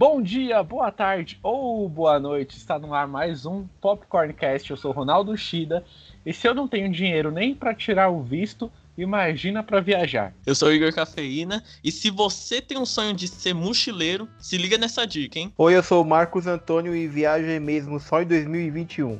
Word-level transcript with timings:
Bom 0.00 0.22
dia, 0.22 0.62
boa 0.62 0.90
tarde 0.90 1.38
ou 1.42 1.86
boa 1.86 2.18
noite. 2.18 2.56
Está 2.56 2.78
no 2.78 2.94
ar 2.94 3.06
mais 3.06 3.44
um 3.44 3.66
Popcorncast. 3.82 4.70
Eu 4.70 4.76
sou 4.78 4.92
Ronaldo 4.92 5.36
Shida. 5.36 5.84
E 6.24 6.32
se 6.32 6.48
eu 6.48 6.54
não 6.54 6.66
tenho 6.66 6.90
dinheiro 6.90 7.30
nem 7.30 7.54
para 7.54 7.74
tirar 7.74 8.08
o 8.08 8.22
visto, 8.22 8.72
imagina 8.96 9.62
para 9.62 9.78
viajar. 9.78 10.32
Eu 10.46 10.54
sou 10.54 10.68
o 10.68 10.72
Igor 10.72 10.90
Cafeína. 10.94 11.62
E 11.84 11.92
se 11.92 12.08
você 12.08 12.62
tem 12.62 12.78
um 12.78 12.86
sonho 12.86 13.12
de 13.12 13.28
ser 13.28 13.52
mochileiro, 13.52 14.26
se 14.38 14.56
liga 14.56 14.78
nessa 14.78 15.06
dica, 15.06 15.38
hein? 15.38 15.52
Oi, 15.58 15.76
eu 15.76 15.82
sou 15.82 16.02
o 16.02 16.06
Marcos 16.06 16.46
Antônio 16.46 16.96
e 16.96 17.06
viajo 17.06 17.60
mesmo 17.60 18.00
só 18.00 18.22
em 18.22 18.26
2021. 18.26 19.18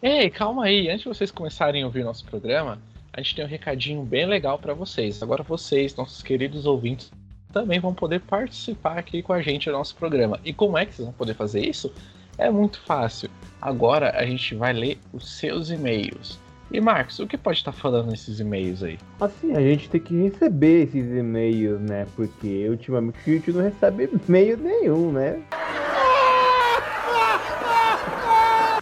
Ei, 0.00 0.30
calma 0.30 0.66
aí. 0.66 0.88
Antes 0.88 1.00
de 1.00 1.08
vocês 1.08 1.32
começarem 1.32 1.82
a 1.82 1.86
ouvir 1.86 2.04
nosso 2.04 2.24
programa, 2.24 2.80
a 3.12 3.20
gente 3.20 3.34
tem 3.34 3.44
um 3.44 3.48
recadinho 3.48 4.04
bem 4.04 4.26
legal 4.26 4.60
para 4.60 4.74
vocês. 4.74 5.20
Agora 5.24 5.42
vocês, 5.42 5.96
nossos 5.96 6.22
queridos 6.22 6.66
ouvintes, 6.66 7.10
também 7.56 7.80
vão 7.80 7.94
poder 7.94 8.20
participar 8.20 8.98
aqui 8.98 9.22
com 9.22 9.32
a 9.32 9.40
gente 9.40 9.70
no 9.70 9.78
nosso 9.78 9.96
programa. 9.96 10.38
E 10.44 10.52
como 10.52 10.76
é 10.76 10.84
que 10.84 10.94
vocês 10.94 11.06
vão 11.06 11.14
poder 11.14 11.32
fazer 11.32 11.66
isso? 11.66 11.90
É 12.36 12.50
muito 12.50 12.78
fácil. 12.80 13.30
Agora 13.62 14.10
a 14.14 14.26
gente 14.26 14.54
vai 14.54 14.74
ler 14.74 14.98
os 15.10 15.38
seus 15.38 15.70
e-mails. 15.70 16.38
E 16.70 16.78
Marcos, 16.82 17.18
o 17.18 17.26
que 17.26 17.38
pode 17.38 17.56
estar 17.56 17.72
falando 17.72 18.10
nesses 18.10 18.40
e-mails 18.40 18.82
aí? 18.82 18.98
Assim, 19.18 19.56
a 19.56 19.60
gente 19.60 19.88
tem 19.88 20.00
que 20.02 20.14
receber 20.14 20.82
esses 20.82 21.06
e-mails, 21.06 21.80
né? 21.80 22.06
Porque 22.14 22.68
ultimamente 22.68 23.16
a 23.26 23.30
gente 23.30 23.50
não 23.52 23.62
recebe 23.62 24.10
e-mail 24.28 24.58
nenhum, 24.58 25.12
né? 25.12 25.42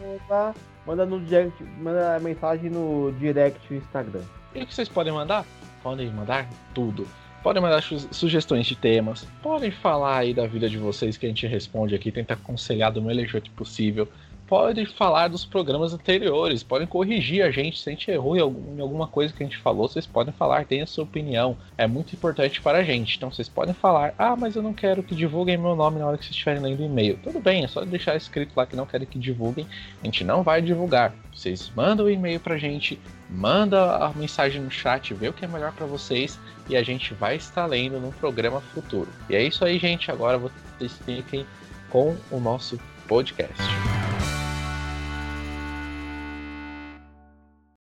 Manda- 0.86 1.06
no 1.06 1.20
direct, 1.20 1.62
manda 1.80 2.18
mensagem 2.20 2.70
no 2.70 3.12
direct 3.18 3.60
do 3.68 3.74
Instagram. 3.76 4.22
E 4.54 4.62
o 4.62 4.66
que 4.66 4.74
vocês 4.74 4.88
podem 4.88 5.12
mandar? 5.12 5.44
Podem 5.82 6.10
mandar 6.10 6.48
tudo. 6.74 7.06
Podem 7.42 7.60
mandar 7.60 7.82
su- 7.82 8.08
sugestões 8.14 8.66
de 8.66 8.76
temas. 8.76 9.26
Podem 9.42 9.70
falar 9.70 10.18
aí 10.18 10.32
da 10.34 10.46
vida 10.46 10.68
de 10.68 10.78
vocês 10.78 11.16
que 11.16 11.26
a 11.26 11.28
gente 11.28 11.46
responde 11.46 11.94
aqui, 11.94 12.12
tenta 12.12 12.34
aconselhar 12.34 12.92
do 12.92 13.02
melhor 13.02 13.26
jeito 13.26 13.50
possível. 13.52 14.08
Podem 14.52 14.84
falar 14.84 15.28
dos 15.28 15.46
programas 15.46 15.94
anteriores, 15.94 16.62
podem 16.62 16.86
corrigir 16.86 17.42
a 17.42 17.50
gente 17.50 17.80
se 17.80 17.88
a 17.88 17.92
gente 17.92 18.10
errou 18.10 18.36
em, 18.36 18.40
algum- 18.40 18.76
em 18.76 18.82
alguma 18.82 19.06
coisa 19.06 19.32
que 19.32 19.42
a 19.42 19.46
gente 19.46 19.56
falou. 19.56 19.88
Vocês 19.88 20.06
podem 20.06 20.30
falar, 20.34 20.66
tem 20.66 20.82
a 20.82 20.86
sua 20.86 21.04
opinião. 21.04 21.56
É 21.78 21.86
muito 21.86 22.14
importante 22.14 22.60
para 22.60 22.76
a 22.76 22.82
gente. 22.84 23.16
Então 23.16 23.30
vocês 23.30 23.48
podem 23.48 23.72
falar: 23.72 24.12
ah, 24.18 24.36
mas 24.36 24.54
eu 24.54 24.60
não 24.62 24.74
quero 24.74 25.02
que 25.02 25.14
divulguem 25.14 25.56
meu 25.56 25.74
nome 25.74 25.98
na 25.98 26.06
hora 26.06 26.18
que 26.18 26.24
vocês 26.24 26.34
estiverem 26.34 26.60
lendo 26.60 26.80
o 26.80 26.84
e-mail. 26.84 27.18
Tudo 27.22 27.40
bem, 27.40 27.64
é 27.64 27.66
só 27.66 27.82
deixar 27.82 28.14
escrito 28.14 28.52
lá 28.54 28.66
que 28.66 28.76
não 28.76 28.84
querem 28.84 29.06
que 29.06 29.18
divulguem. 29.18 29.66
A 30.02 30.04
gente 30.04 30.22
não 30.22 30.42
vai 30.42 30.60
divulgar. 30.60 31.14
Vocês 31.34 31.72
mandam 31.74 32.04
o 32.04 32.10
e-mail 32.10 32.38
pra 32.38 32.58
gente, 32.58 33.00
manda 33.30 34.04
a 34.04 34.12
mensagem 34.12 34.60
no 34.60 34.70
chat, 34.70 35.14
vê 35.14 35.28
o 35.30 35.32
que 35.32 35.46
é 35.46 35.48
melhor 35.48 35.72
pra 35.72 35.86
vocês 35.86 36.38
e 36.68 36.76
a 36.76 36.82
gente 36.82 37.14
vai 37.14 37.36
estar 37.36 37.64
lendo 37.64 37.98
no 37.98 38.12
programa 38.12 38.60
futuro. 38.60 39.08
E 39.30 39.34
é 39.34 39.42
isso 39.42 39.64
aí, 39.64 39.78
gente. 39.78 40.10
Agora 40.10 40.36
vocês 40.36 40.92
fiquem 41.06 41.46
com 41.88 42.14
o 42.30 42.38
nosso 42.38 42.78
podcast. 43.08 43.62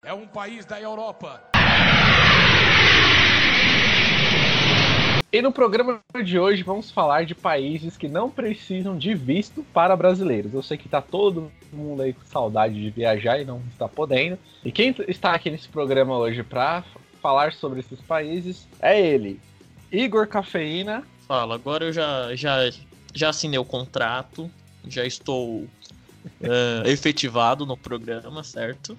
É 0.03 0.11
um 0.11 0.25
país 0.25 0.65
da 0.65 0.81
Europa. 0.81 1.43
E 5.31 5.41
no 5.43 5.51
programa 5.51 6.01
de 6.23 6.39
hoje 6.39 6.63
vamos 6.63 6.89
falar 6.89 7.23
de 7.23 7.35
países 7.35 7.97
que 7.97 8.07
não 8.07 8.27
precisam 8.27 8.97
de 8.97 9.13
visto 9.13 9.63
para 9.71 9.95
brasileiros. 9.95 10.55
Eu 10.55 10.63
sei 10.63 10.75
que 10.75 10.89
tá 10.89 11.03
todo 11.03 11.51
mundo 11.71 12.01
aí 12.01 12.13
com 12.13 12.25
saudade 12.25 12.81
de 12.81 12.89
viajar 12.89 13.39
e 13.39 13.45
não 13.45 13.61
está 13.71 13.87
podendo. 13.87 14.39
E 14.65 14.71
quem 14.71 14.95
está 15.07 15.33
aqui 15.33 15.51
nesse 15.51 15.69
programa 15.69 16.17
hoje 16.17 16.41
para 16.41 16.83
falar 17.21 17.53
sobre 17.53 17.81
esses 17.81 18.01
países 18.01 18.67
é 18.79 18.99
ele, 18.99 19.39
Igor 19.91 20.25
Cafeína. 20.25 21.03
Fala, 21.27 21.53
agora 21.53 21.85
eu 21.85 21.93
já, 21.93 22.35
já, 22.35 22.71
já 23.13 23.29
assinei 23.29 23.59
o 23.59 23.65
contrato, 23.65 24.49
já 24.87 25.05
estou 25.05 25.67
eh, 26.41 26.83
efetivado 26.87 27.67
no 27.67 27.77
programa, 27.77 28.43
certo? 28.43 28.97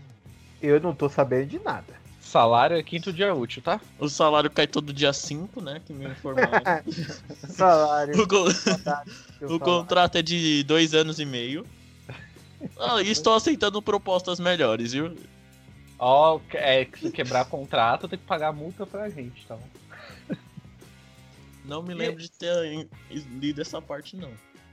Eu 0.63 0.81
não 0.81 0.95
tô 0.95 1.09
sabendo 1.09 1.47
de 1.49 1.59
nada. 1.59 2.01
Salário 2.21 2.77
é 2.77 2.83
quinto 2.83 3.13
dia 3.13 3.35
útil, 3.35 3.61
tá? 3.61 3.81
O 3.99 4.09
salário 4.09 4.49
cai 4.49 4.67
todo 4.67 4.93
dia 4.93 5.13
5, 5.13 5.61
né? 5.61 5.83
Que 5.85 5.93
me 5.93 6.07
informaram. 6.07 6.63
Salário. 7.51 8.23
o, 8.23 8.27
co- 8.29 8.51
saudade 8.53 9.11
do 9.11 9.39
seu 9.39 9.57
o 9.57 9.61
contrato 9.61 10.17
é 10.17 10.23
de 10.23 10.63
dois 10.63 10.95
anos 10.95 11.19
e 11.19 11.25
meio. 11.25 11.67
Ah, 12.79 13.03
e 13.03 13.11
estou 13.11 13.35
aceitando 13.35 13.83
propostas 13.83 14.39
melhores, 14.39 14.93
viu? 14.93 15.17
Ó, 15.99 16.41
é 16.53 16.85
que 16.85 16.99
se 17.01 17.11
quebrar 17.11 17.45
contrato, 17.45 18.09
tem 18.09 18.19
que 18.19 18.25
pagar 18.25 18.53
multa 18.53 18.87
pra 18.87 19.09
gente, 19.09 19.45
tá 19.47 19.57
bom? 19.57 19.69
Não 21.65 21.83
me 21.83 21.93
lembro 21.93 22.21
de 22.23 22.31
ter 22.31 22.89
lido 23.11 23.61
essa 23.61 23.81
parte, 23.83 24.17
não. 24.17 24.31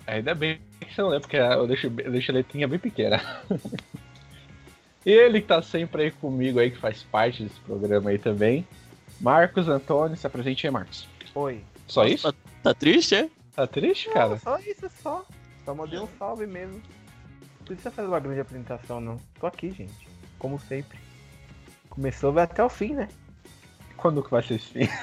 Ainda 0.08 0.34
bem 0.34 0.60
que 0.82 0.94
você 0.94 1.02
não 1.02 1.10
lembra, 1.10 1.22
porque 1.22 1.38
eu 1.38 1.68
deixo, 1.68 1.88
eu 1.88 2.12
deixo 2.12 2.32
a 2.32 2.36
letrinha 2.36 2.68
bem 2.68 2.80
pequena. 2.80 3.20
ele 5.12 5.42
que 5.42 5.48
tá 5.48 5.62
sempre 5.62 6.04
aí 6.04 6.12
comigo 6.12 6.60
aí, 6.60 6.72
que 6.72 6.78
faz 6.78 7.04
parte 7.04 7.44
desse 7.44 7.60
programa 7.62 8.10
aí 8.10 8.18
também. 8.18 8.68
Marcos 9.20 9.68
Antônio, 9.68 10.18
se 10.18 10.26
apresente 10.26 10.66
aí, 10.66 10.72
Marcos. 10.72 11.08
Oi. 11.36 11.62
Só 11.88 12.06
isso? 12.06 12.32
Tá, 12.32 12.38
tá 12.64 12.74
triste, 12.74 13.16
é? 13.16 13.30
Tá 13.56 13.68
triste, 13.68 14.08
Não, 14.08 14.14
cara? 14.14 14.38
só 14.40 14.58
isso, 14.60 14.90
só. 15.02 15.26
Só 15.66 15.76
mandei 15.76 16.00
um 16.00 16.08
salve 16.18 16.48
mesmo. 16.48 16.82
Não 17.60 17.66
precisa 17.66 17.92
fazer 17.92 18.08
uma 18.08 18.20
grande 18.20 18.40
apresentação, 18.40 19.02
não. 19.02 19.18
Tô 19.40 19.48
aqui, 19.48 19.72
gente. 19.72 20.08
Como 20.38 20.60
sempre. 20.60 20.98
Começou, 21.90 22.32
vai 22.32 22.46
até 22.46 22.64
o 22.64 22.70
fim, 22.70 22.94
né? 22.94 23.10
Quando 23.98 24.24
que 24.24 24.32
vai 24.32 24.42
ser 24.42 24.56
esse 24.56 24.68
fim? 24.68 24.88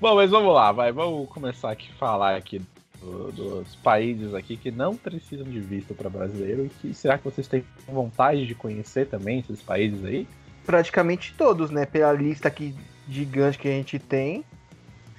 Bom, 0.00 0.14
mas 0.16 0.30
vamos 0.30 0.54
lá, 0.54 0.72
vai. 0.72 0.92
Vamos 0.92 1.28
começar 1.28 1.70
aqui 1.70 1.90
a 1.92 1.98
falar 1.98 2.36
aqui 2.36 2.62
do- 3.04 3.32
dos 3.32 3.76
países 3.76 4.34
aqui 4.34 4.56
que 4.56 4.70
não 4.70 4.96
precisam 4.96 5.44
de 5.44 5.60
visto 5.60 5.94
para 5.94 6.08
brasileiro. 6.10 6.66
E 6.66 6.68
que 6.68 6.94
será 6.94 7.18
que 7.18 7.24
vocês 7.24 7.46
têm 7.46 7.64
vontade 7.86 8.46
de 8.46 8.54
conhecer 8.54 9.06
também 9.06 9.40
esses 9.40 9.60
países 9.60 10.04
aí? 10.04 10.26
Praticamente 10.64 11.34
todos, 11.36 11.70
né? 11.70 11.84
Pela 11.86 12.12
lista 12.12 12.48
aqui 12.48 12.74
gigante 13.08 13.58
que 13.58 13.68
a 13.68 13.72
gente 13.72 13.98
tem. 13.98 14.44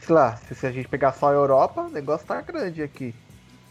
Sei 0.01 0.13
lá, 0.13 0.35
se 0.37 0.65
a 0.65 0.71
gente 0.71 0.87
pegar 0.87 1.13
só 1.13 1.29
a 1.29 1.33
Europa, 1.33 1.81
o 1.83 1.89
negócio 1.89 2.25
tá 2.27 2.41
grande 2.41 2.81
aqui. 2.81 3.13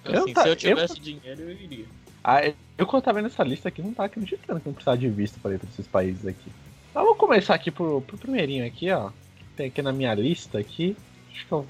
Eu 0.04 0.22
Assim, 0.22 0.32
tá- 0.32 0.42
se 0.42 0.48
eu 0.48 0.52
eu- 0.52 0.56
tivesse 0.56 1.00
dinheiro, 1.00 1.40
eu 1.42 1.50
iria. 1.52 1.86
Ah, 2.22 2.40
eu 2.78 2.86
quando 2.86 3.02
tava 3.02 3.16
vendo 3.20 3.26
essa 3.30 3.44
lista 3.44 3.68
aqui, 3.68 3.82
não 3.82 3.92
tá 3.92 4.04
acreditando 4.04 4.60
que 4.60 4.66
não 4.66 4.72
precisava 4.74 4.96
de 4.98 5.08
visto 5.08 5.38
para 5.40 5.54
ir 5.54 5.58
pra 5.58 5.68
esses 5.68 5.86
países 5.86 6.26
aqui. 6.26 6.50
Então, 6.90 7.02
vamos 7.04 7.18
começar 7.18 7.54
aqui 7.54 7.70
pro, 7.70 8.00
pro 8.02 8.16
primeirinho 8.16 8.66
aqui, 8.66 8.90
ó. 8.90 9.10
Tem 9.56 9.66
aqui 9.66 9.82
na 9.82 9.92
minha 9.92 10.14
lista 10.14 10.58
aqui. 10.58 10.96
Acho 11.32 11.46
que 11.46 11.54
o 11.54 11.66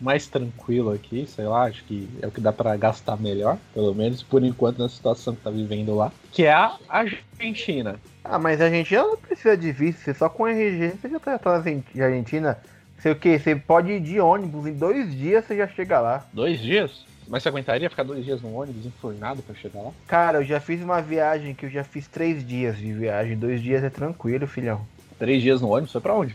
mais 0.00 0.26
tranquilo 0.28 0.92
aqui, 0.92 1.26
sei 1.26 1.46
lá, 1.46 1.64
acho 1.64 1.84
que 1.84 2.08
é 2.20 2.26
o 2.26 2.30
que 2.30 2.40
dá 2.40 2.52
pra 2.52 2.76
gastar 2.76 3.16
melhor, 3.16 3.56
pelo 3.72 3.94
menos 3.94 4.22
por 4.22 4.42
enquanto 4.44 4.78
na 4.78 4.88
situação 4.88 5.34
que 5.34 5.42
tá 5.42 5.50
vivendo 5.50 5.94
lá, 5.94 6.12
que 6.32 6.44
é 6.44 6.52
a 6.52 6.76
Argentina. 6.88 7.96
Ah, 8.24 8.38
mas 8.38 8.60
a 8.60 8.64
Argentina 8.64 9.02
não 9.02 9.16
precisa 9.16 9.56
de 9.56 9.72
visto, 9.72 10.00
você 10.00 10.12
só 10.14 10.28
com 10.28 10.46
RG 10.46 10.92
você 11.00 11.08
já 11.08 11.18
tá 11.20 11.40
na 11.44 11.50
Argen- 11.52 11.84
Argentina. 11.98 12.58
Sei 12.98 13.12
o 13.12 13.16
que? 13.16 13.38
Você 13.38 13.54
pode 13.54 13.92
ir 13.92 14.00
de 14.00 14.18
ônibus, 14.20 14.66
em 14.66 14.72
dois 14.72 15.14
dias 15.14 15.44
você 15.44 15.56
já 15.56 15.68
chega 15.68 16.00
lá. 16.00 16.26
Dois 16.32 16.58
dias? 16.58 17.04
Mas 17.28 17.42
você 17.42 17.48
aguentaria 17.50 17.90
ficar 17.90 18.04
dois 18.04 18.24
dias 18.24 18.40
no 18.40 18.54
ônibus 18.54 18.86
enfurnado 18.86 19.42
pra 19.42 19.54
chegar 19.54 19.80
lá? 19.82 19.90
Cara, 20.06 20.38
eu 20.38 20.44
já 20.44 20.60
fiz 20.60 20.80
uma 20.82 21.00
viagem 21.02 21.54
que 21.54 21.66
eu 21.66 21.70
já 21.70 21.84
fiz 21.84 22.06
três 22.08 22.46
dias 22.46 22.78
de 22.78 22.92
viagem. 22.92 23.36
Dois 23.36 23.60
dias 23.62 23.82
é 23.84 23.90
tranquilo, 23.90 24.46
filhão. 24.46 24.80
Três 25.18 25.42
dias 25.42 25.60
no 25.60 25.68
ônibus? 25.68 25.92
Foi 25.92 26.00
pra 26.00 26.14
onde? 26.14 26.34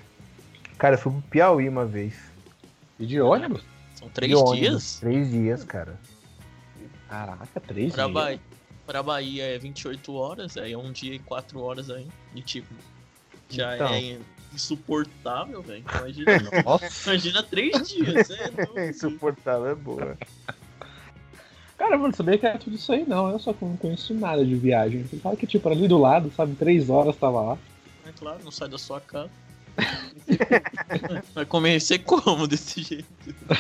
Cara, 0.78 0.96
eu 0.96 1.00
fui 1.00 1.12
pro 1.12 1.22
Piauí 1.30 1.68
uma 1.68 1.86
vez. 1.86 2.14
E 3.02 3.06
de 3.08 3.20
ônibus? 3.20 3.64
São 3.96 4.08
três 4.10 4.32
ônibus. 4.34 4.60
dias? 4.60 5.00
Três 5.00 5.30
dias, 5.32 5.64
cara. 5.64 6.00
Caraca, 7.10 7.60
três 7.60 7.92
Pra, 7.94 8.04
dias. 8.06 8.14
Bahia, 8.14 8.40
pra 8.86 9.04
Bahia 9.04 9.44
é 9.44 9.58
28 9.58 10.14
horas, 10.14 10.56
aí 10.56 10.72
é 10.72 10.78
um 10.78 10.92
dia 10.92 11.16
e 11.16 11.20
quatro 11.20 11.60
horas 11.62 11.90
aí. 11.90 12.08
E 12.36 12.42
tipo, 12.42 12.74
já 13.50 13.76
Então. 13.76 13.88
é 13.94 14.18
insuportável, 14.54 15.62
velho. 15.64 15.84
Imagina, 15.98 16.26
Nossa. 16.64 17.10
imagina 17.10 17.42
três 17.44 17.90
dias, 17.90 18.30
é, 18.32 18.52
não, 18.52 18.84
Insuportável, 18.90 19.68
é 19.68 19.76
boa. 19.76 20.18
Cara, 21.78 21.98
mano, 21.98 22.16
sabia 22.16 22.38
que 22.38 22.46
era 22.46 22.60
tudo 22.60 22.76
isso 22.76 22.92
aí 22.94 23.04
não. 23.08 23.32
Eu 23.32 23.40
só 23.40 23.56
não 23.60 23.76
conheço 23.76 24.14
nada 24.14 24.46
de 24.46 24.56
viagem. 24.56 25.04
Você 25.04 25.18
fala 25.18 25.36
que, 25.36 25.48
tipo, 25.48 25.68
ali 25.68 25.88
do 25.88 25.98
lado, 25.98 26.32
sabe, 26.38 26.54
três 26.56 26.90
horas 26.92 27.16
tava 27.18 27.42
lá. 27.42 27.58
É 28.06 28.12
claro, 28.12 28.40
não 28.44 28.52
sai 28.52 28.70
da 28.70 28.78
sua 28.78 29.02
casa. 29.02 29.32
Vai 31.34 31.46
comecer 31.46 32.00
como 32.00 32.48
desse 32.48 32.82
jeito? 32.84 33.08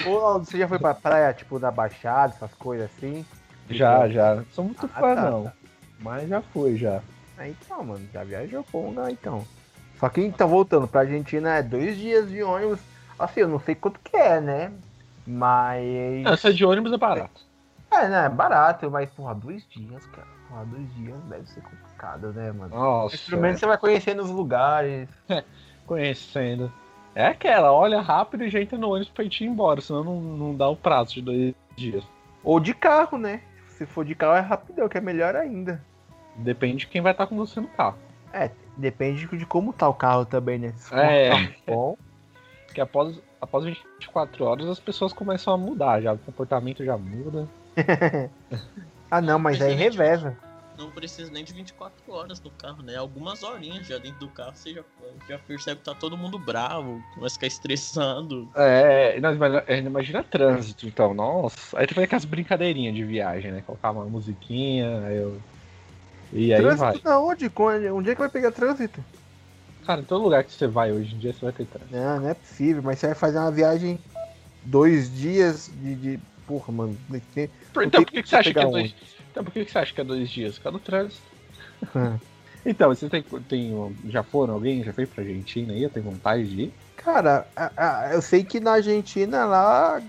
Ô, 0.07 0.39
você 0.39 0.57
já 0.57 0.67
foi 0.67 0.79
pra 0.79 0.93
praia, 0.93 1.33
tipo, 1.33 1.59
da 1.59 1.71
Baixada, 1.71 2.33
essas 2.35 2.53
coisas 2.53 2.89
assim? 2.95 3.25
Já, 3.69 4.07
já. 4.09 4.35
Não 4.35 4.45
sou 4.51 4.65
muito 4.65 4.85
Ah, 4.85 4.99
fã, 4.99 5.15
tá, 5.15 5.29
não. 5.29 5.51
Mas 5.99 6.27
já 6.29 6.41
foi, 6.41 6.77
já. 6.77 7.01
Ah, 7.37 7.47
então, 7.47 7.83
mano, 7.83 8.07
já 8.13 8.23
viajou 8.23 8.65
um 8.73 8.89
lugar, 8.89 9.11
então. 9.11 9.45
Só 9.99 10.09
que, 10.09 10.21
então, 10.21 10.47
voltando 10.47 10.87
pra 10.87 11.01
Argentina, 11.01 11.57
é 11.57 11.63
dois 11.63 11.97
dias 11.97 12.29
de 12.29 12.41
ônibus. 12.41 12.79
Assim, 13.17 13.41
eu 13.41 13.47
não 13.47 13.59
sei 13.59 13.75
quanto 13.75 13.99
que 13.99 14.17
é, 14.17 14.41
né? 14.41 14.71
Mas... 15.25 16.23
Não, 16.23 16.33
essa 16.33 16.53
de 16.53 16.65
ônibus 16.65 16.91
é 16.91 16.97
barato. 16.97 17.41
É, 17.91 18.07
né? 18.07 18.25
É 18.25 18.29
barato, 18.29 18.89
mas, 18.89 19.09
porra, 19.11 19.35
dois 19.35 19.63
dias, 19.69 20.03
cara. 20.07 20.27
Porra, 20.49 20.65
dois 20.65 20.95
dias 20.95 21.17
deve 21.29 21.47
ser 21.47 21.61
complicado, 21.61 22.33
né, 22.33 22.51
mano? 22.51 22.75
Nossa, 22.75 23.17
pelo 23.29 23.41
menos 23.41 23.59
você 23.59 23.65
vai 23.67 23.77
conhecendo 23.77 24.23
os 24.23 24.29
lugares. 24.29 25.07
conhecendo. 25.91 26.71
É 27.13 27.27
aquela, 27.27 27.73
olha 27.73 27.99
rápido 27.99 28.45
e 28.45 28.49
já 28.49 28.61
entra 28.61 28.77
no 28.77 28.89
ônibus 28.91 29.09
pra 29.09 29.25
gente 29.25 29.43
ir 29.43 29.47
embora, 29.47 29.81
senão 29.81 30.01
não, 30.05 30.21
não 30.21 30.55
dá 30.55 30.69
o 30.69 30.75
prazo 30.77 31.15
de 31.15 31.21
dois 31.21 31.53
dias. 31.75 32.03
Ou 32.41 32.61
de 32.61 32.73
carro, 32.73 33.17
né? 33.17 33.41
Se 33.67 33.85
for 33.85 34.05
de 34.05 34.15
carro 34.15 34.37
é 34.37 34.39
rapidão, 34.39 34.87
que 34.87 34.97
é 34.97 35.01
melhor 35.01 35.35
ainda. 35.35 35.83
Depende 36.37 36.77
de 36.77 36.87
quem 36.87 37.01
vai 37.01 37.11
estar 37.11 37.27
com 37.27 37.35
você 37.35 37.59
no 37.59 37.67
carro. 37.67 37.97
É, 38.31 38.49
depende 38.77 39.27
de 39.27 39.45
como 39.45 39.73
tá 39.73 39.89
o 39.89 39.93
carro 39.93 40.25
também, 40.25 40.57
né? 40.57 40.71
Se 40.77 40.89
for 40.89 40.97
É. 40.97 41.29
carro 41.29 41.49
bom, 41.67 41.97
Porque 42.65 42.79
após, 42.79 43.21
após 43.41 43.65
24 43.65 44.45
horas 44.45 44.69
as 44.69 44.79
pessoas 44.79 45.11
começam 45.11 45.53
a 45.53 45.57
mudar, 45.57 45.99
já 46.01 46.13
o 46.13 46.17
comportamento 46.17 46.85
já 46.85 46.97
muda. 46.97 47.49
Ah, 49.13 49.19
não, 49.19 49.37
mas 49.37 49.61
aí 49.61 49.73
é 49.73 49.75
reveza. 49.75 50.37
Não 50.81 50.89
precisa 50.89 51.31
nem 51.31 51.43
de 51.43 51.53
24 51.53 52.11
horas 52.11 52.41
no 52.41 52.49
carro, 52.49 52.81
né? 52.81 52.95
Algumas 52.95 53.43
horinhas 53.43 53.85
já 53.85 53.99
dentro 53.99 54.19
do 54.19 54.27
carro 54.29 54.53
você 54.55 54.73
já, 54.73 54.81
já 55.29 55.37
percebe 55.37 55.79
que 55.79 55.85
tá 55.85 55.93
todo 55.93 56.17
mundo 56.17 56.39
bravo, 56.39 56.99
começa 57.13 57.33
a 57.35 57.37
ficar 57.37 57.47
estressando. 57.47 58.49
É, 58.55 59.19
não, 59.19 59.33
imagina, 59.33 59.63
é, 59.67 59.77
imagina 59.77 60.23
trânsito, 60.23 60.87
então, 60.87 61.13
nossa. 61.13 61.77
Aí 61.77 61.85
tu 61.85 61.93
faz 61.93 62.05
aquelas 62.05 62.25
brincadeirinhas 62.25 62.95
de 62.95 63.03
viagem, 63.03 63.51
né? 63.51 63.61
Colocar 63.61 63.91
uma 63.91 64.05
musiquinha, 64.05 65.01
aí 65.05 65.17
eu. 65.17 65.39
E 66.33 66.51
aí 66.51 66.61
vai. 66.61 66.75
Trânsito 66.77 67.03
da 67.03 67.19
onde? 67.19 67.51
Onde 67.93 68.09
é 68.09 68.15
que 68.15 68.21
vai 68.21 68.29
pegar 68.29 68.51
trânsito? 68.51 69.03
Cara, 69.85 70.01
em 70.01 70.05
todo 70.05 70.23
lugar 70.23 70.43
que 70.43 70.51
você 70.51 70.67
vai 70.67 70.91
hoje 70.91 71.13
em 71.13 71.19
dia 71.19 71.33
você 71.33 71.41
vai 71.45 71.51
ter 71.53 71.65
trânsito. 71.65 71.95
Não, 71.95 72.19
não 72.21 72.29
é 72.29 72.33
possível, 72.33 72.81
mas 72.83 72.97
você 72.99 73.07
vai 73.07 73.15
fazer 73.15 73.37
uma 73.37 73.51
viagem 73.51 73.99
dois 74.63 75.13
dias 75.13 75.69
de. 75.73 75.95
de... 75.95 76.19
Porra, 76.47 76.73
mano. 76.73 76.97
tem- 77.33 77.49
Então 77.75 77.89
que 77.89 77.89
por 77.89 78.05
que, 78.05 78.05
que 78.05 78.23
que 78.23 78.29
você 78.29 78.35
acha 78.35 78.53
que 78.53 78.59
é 78.59 78.67
dois 78.67 78.93
Então 79.31 79.43
por 79.43 79.53
que, 79.53 79.65
você 79.65 79.77
acha 79.79 79.93
que 79.93 80.01
é 80.01 80.03
dois 80.03 80.29
dias? 80.29 80.59
Causa 80.59 80.77
do 80.77 80.83
trânsito. 80.83 81.31
Hum. 81.95 82.21
então, 82.65 82.89
você 82.89 83.09
tem, 83.09 83.23
tem. 83.47 83.71
Já 84.09 84.23
foram? 84.23 84.53
Alguém 84.55 84.83
já 84.83 84.93
foi 84.93 85.07
pra 85.07 85.23
Argentina 85.23 85.73
aí? 85.73 85.89
Tem 85.89 86.03
vontade 86.03 86.47
de 86.49 86.61
ir? 86.63 86.77
Cara, 86.95 87.51
a- 87.55 88.07
a- 88.09 88.13
eu 88.13 88.21
sei 88.21 88.45
que 88.45 88.59
na 88.59 88.73
Argentina 88.73 89.45
lá, 89.45 90.01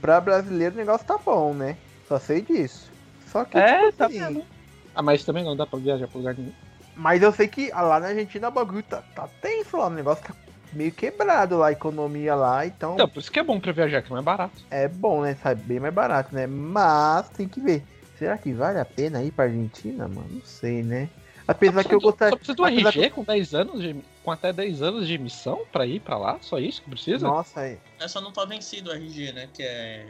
pra 0.00 0.20
brasileiro 0.20 0.74
o 0.74 0.78
negócio 0.78 1.06
tá 1.06 1.18
bom, 1.18 1.54
né? 1.54 1.82
Só 2.04 2.18
sei 2.18 2.42
disso. 2.42 2.92
Só 3.24 3.44
que. 3.44 3.62
É, 3.62 3.62
tipo 3.62 3.86
tá 3.92 4.08
assim, 4.08 4.08
vendo? 4.08 4.48
Ah, 4.94 5.02
mas 5.02 5.24
também 5.24 5.44
não 5.44 5.56
dá 5.56 5.66
pra 5.66 5.78
viajar 5.80 6.08
pra 6.08 6.18
lugar 6.18 6.36
nenhum. 6.36 6.54
Mas 6.94 7.22
eu 7.22 7.32
sei 7.32 7.48
que 7.48 7.70
lá 7.70 8.00
na 8.00 8.08
Argentina 8.08 8.48
o 8.48 8.50
bagulho 8.52 8.82
tá, 8.82 9.02
tá 9.02 9.28
tenso 9.28 9.76
lá, 9.76 9.86
o 9.86 9.90
negócio 9.90 10.24
tá 10.24 10.36
meio 10.72 10.94
quebrado 10.94 11.56
lá, 11.58 11.68
a 11.68 11.72
economia 11.72 12.34
lá, 12.34 12.66
então 12.66 13.04
Então, 13.04 13.08
por 13.08 13.18
isso 13.20 13.30
que 13.32 13.38
é 13.40 13.44
bom 13.44 13.60
pra 13.60 13.72
viajar, 13.72 14.02
que 14.02 14.10
não 14.10 14.18
é 14.18 14.22
barato. 14.22 14.62
é 14.70 14.88
bom, 14.88 15.22
né? 15.22 15.34
Sai 15.36 15.54
bem 15.54 15.80
mais 15.80 15.94
barato, 15.94 16.34
né? 16.34 16.46
Mas 16.46 17.30
tem 17.30 17.48
que 17.48 17.60
ver. 17.60 17.89
Será 18.20 18.36
que 18.36 18.52
vale 18.52 18.78
a 18.78 18.84
pena 18.84 19.22
ir 19.22 19.30
pra 19.32 19.46
Argentina, 19.46 20.06
mano? 20.06 20.28
Não 20.30 20.44
sei, 20.44 20.82
né? 20.82 21.08
Apesar 21.48 21.82
que 21.82 21.94
eu 21.94 22.00
Só 22.02 22.08
gostaria. 22.08 22.36
precisa 22.36 22.54
do 22.54 22.64
apesar 22.66 22.90
RG 22.90 23.08
com 23.10 23.24
10 23.24 23.54
anos 23.54 23.80
de, 23.82 23.96
com 24.22 24.30
até 24.30 24.52
10 24.52 24.82
anos 24.82 25.08
de 25.08 25.16
missão 25.16 25.64
pra 25.72 25.86
ir 25.86 26.00
pra 26.00 26.18
lá? 26.18 26.38
Só 26.42 26.58
isso 26.58 26.82
que 26.82 26.90
precisa? 26.90 27.26
Nossa, 27.26 27.66
é. 27.66 27.78
É 27.98 28.06
só 28.06 28.20
não 28.20 28.30
tá 28.30 28.44
vencido 28.44 28.90
o 28.90 28.92
RG, 28.92 29.32
né? 29.32 29.48
Que 29.54 29.62
é 29.62 30.06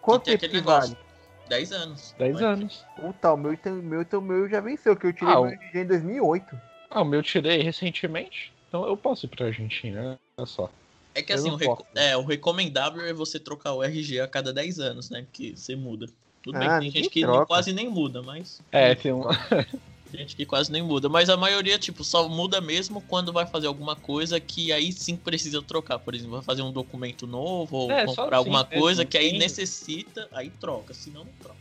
quanto 0.00 0.24
tem 0.24 0.38
tempo 0.38 0.50
que 0.54 0.60
vale? 0.62 0.88
negócio. 0.88 1.10
10 1.46 1.72
anos. 1.72 2.14
10 2.18 2.32
Mas- 2.32 2.42
anos. 2.42 2.86
Puta, 2.96 3.34
o 3.34 3.36
meu, 3.36 3.52
então, 3.52 3.78
o 3.78 3.82
meu, 3.82 4.00
então, 4.00 4.18
o 4.20 4.22
meu 4.22 4.48
já 4.48 4.60
venceu, 4.62 4.96
que 4.96 5.06
eu 5.08 5.12
tirei 5.12 5.28
Ah, 5.34 5.40
meu 5.42 5.50
RG 5.50 5.78
em 5.78 5.86
2008. 5.86 6.58
Ah, 6.88 7.02
o 7.02 7.04
meu 7.04 7.18
eu 7.20 7.24
tirei 7.24 7.60
recentemente, 7.62 8.50
então 8.66 8.86
eu 8.88 8.96
posso 8.96 9.26
ir 9.26 9.28
pra 9.28 9.44
Argentina, 9.46 10.18
olha 10.38 10.46
só. 10.46 10.70
É 11.14 11.20
que 11.22 11.32
Eu 11.32 11.36
assim, 11.36 11.50
o, 11.50 11.56
reco- 11.56 11.86
é, 11.94 12.16
o 12.16 12.24
recomendável 12.24 13.04
é 13.04 13.12
você 13.12 13.38
trocar 13.38 13.74
o 13.74 13.82
RG 13.84 14.20
a 14.20 14.26
cada 14.26 14.54
10 14.54 14.78
anos, 14.80 15.10
né? 15.10 15.20
Porque 15.22 15.54
você 15.54 15.76
muda. 15.76 16.06
Tudo 16.42 16.58
bem 16.58 16.68
Ah, 16.68 16.74
que 16.78 16.80
tem 16.80 16.90
gente 16.90 17.10
que 17.10 17.20
troca. 17.20 17.46
quase 17.46 17.72
nem 17.72 17.88
muda, 17.88 18.22
mas. 18.22 18.60
É, 18.72 18.94
tem 18.94 19.12
um. 19.12 19.22
Tem 20.10 20.22
gente 20.22 20.34
que 20.34 20.44
quase 20.44 20.72
nem 20.72 20.82
muda. 20.82 21.08
Mas 21.08 21.28
a 21.30 21.36
maioria, 21.36 21.78
tipo, 21.78 22.02
só 22.02 22.28
muda 22.28 22.60
mesmo 22.60 23.00
quando 23.00 23.32
vai 23.32 23.46
fazer 23.46 23.68
alguma 23.68 23.94
coisa 23.94 24.40
que 24.40 24.72
aí 24.72 24.90
sim 24.92 25.16
precisa 25.16 25.62
trocar. 25.62 26.00
Por 26.00 26.16
exemplo, 26.16 26.32
vai 26.32 26.42
fazer 26.42 26.62
um 26.62 26.72
documento 26.72 27.28
novo 27.28 27.76
ou 27.76 27.92
É, 27.92 28.04
comprar 28.06 28.38
alguma 28.38 28.64
coisa 28.64 29.04
que 29.04 29.16
aí 29.16 29.38
necessita, 29.38 30.28
aí 30.32 30.50
troca. 30.50 30.92
Senão 30.92 31.20
não 31.24 31.32
troca. 31.40 31.60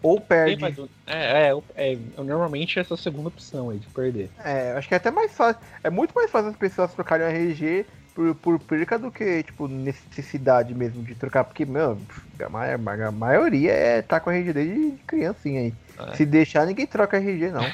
Ou 0.00 0.20
perde. 0.20 0.70
do- 0.70 0.88
É, 1.08 1.50
é, 1.74 1.92
é, 1.92 1.98
normalmente 2.22 2.78
essa 2.78 2.94
é 2.94 2.96
a 2.96 2.98
segunda 2.98 3.28
opção 3.28 3.70
aí 3.70 3.80
de 3.80 3.88
perder. 3.88 4.30
É, 4.44 4.70
acho 4.72 4.86
que 4.86 4.94
é 4.94 4.98
até 4.98 5.10
mais 5.10 5.32
fácil. 5.36 5.60
É 5.82 5.90
muito 5.90 6.14
mais 6.14 6.30
fácil 6.30 6.50
as 6.50 6.56
pessoas 6.56 6.94
trocarem 6.94 7.26
o 7.26 7.30
RG 7.30 7.84
por, 8.16 8.34
por 8.34 8.58
perca 8.58 8.98
do 8.98 9.10
que, 9.12 9.42
tipo, 9.42 9.68
necessidade 9.68 10.74
mesmo 10.74 11.02
de 11.02 11.14
trocar. 11.14 11.44
Porque, 11.44 11.66
meu, 11.66 11.98
a, 12.42 12.48
ma- 12.48 12.92
a 13.06 13.12
maioria 13.12 13.70
é 13.72 14.00
tá 14.00 14.18
com 14.18 14.30
RG 14.30 14.52
desde 14.54 14.92
criancinha 15.06 15.60
aí. 15.60 15.74
É. 15.98 16.16
Se 16.16 16.24
deixar, 16.24 16.66
ninguém 16.66 16.86
troca 16.86 17.18
RG, 17.18 17.50
não. 17.50 17.70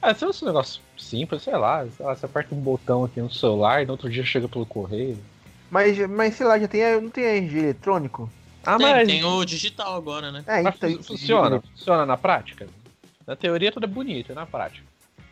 Ah, 0.00 0.14
se 0.14 0.20
fosse 0.20 0.42
um 0.42 0.48
negócio 0.48 0.80
simples, 0.98 1.42
sei 1.42 1.54
lá, 1.56 1.86
sei 1.94 2.06
lá, 2.06 2.16
você 2.16 2.24
aperta 2.24 2.54
um 2.54 2.58
botão 2.60 3.04
aqui 3.04 3.20
no 3.20 3.30
celular 3.30 3.82
e 3.82 3.86
no 3.86 3.92
outro 3.92 4.08
dia 4.08 4.24
chega 4.24 4.48
pelo 4.48 4.64
correio. 4.64 5.18
Mas, 5.70 5.98
mas 6.08 6.34
sei 6.34 6.46
lá, 6.46 6.58
já 6.58 6.66
tem, 6.66 7.00
não 7.00 7.10
tem 7.10 7.24
RG 7.24 7.58
eletrônico? 7.58 8.30
Ah, 8.64 8.78
tem, 8.78 8.86
mas, 8.86 9.06
tem 9.08 9.24
o 9.24 9.44
digital 9.44 9.94
agora, 9.94 10.32
né? 10.32 10.42
É, 10.46 10.62
mas 10.62 10.74
então. 10.76 10.90
fun- 10.96 11.02
funciona? 11.02 11.60
Funciona 11.60 12.06
na 12.06 12.16
prática? 12.16 12.66
Na 13.26 13.36
teoria 13.36 13.70
tudo 13.70 13.84
é 13.84 13.88
bonito, 13.88 14.32
e 14.32 14.34
na 14.34 14.46
prática. 14.46 14.86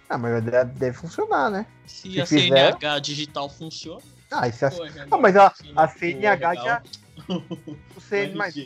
Ah, 0.08 0.18
mas 0.18 0.42
deve, 0.44 0.72
deve 0.72 0.96
funcionar, 0.96 1.50
né? 1.50 1.64
Se, 1.86 2.10
Se 2.12 2.20
a 2.20 2.26
fizer- 2.26 2.72
CNH 2.78 2.98
digital 2.98 3.48
funciona. 3.48 4.02
Ah, 4.30 4.46
é. 4.46 4.50
pô, 4.50 4.88
já 4.88 5.06
Ah, 5.10 5.18
mas 5.18 5.36
a, 5.36 5.52
a 5.76 5.88
CNH 5.88 6.54
já. 6.54 6.82
O 7.96 8.00
CN, 8.00 8.34
mas, 8.34 8.56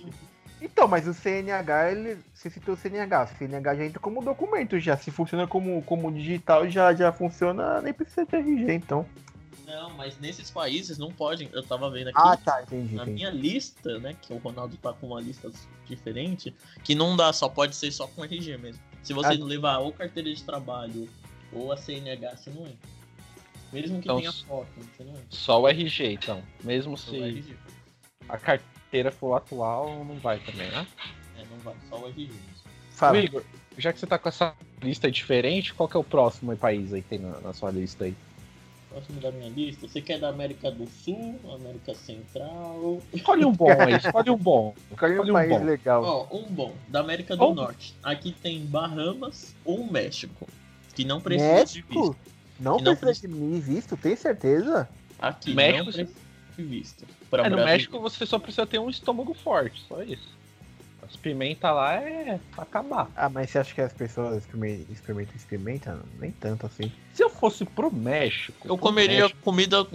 então, 0.63 0.87
mas 0.89 1.07
o 1.07 1.13
CNH, 1.13 1.91
ele. 1.91 2.19
Você 2.33 2.49
citou 2.49 2.75
o 2.75 2.77
CNH. 2.77 3.25
O 3.25 3.39
CNH 3.39 3.75
já 3.75 3.85
entra 3.85 4.01
como 4.01 4.25
documento 4.25 4.79
já. 4.79 4.97
Se 4.97 5.11
funciona 5.11 5.47
como, 5.47 5.83
como 5.83 6.11
digital, 6.13 6.69
já, 6.71 6.95
já 6.95 7.13
funciona, 7.13 7.83
nem 7.83 7.93
precisa 7.93 8.25
ter 8.25 8.39
RG, 8.39 8.73
então. 8.73 9.05
Não, 9.67 9.91
mas 9.91 10.19
nesses 10.21 10.51
países 10.51 10.99
não 10.99 11.11
podem. 11.11 11.49
Eu 11.53 11.63
tava 11.63 11.91
vendo 11.91 12.09
aqui. 12.09 12.19
Ah, 12.19 12.37
tá, 12.37 12.63
entendi. 12.63 12.95
Na 12.95 13.03
entendi. 13.03 13.17
minha 13.17 13.31
lista, 13.31 13.99
né? 13.99 14.15
Que 14.21 14.33
o 14.33 14.39
Ronaldo 14.39 14.77
tá 14.77 14.93
com 14.93 15.09
uma 15.09 15.21
lista 15.21 15.51
diferente, 15.87 16.55
que 16.83 16.95
não 16.95 17.17
dá, 17.17 17.33
só 17.33 17.49
pode 17.49 17.75
ser 17.75 17.91
só 17.91 18.07
com 18.07 18.25
RG 18.25 18.57
mesmo. 18.57 18.81
Se 19.03 19.13
você 19.13 19.35
Ah. 19.35 19.39
não 19.39 19.47
levar 19.47 19.79
ou 19.79 19.93
carteira 19.93 20.33
de 20.33 20.43
trabalho 20.43 21.09
ou 21.53 21.73
a 21.73 21.77
CNH, 21.77 22.37
você 22.37 22.51
não 22.51 22.63
entra. 22.63 22.94
Mesmo 23.75 23.99
que 24.01 24.07
Então, 24.07 24.19
tenha 24.19 24.33
foto, 24.33 24.69
entra. 24.79 25.13
Só 25.29 25.61
o 25.61 25.69
RG, 25.69 26.13
então. 26.13 26.41
Mesmo 26.63 26.97
Só 26.97 27.11
se 27.11 27.19
o 27.19 27.55
a 28.29 28.39
carteira 28.39 29.11
for 29.11 29.35
atual, 29.35 30.05
não 30.05 30.15
vai 30.21 30.39
também, 30.39 30.71
né? 30.71 30.87
É, 31.37 31.45
não 31.51 31.59
vai, 31.59 31.75
só 31.91 31.99
o 31.99 32.07
RG. 32.09 32.31
Fala. 32.93 33.19
Ô, 33.19 33.21
Igor, 33.21 33.43
já 33.77 33.93
que 33.93 33.99
você 33.99 34.07
tá 34.07 34.17
com 34.17 34.29
essa 34.29 34.55
lista 34.81 35.11
diferente, 35.11 35.75
qual 35.75 35.89
que 35.89 35.97
é 35.97 36.01
o 36.01 36.05
próximo 36.05 36.57
país 36.57 36.93
aí 36.93 37.03
que 37.03 37.09
tem 37.09 37.19
na, 37.19 37.41
na 37.41 37.53
sua 37.53 37.71
lista 37.73 38.05
aí? 38.05 38.15
Próximo 38.89 39.21
da 39.21 39.33
minha 39.33 39.49
lista, 39.51 39.89
você 39.89 40.01
quer 40.01 40.21
da 40.21 40.29
América 40.29 40.71
do 40.71 40.87
Sul, 40.87 41.41
América 41.53 41.93
Central. 41.97 43.03
Escolhe 43.13 43.45
um 43.45 43.51
bom 43.51 43.69
aí, 43.81 43.95
escolhe 43.95 44.31
um 44.31 44.37
bom. 44.37 44.73
Escolhe 44.93 45.19
um 45.19 45.25
um 45.25 45.33
país 45.33 45.51
bom. 45.51 45.65
legal. 45.65 46.05
Ó, 46.05 46.37
um 46.39 46.45
bom, 46.45 46.73
da 46.89 47.01
América 47.01 47.37
do 47.37 47.43
Oh. 47.45 47.55
Norte. 47.55 47.97
Aqui 48.05 48.31
tem 48.31 48.65
Bahamas 48.65 49.53
ou 49.65 49.85
México, 49.91 50.47
que 50.95 51.05
não 51.05 51.21
precisa 51.21 51.65
de 51.65 51.83
visto. 51.83 52.17
Não 52.59 52.79
não 52.79 52.95
precisa 52.97 53.29
de 53.29 53.35
mim 53.35 53.59
visto, 53.61 53.97
tem 53.97 54.15
certeza? 54.17 54.89
Aqui 55.19 55.55
México, 55.55 55.85
não 55.87 55.93
sim. 55.93 56.05
precisa 56.05 56.21
de 56.57 56.63
visto. 56.65 57.05
Pra 57.31 57.41
É, 57.41 57.49
no 57.49 57.57
brasileiro. 57.57 57.65
México 57.65 58.01
você 58.01 58.25
só 58.27 58.39
precisa 58.39 58.67
ter 58.67 58.79
um 58.79 58.89
estômago 58.91 59.35
forte, 59.35 59.85
só 59.89 60.03
isso. 60.03 60.33
As 61.03 61.17
pimenta 61.17 61.71
lá 61.71 61.95
é 61.97 62.41
pra 62.55 62.63
acabar. 62.63 63.11
Ah, 63.15 63.29
mas 63.29 63.51
você 63.51 63.59
acha 63.59 63.75
que 63.75 63.81
as 63.81 63.93
pessoas 63.93 64.43
experimentam, 64.91 65.35
experimentam? 65.37 66.01
Nem 66.19 66.31
tanto 66.31 66.65
assim. 66.67 66.91
Se 67.13 67.23
eu 67.23 67.29
fosse 67.29 67.65
pro 67.65 67.93
México. 67.95 68.67
Eu 68.67 68.77
pro 68.77 68.87
comeria 68.87 69.23
México- 69.25 69.41
comida 69.43 69.87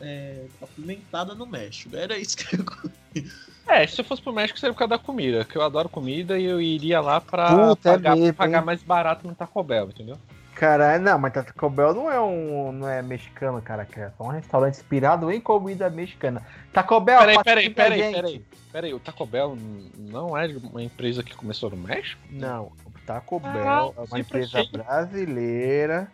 é, 0.00 0.44
apimentada 0.60 1.34
no 1.34 1.46
México. 1.46 1.94
Era 1.94 2.18
isso 2.18 2.36
que 2.36 2.56
eu 2.56 2.64
comia. 2.64 2.90
É, 3.68 3.86
se 3.86 4.00
eu 4.00 4.04
fosse 4.04 4.20
pro 4.20 4.32
México 4.32 4.58
seria 4.58 4.72
por 4.72 4.80
causa 4.80 4.90
da 4.90 4.98
comida, 4.98 5.44
que 5.44 5.54
eu 5.56 5.62
adoro 5.62 5.88
comida 5.88 6.36
e 6.36 6.44
eu 6.44 6.60
iria 6.60 7.00
lá 7.00 7.20
pra 7.20 7.54
Puta, 7.68 7.88
é 7.90 7.92
pagar, 7.92 8.16
mesmo, 8.16 8.34
pagar 8.34 8.64
mais 8.64 8.82
barato 8.82 9.28
no 9.28 9.32
Taco 9.32 9.62
Bell, 9.62 9.90
entendeu? 9.90 10.18
Caralho, 10.60 11.02
não, 11.02 11.18
mas 11.18 11.32
Taco 11.32 11.70
Bell 11.70 11.94
não 11.94 12.12
é 12.12 12.20
um. 12.20 12.70
não 12.70 12.86
é 12.86 13.00
mexicano, 13.00 13.62
cara. 13.62 13.86
que 13.86 13.98
É 13.98 14.10
só 14.10 14.24
um 14.24 14.28
restaurante 14.28 14.74
inspirado 14.74 15.32
em 15.32 15.40
comida 15.40 15.88
mexicana. 15.88 16.42
Taco 16.70 17.00
Bell, 17.00 17.18
Peraí, 17.20 17.42
peraí, 17.42 17.70
peraí, 17.70 17.98
gente. 17.98 18.14
peraí. 18.14 18.44
Peraí, 18.70 18.92
o 18.92 19.00
Taco 19.00 19.24
Bell 19.24 19.56
não 19.96 20.36
é 20.36 20.46
uma 20.62 20.82
empresa 20.82 21.22
que 21.22 21.34
começou 21.34 21.70
no 21.70 21.78
México? 21.78 22.20
Não, 22.30 22.72
o 22.84 22.92
Taco 23.06 23.40
Ah, 23.42 23.48
Bell 23.48 23.94
é 23.96 24.00
uma 24.06 24.20
empresa 24.20 24.58
achei. 24.60 24.70
brasileira 24.70 26.08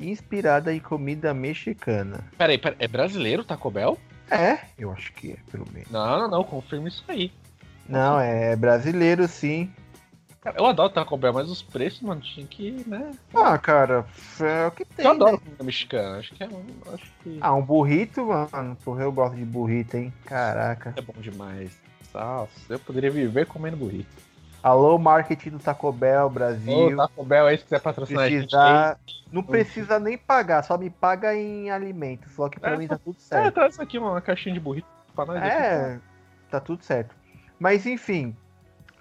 inspirada 0.00 0.74
em 0.74 0.80
comida 0.80 1.34
mexicana. 1.34 2.20
Peraí, 2.38 2.56
peraí, 2.56 2.78
é 2.80 2.88
brasileiro 2.88 3.42
o 3.42 3.44
Taco 3.44 3.70
Bell? 3.70 3.98
É, 4.30 4.58
eu 4.78 4.90
acho 4.90 5.12
que 5.12 5.32
é, 5.32 5.36
pelo 5.50 5.66
menos. 5.70 5.90
Não, 5.90 6.18
não, 6.20 6.28
não, 6.30 6.44
confirma 6.44 6.88
isso 6.88 7.04
aí. 7.08 7.30
Não, 7.86 8.18
é 8.18 8.56
brasileiro 8.56 9.28
sim. 9.28 9.70
Cara, 10.42 10.58
eu 10.58 10.66
adoro 10.66 10.90
Taco 10.92 11.16
Bell, 11.16 11.32
mas 11.32 11.48
os 11.48 11.62
preços, 11.62 12.02
mano, 12.02 12.20
tinha 12.20 12.44
que, 12.44 12.82
né? 12.86 13.12
Ah, 13.32 13.56
cara, 13.56 14.04
é 14.40 14.66
o 14.66 14.72
que 14.72 14.84
tem. 14.84 15.04
Eu 15.06 15.12
adoro 15.12 15.32
né? 15.32 15.38
comida 15.38 15.62
mexicana, 15.64 16.18
acho 16.18 16.34
que 16.34 16.42
é 16.42 16.48
um. 16.48 16.64
Acho 16.92 17.12
que 17.22 17.38
Ah, 17.40 17.54
um 17.54 17.62
burrito, 17.62 18.26
mano. 18.26 18.76
Porra, 18.84 19.02
eu 19.04 19.12
gosto 19.12 19.36
de 19.36 19.44
burrito, 19.44 19.96
hein? 19.96 20.12
Caraca. 20.26 20.94
é 20.96 21.00
bom 21.00 21.14
demais. 21.18 21.80
Nossa, 22.12 22.50
eu 22.68 22.78
poderia 22.80 23.10
viver 23.10 23.46
comendo 23.46 23.76
burrito. 23.76 24.10
Alô, 24.60 24.98
marketing 24.98 25.50
do 25.50 25.58
Taco 25.60 25.90
Bell, 25.92 26.26
Ô, 26.26 26.30
Brasil. 26.30 26.96
Taco 26.96 27.24
Bell 27.24 27.46
aí, 27.46 27.58
se 27.58 27.64
quiser 27.64 27.80
patrocinar. 27.80 28.26
Precisar... 28.28 28.98
Não 29.32 29.42
precisa 29.42 29.98
nem 29.98 30.18
pagar, 30.18 30.62
só 30.62 30.76
me 30.76 30.90
paga 30.90 31.34
em 31.34 31.70
alimentos. 31.70 32.32
Só 32.32 32.48
que 32.48 32.60
pra 32.60 32.72
É, 32.72 32.76
mim 32.76 32.86
tá 32.86 32.98
tudo 32.98 33.16
É, 33.16 33.22
certo. 33.22 33.54
traz 33.54 33.78
aqui 33.80 33.96
uma 33.98 34.20
caixinha 34.20 34.54
de 34.54 34.60
burrito 34.60 34.86
pra 35.14 35.24
nós. 35.24 35.42
É, 35.42 35.98
tá 36.50 36.60
tudo 36.60 36.82
certo. 36.84 37.14
Mas 37.58 37.86
enfim. 37.86 38.36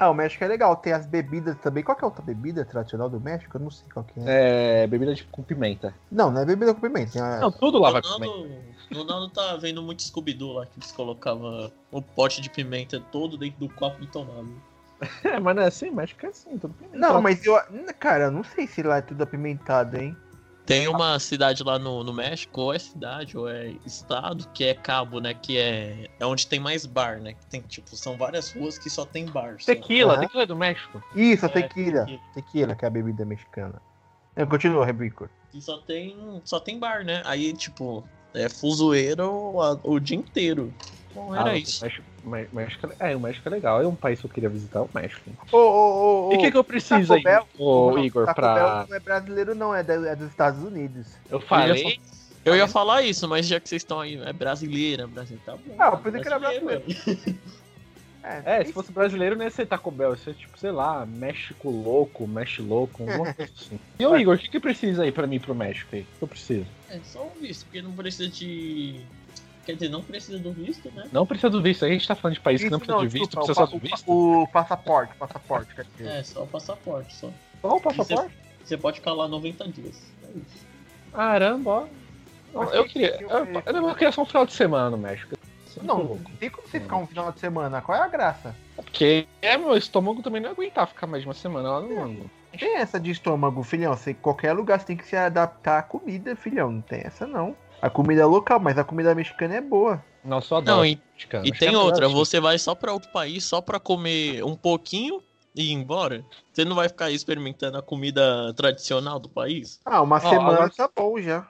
Ah, 0.02 0.10
o 0.10 0.16
México 0.16 0.44
é 0.44 0.48
legal. 0.48 0.76
Tem 0.78 0.94
as 0.94 1.06
bebidas 1.06 1.56
também. 1.60 1.84
Qual 1.84 1.96
que 1.96 2.04
é 2.04 2.06
a 2.06 2.10
outra 2.10 2.24
bebida 2.24 2.66
tradicional 2.66 3.08
do 3.08 3.20
México? 3.22 3.56
Eu 3.56 3.62
não 3.62 3.70
sei 3.70 3.86
qual 3.94 4.04
que 4.04 4.20
é. 4.20 4.84
É, 4.84 4.88
bebida 4.88 5.14
de, 5.14 5.24
com 5.26 5.44
pimenta. 5.44 5.94
Não, 6.12 6.32
não 6.32 6.42
é 6.42 6.46
bebida 6.46 6.74
com 6.74 6.82
pimenta. 6.82 7.12
tem 7.12 7.22
a- 7.22 7.40
Não, 7.40 7.52
tudo 7.52 7.78
lá 7.78 7.92
vai 7.92 8.02
com 8.02 8.16
pimenta. 8.16 8.66
Ronaldo, 8.92 9.30
tá 9.30 9.56
vendo 9.58 9.84
muito 9.84 10.02
Scooby-Doo 10.02 10.54
lá, 10.54 10.66
que 10.66 10.80
eles 10.80 10.92
colocavam 10.92 11.72
o 11.92 12.02
pote 12.02 12.42
de 12.42 12.50
pimenta 12.50 13.00
todo 13.12 13.38
dentro 13.38 13.60
do 13.60 13.70
copo 13.70 14.04
e 14.04 14.08
tomavam. 14.08 14.50
É, 15.24 15.40
mas 15.40 15.56
não 15.56 15.62
é 15.64 15.68
assim, 15.68 15.92
México 15.92 16.26
é 16.26 16.30
assim, 16.30 16.58
tudo 16.58 16.74
pimenta. 16.74 16.98
Não, 16.98 17.22
mas 17.22 17.46
eu. 17.46 17.56
Cara, 18.00 18.24
eu 18.26 18.32
não 18.32 18.44
sei 18.44 18.66
se 18.66 18.82
lá 18.82 18.98
é 18.98 19.02
tudo 19.02 19.22
apimentado, 19.24 19.98
hein? 19.98 20.18
Tem 20.72 20.88
uma 20.88 21.20
cidade 21.20 21.64
lá 21.64 21.78
no, 21.78 22.02
no 22.02 22.14
México, 22.14 22.62
ou 22.62 22.74
é 22.74 22.80
cidade, 22.80 23.38
ou 23.38 23.50
é 23.50 23.76
estado, 23.86 24.48
que 24.54 24.64
é 24.64 24.74
Cabo, 24.74 25.20
né? 25.20 25.34
Que 25.34 25.58
é, 25.58 26.10
é 26.18 26.26
onde 26.26 26.48
tem 26.48 26.62
mais 26.62 26.86
bar, 26.86 27.20
né? 27.20 27.34
Que 27.34 27.46
tem, 27.48 27.60
tipo, 27.62 27.94
são 27.98 28.18
várias 28.18 28.54
ruas 28.54 28.78
que 28.78 28.90
só 28.90 29.06
tem 29.06 29.26
bar. 29.26 29.58
Tequila, 29.58 30.14
Aham. 30.14 30.22
tequila 30.22 30.44
é 30.44 30.46
do 30.46 30.56
México. 30.56 31.04
Isso, 31.14 31.46
É, 31.46 31.50
tequila. 31.50 32.00
tequila. 32.06 32.20
Tequila, 32.34 32.76
que 32.76 32.86
é 32.86 32.88
a 32.88 32.92
bebida 32.92 33.26
mexicana. 33.26 33.82
É, 34.34 34.46
continua, 34.46 34.86
Rebico. 34.86 35.30
E 35.54 35.62
só 35.62 35.78
tem, 35.80 36.42
só 36.46 36.58
tem 36.58 36.80
bar, 36.80 37.04
né? 37.04 37.22
Aí, 37.26 37.52
tipo, 37.52 38.08
é 38.34 38.48
fuzoeiro 38.48 39.30
o, 39.30 39.60
o 39.84 40.00
dia 40.00 40.16
inteiro. 40.16 40.74
Bom, 41.14 41.36
era 41.36 41.52
Ah, 41.52 41.58
isso. 41.58 41.84
México, 41.84 42.02
Mé- 42.08 42.11
México 42.24 42.88
é, 43.00 43.12
é, 43.12 43.16
o 43.16 43.20
México 43.20 43.48
é 43.48 43.52
legal. 43.52 43.82
É 43.82 43.88
um 43.88 43.96
país 43.96 44.20
que 44.20 44.26
eu 44.26 44.30
queria 44.30 44.50
visitar, 44.50 44.82
o 44.82 44.90
México. 44.94 45.32
Ô, 45.52 45.58
ô, 45.58 46.30
ô, 46.30 46.34
E 46.34 46.36
o 46.36 46.40
que, 46.40 46.52
que 46.52 46.58
eu 46.58 46.64
preciso 46.64 47.14
Taco 47.14 47.14
aí, 47.14 47.24
Bell- 47.24 47.48
ô, 47.58 47.92
Não, 47.92 48.04
Igor, 48.06 48.26
Taco 48.26 48.40
pra. 48.42 48.54
Bell 48.54 48.88
não 48.88 48.96
é 48.96 49.00
brasileiro, 49.00 49.56
não, 49.56 49.76
é, 49.76 49.84
da- 49.84 50.10
é 50.10 50.16
dos 50.16 50.30
Estados 50.30 50.64
Unidos. 50.64 51.08
Eu 51.30 51.40
falei. 51.40 51.98
Eu 52.44 52.56
ia 52.56 52.68
falar 52.68 53.04
isso, 53.04 53.28
mas 53.28 53.48
já 53.48 53.60
que 53.60 53.70
vocês 53.70 53.84
estão 53.84 54.00
aí, 54.00 54.16
é 54.16 54.34
brasileira, 54.34 55.08
brasileira, 55.08 55.46
tá 55.46 55.56
bom. 55.56 55.76
Ah, 55.78 55.90
eu 55.94 55.98
pensei 56.00 56.22
que 56.22 56.28
era 56.28 56.40
É, 58.24 58.64
se 58.64 58.72
fosse 58.72 58.92
brasileiro, 58.92 59.36
não 59.36 59.44
ia 59.44 59.50
ser 59.50 59.66
Taco 59.66 59.90
Bell, 59.90 60.12
ia 60.12 60.18
ser 60.18 60.36
tipo, 60.36 60.58
sei 60.58 60.72
lá, 60.72 61.06
México 61.06 61.70
louco, 61.70 62.28
México 62.28 62.62
louco, 62.64 63.04
alguma 63.04 63.34
coisa 63.34 63.52
assim. 63.58 63.80
E 64.00 64.06
o 64.06 64.18
Igor, 64.18 64.36
o 64.36 64.38
que, 64.40 64.50
que 64.50 64.60
precisa 64.60 65.04
aí 65.04 65.12
pra 65.12 65.28
mim 65.28 65.36
ir 65.36 65.42
pro 65.42 65.54
México 65.54 65.96
aí? 65.96 66.02
O 66.02 66.06
que 66.18 66.24
eu 66.24 66.28
preciso? 66.28 66.66
É 66.90 67.00
só 67.04 67.24
o 67.28 67.40
visto, 67.40 67.66
porque 67.66 67.82
não 67.84 67.92
precisa 67.94 68.28
de. 68.28 69.06
Quer 69.66 69.74
dizer, 69.74 69.90
não 69.90 70.02
precisa 70.02 70.40
do 70.40 70.52
visto, 70.52 70.90
né? 70.92 71.08
Não 71.12 71.26
precisa 71.26 71.50
do 71.50 71.62
visto. 71.62 71.86
A 71.86 71.90
gente 71.90 72.08
tá 72.08 72.16
falando 72.16 72.36
de 72.36 72.42
país 72.42 72.64
que 72.64 72.70
não 72.70 72.80
precisa 72.80 73.00
de 73.00 73.08
visto, 73.08 73.26
desculpa, 73.30 73.46
precisa 73.46 73.64
o 73.64 73.68
só 73.68 73.72
do 73.72 73.80
visto. 73.80 74.12
O, 74.12 74.42
o 74.44 74.48
passaporte, 74.48 75.14
passaporte, 75.16 75.76
quer 75.76 75.86
dizer. 75.98 76.08
É, 76.10 76.24
só 76.24 76.44
o 76.44 76.48
passaporte, 76.48 77.16
só. 77.16 77.30
Só 77.62 77.76
o 77.76 77.82
passaporte? 77.82 78.36
Você 78.66 78.78
pode 78.78 78.98
ficar 79.00 79.14
lá 79.14 79.28
90 79.28 79.68
dias. 79.68 80.02
É 80.24 80.38
isso. 80.38 80.66
Caramba, 81.14 81.70
ó. 81.72 81.88
Não, 82.54 82.64
eu 82.74 82.84
tem 82.84 82.92
queria. 82.92 83.18
que- 83.18 83.24
Eu, 83.24 83.30
eu, 83.30 83.88
eu 83.88 83.94
queria 83.96 84.12
só 84.12 84.22
um 84.24 84.26
final 84.26 84.46
de 84.46 84.54
semana 84.54 84.90
no 84.90 84.98
México. 84.98 85.36
Não, 85.84 86.04
não 86.04 86.18
tem 86.40 86.50
como 86.50 86.68
você 86.68 86.80
ficar 86.82 86.98
um 86.98 87.08
final 87.08 87.32
de 87.32 87.40
semana. 87.40 87.82
Qual 87.82 87.98
é 87.98 88.02
a 88.02 88.08
graça? 88.08 88.54
Porque 88.76 89.26
é, 89.42 89.56
meu 89.58 89.76
estômago 89.78 90.22
também 90.22 90.42
não 90.42 90.50
ia 90.50 90.54
aguentar 90.54 90.86
ficar 90.88 91.08
mais 91.08 91.24
de 91.24 91.30
uma 91.30 91.34
semana 91.34 91.70
lá 91.72 91.82
no 91.82 91.88
mundo. 91.88 92.30
Não 92.52 92.60
tem 92.60 92.76
essa 92.76 93.00
de 93.00 93.10
estômago, 93.12 93.64
filhão. 93.64 93.96
Você, 93.96 94.14
qualquer 94.14 94.52
lugar 94.52 94.80
você 94.80 94.88
tem 94.88 94.98
que 94.98 95.06
se 95.08 95.16
adaptar 95.16 95.80
à 95.80 95.84
comida, 95.84 96.36
filhão. 96.36 96.72
Não 96.72 96.82
tem 96.82 97.02
essa, 97.06 97.26
não. 97.26 97.56
A 97.82 97.90
comida 97.90 98.22
é 98.22 98.26
local, 98.26 98.60
mas 98.60 98.78
a 98.78 98.84
comida 98.84 99.16
mexicana 99.16 99.56
é 99.56 99.62
boa. 99.62 100.04
Nossa, 100.24 100.54
eu 100.54 100.58
adoro. 100.60 100.78
Não, 100.78 100.86
e, 100.86 101.02
mexicano. 101.14 101.48
e 101.48 101.52
tem 101.52 101.74
é 101.74 101.78
outra, 101.78 102.08
você 102.08 102.40
vai 102.40 102.60
só 102.60 102.76
pra 102.76 102.94
outro 102.94 103.10
país 103.12 103.44
só 103.44 103.60
pra 103.60 103.80
comer 103.80 104.44
um 104.44 104.56
pouquinho 104.56 105.22
e 105.56 105.72
ir 105.72 105.74
embora. 105.74 106.24
Você 106.54 106.64
não 106.64 106.76
vai 106.76 106.88
ficar 106.88 107.06
aí 107.06 107.16
experimentando 107.16 107.78
a 107.78 107.82
comida 107.82 108.54
tradicional 108.54 109.20
do 109.20 109.28
país? 109.28 109.80
Ah, 109.84 110.02
uma 110.02 110.20
semana 110.20 110.52
agora- 110.54 110.70
tá 110.70 110.90
bom 110.96 111.20
já. 111.20 111.48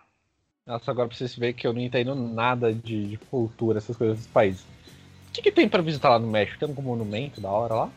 Nossa, 0.66 0.90
agora 0.90 1.10
pra 1.10 1.18
vocês 1.18 1.36
verem 1.36 1.54
que 1.56 1.68
eu 1.68 1.74
não 1.74 1.82
entendo 1.82 2.16
nada 2.16 2.74
de, 2.74 3.08
de 3.08 3.18
cultura, 3.18 3.80
essas 3.80 3.98
coisas 3.98 4.18
dos 4.20 4.28
países. 4.28 4.62
O 4.62 5.34
que, 5.34 5.42
que 5.42 5.52
tem 5.52 5.68
pra 5.68 5.82
visitar 5.82 6.10
lá 6.10 6.20
no 6.20 6.28
México? 6.28 6.60
Tem 6.60 6.70
algum 6.70 6.82
monumento 6.82 7.42
da 7.42 7.50
hora 7.50 7.74
lá? 7.74 7.90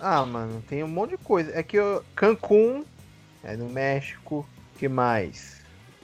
Ah, 0.00 0.24
mano, 0.24 0.62
tem 0.68 0.82
um 0.82 0.88
monte 0.88 1.10
de 1.10 1.18
coisa. 1.18 1.52
É 1.54 1.62
que 1.62 1.76
eu, 1.76 2.02
Cancún 2.16 2.84
é 3.44 3.56
no 3.56 3.68
México. 3.68 4.48
que 4.78 4.88
mais? 4.88 5.59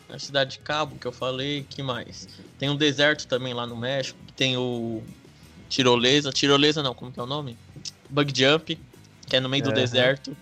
A 0.09 0.19
cidade 0.19 0.53
de 0.53 0.59
Cabo, 0.61 0.97
que 0.97 1.07
eu 1.07 1.13
falei, 1.13 1.67
que 1.69 1.83
mais? 1.83 2.29
Tem 2.59 2.71
um 2.71 2.77
deserto 2.77 3.27
também 3.27 3.53
lá 3.53 3.67
no 3.67 3.77
México, 3.77 4.19
que 4.27 4.33
tem 4.33 4.57
o 4.57 5.03
Tirolesa, 5.69 6.33
Tirolesa 6.33 6.83
não, 6.83 6.95
como 6.95 7.13
que 7.13 7.21
é 7.21 7.23
o 7.23 7.27
nome? 7.27 7.59
Bug 8.09 8.33
Jump, 8.35 8.79
que 9.27 9.37
é 9.37 9.41
no 9.41 9.49
meio 9.49 9.65
do 9.65 9.73
deserto. 9.73 10.37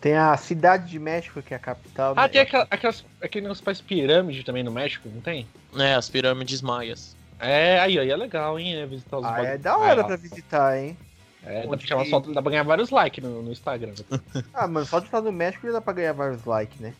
Tem 0.00 0.16
a 0.16 0.36
cidade 0.36 0.90
de 0.90 0.98
México, 0.98 1.42
que 1.42 1.52
é 1.52 1.56
a 1.56 1.60
capital. 1.60 2.14
Ah, 2.16 2.22
né? 2.22 2.28
tem 2.28 2.40
aquela, 2.40 2.66
aquelas, 2.70 3.04
aquele 3.20 3.42
negócio 3.42 3.62
que 3.62 3.64
faz 3.64 3.80
pirâmide 3.80 4.44
também 4.44 4.62
no 4.62 4.70
México, 4.70 5.08
não 5.12 5.20
tem? 5.20 5.46
É, 5.76 5.94
as 5.94 6.08
pirâmides 6.08 6.62
maias. 6.62 7.16
É, 7.40 7.80
aí, 7.80 7.98
aí 7.98 8.10
é 8.10 8.16
legal, 8.16 8.58
hein? 8.58 8.76
É 8.76 8.86
visitar 8.86 9.18
os 9.18 9.24
Ah, 9.24 9.42
é 9.42 9.58
da 9.58 9.76
hora 9.76 10.02
Ah, 10.02 10.04
pra 10.04 10.16
visitar, 10.16 10.78
hein? 10.78 10.96
É, 11.44 11.62
dá 11.62 11.68
pra, 11.68 11.76
tirar 11.78 11.96
uma 11.96 12.20
dá 12.20 12.42
pra 12.42 12.50
ganhar 12.50 12.64
vários 12.64 12.90
likes 12.90 13.24
no, 13.24 13.42
no 13.42 13.52
Instagram. 13.52 13.94
Ah, 14.52 14.66
mano, 14.66 14.84
só 14.86 14.98
de 14.98 15.06
estar 15.06 15.20
no 15.20 15.30
México 15.30 15.66
já 15.66 15.74
dá 15.74 15.80
pra 15.80 15.92
ganhar 15.92 16.12
vários 16.12 16.44
likes, 16.44 16.80
né? 16.80 16.92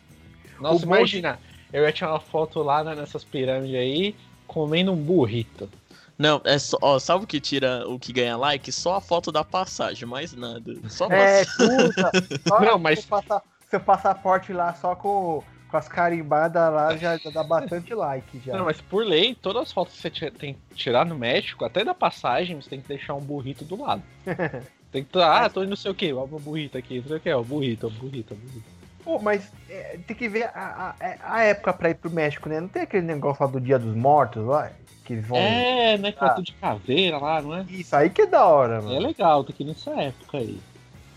Nossa, 0.61 0.85
O 0.85 0.87
imagina, 0.87 1.37
eu 1.71 1.83
ia 1.83 1.91
tirar 1.91 2.11
uma 2.11 2.19
foto 2.19 2.61
lá 2.63 2.83
né, 2.83 2.95
nessas 2.95 3.23
pirâmides 3.23 3.75
aí, 3.75 4.15
comendo 4.47 4.91
um 4.91 4.95
burrito. 4.95 5.69
Não, 6.17 6.41
é 6.43 6.57
só, 6.59 6.77
ó, 6.81 6.99
sabe 6.99 7.23
o 7.23 7.27
que 7.27 7.39
tira 7.39 7.87
o 7.87 7.97
que 7.97 8.11
ganha 8.11 8.35
like? 8.35 8.71
Só 8.73 8.95
a 8.95 9.01
foto 9.01 9.31
da 9.31 9.43
passagem, 9.43 10.05
mais 10.07 10.33
nada. 10.33 10.75
Só 10.89 11.07
a 11.09 11.13
É, 11.15 11.45
puta. 11.45 12.11
Só 12.47 12.59
Não, 12.59 12.77
mas- 12.77 12.99
seu, 12.99 13.07
passa- 13.09 13.41
seu 13.69 13.79
passaporte 13.79 14.51
lá 14.51 14.73
só 14.73 14.95
com, 14.95 15.41
com 15.69 15.77
as 15.77 15.87
carimbadas 15.87 16.73
lá 16.73 16.97
já, 16.97 17.15
já 17.17 17.29
dá 17.29 17.41
bastante 17.41 17.93
like 17.93 18.41
já. 18.45 18.57
Não, 18.57 18.65
mas 18.65 18.81
por 18.81 19.05
lei, 19.05 19.33
todas 19.33 19.61
as 19.63 19.71
fotos 19.71 19.95
que 19.95 20.01
você 20.01 20.29
tem 20.29 20.55
que 20.55 20.75
tirar 20.75 21.05
no 21.05 21.15
México, 21.17 21.63
até 21.63 21.85
da 21.85 21.93
passagem, 21.93 22.59
você 22.61 22.69
tem 22.69 22.81
que 22.81 22.87
deixar 22.89 23.13
um 23.13 23.21
burrito 23.21 23.63
do 23.63 23.81
lado. 23.81 24.03
Tem 24.91 25.03
que 25.03 25.19
ah, 25.19 25.47
tô 25.47 25.61
indo 25.61 25.69
não 25.69 25.75
sei 25.75 25.91
o 25.91 25.93
que, 25.93 26.11
ó, 26.11 26.23
o 26.23 26.27
burrito 26.39 26.75
aqui, 26.75 26.99
não 26.99 27.07
sei 27.09 27.17
o 27.17 27.19
que, 27.19 27.31
ó, 27.31 27.39
o 27.39 27.43
burrito, 27.43 27.85
o 27.85 27.91
burrito, 27.91 28.33
o 28.33 28.37
burrito. 28.37 28.78
Pô, 29.03 29.19
mas 29.19 29.49
é, 29.69 29.97
tem 30.05 30.15
que 30.15 30.27
ver 30.29 30.49
a, 30.53 30.95
a, 30.99 31.35
a 31.37 31.43
época 31.43 31.73
pra 31.73 31.89
ir 31.89 31.95
pro 31.95 32.11
México, 32.11 32.49
né? 32.49 32.59
Não 32.59 32.67
tem 32.67 32.81
aquele 32.83 33.05
negócio 33.05 33.43
lá 33.43 33.51
do 33.51 33.59
Dia 33.59 33.79
dos 33.79 33.95
Mortos 33.95 34.45
lá? 34.45 34.71
Que 35.05 35.13
eles 35.13 35.25
vão. 35.25 35.39
É, 35.39 35.97
né, 35.97 36.11
que 36.11 36.17
Ah. 36.23 36.29
tudo 36.29 36.45
de 36.45 36.53
caveira 36.53 37.17
lá, 37.17 37.41
não 37.41 37.55
é? 37.55 37.65
Isso 37.69 37.95
aí 37.95 38.09
que 38.09 38.23
é 38.23 38.27
da 38.27 38.45
hora, 38.45 38.77
É 38.77 38.81
mano. 38.81 38.99
legal, 38.99 39.43
tem 39.43 39.55
que 39.55 39.63
ir 39.63 39.67
nessa 39.67 39.91
época 39.91 40.37
aí. 40.37 40.59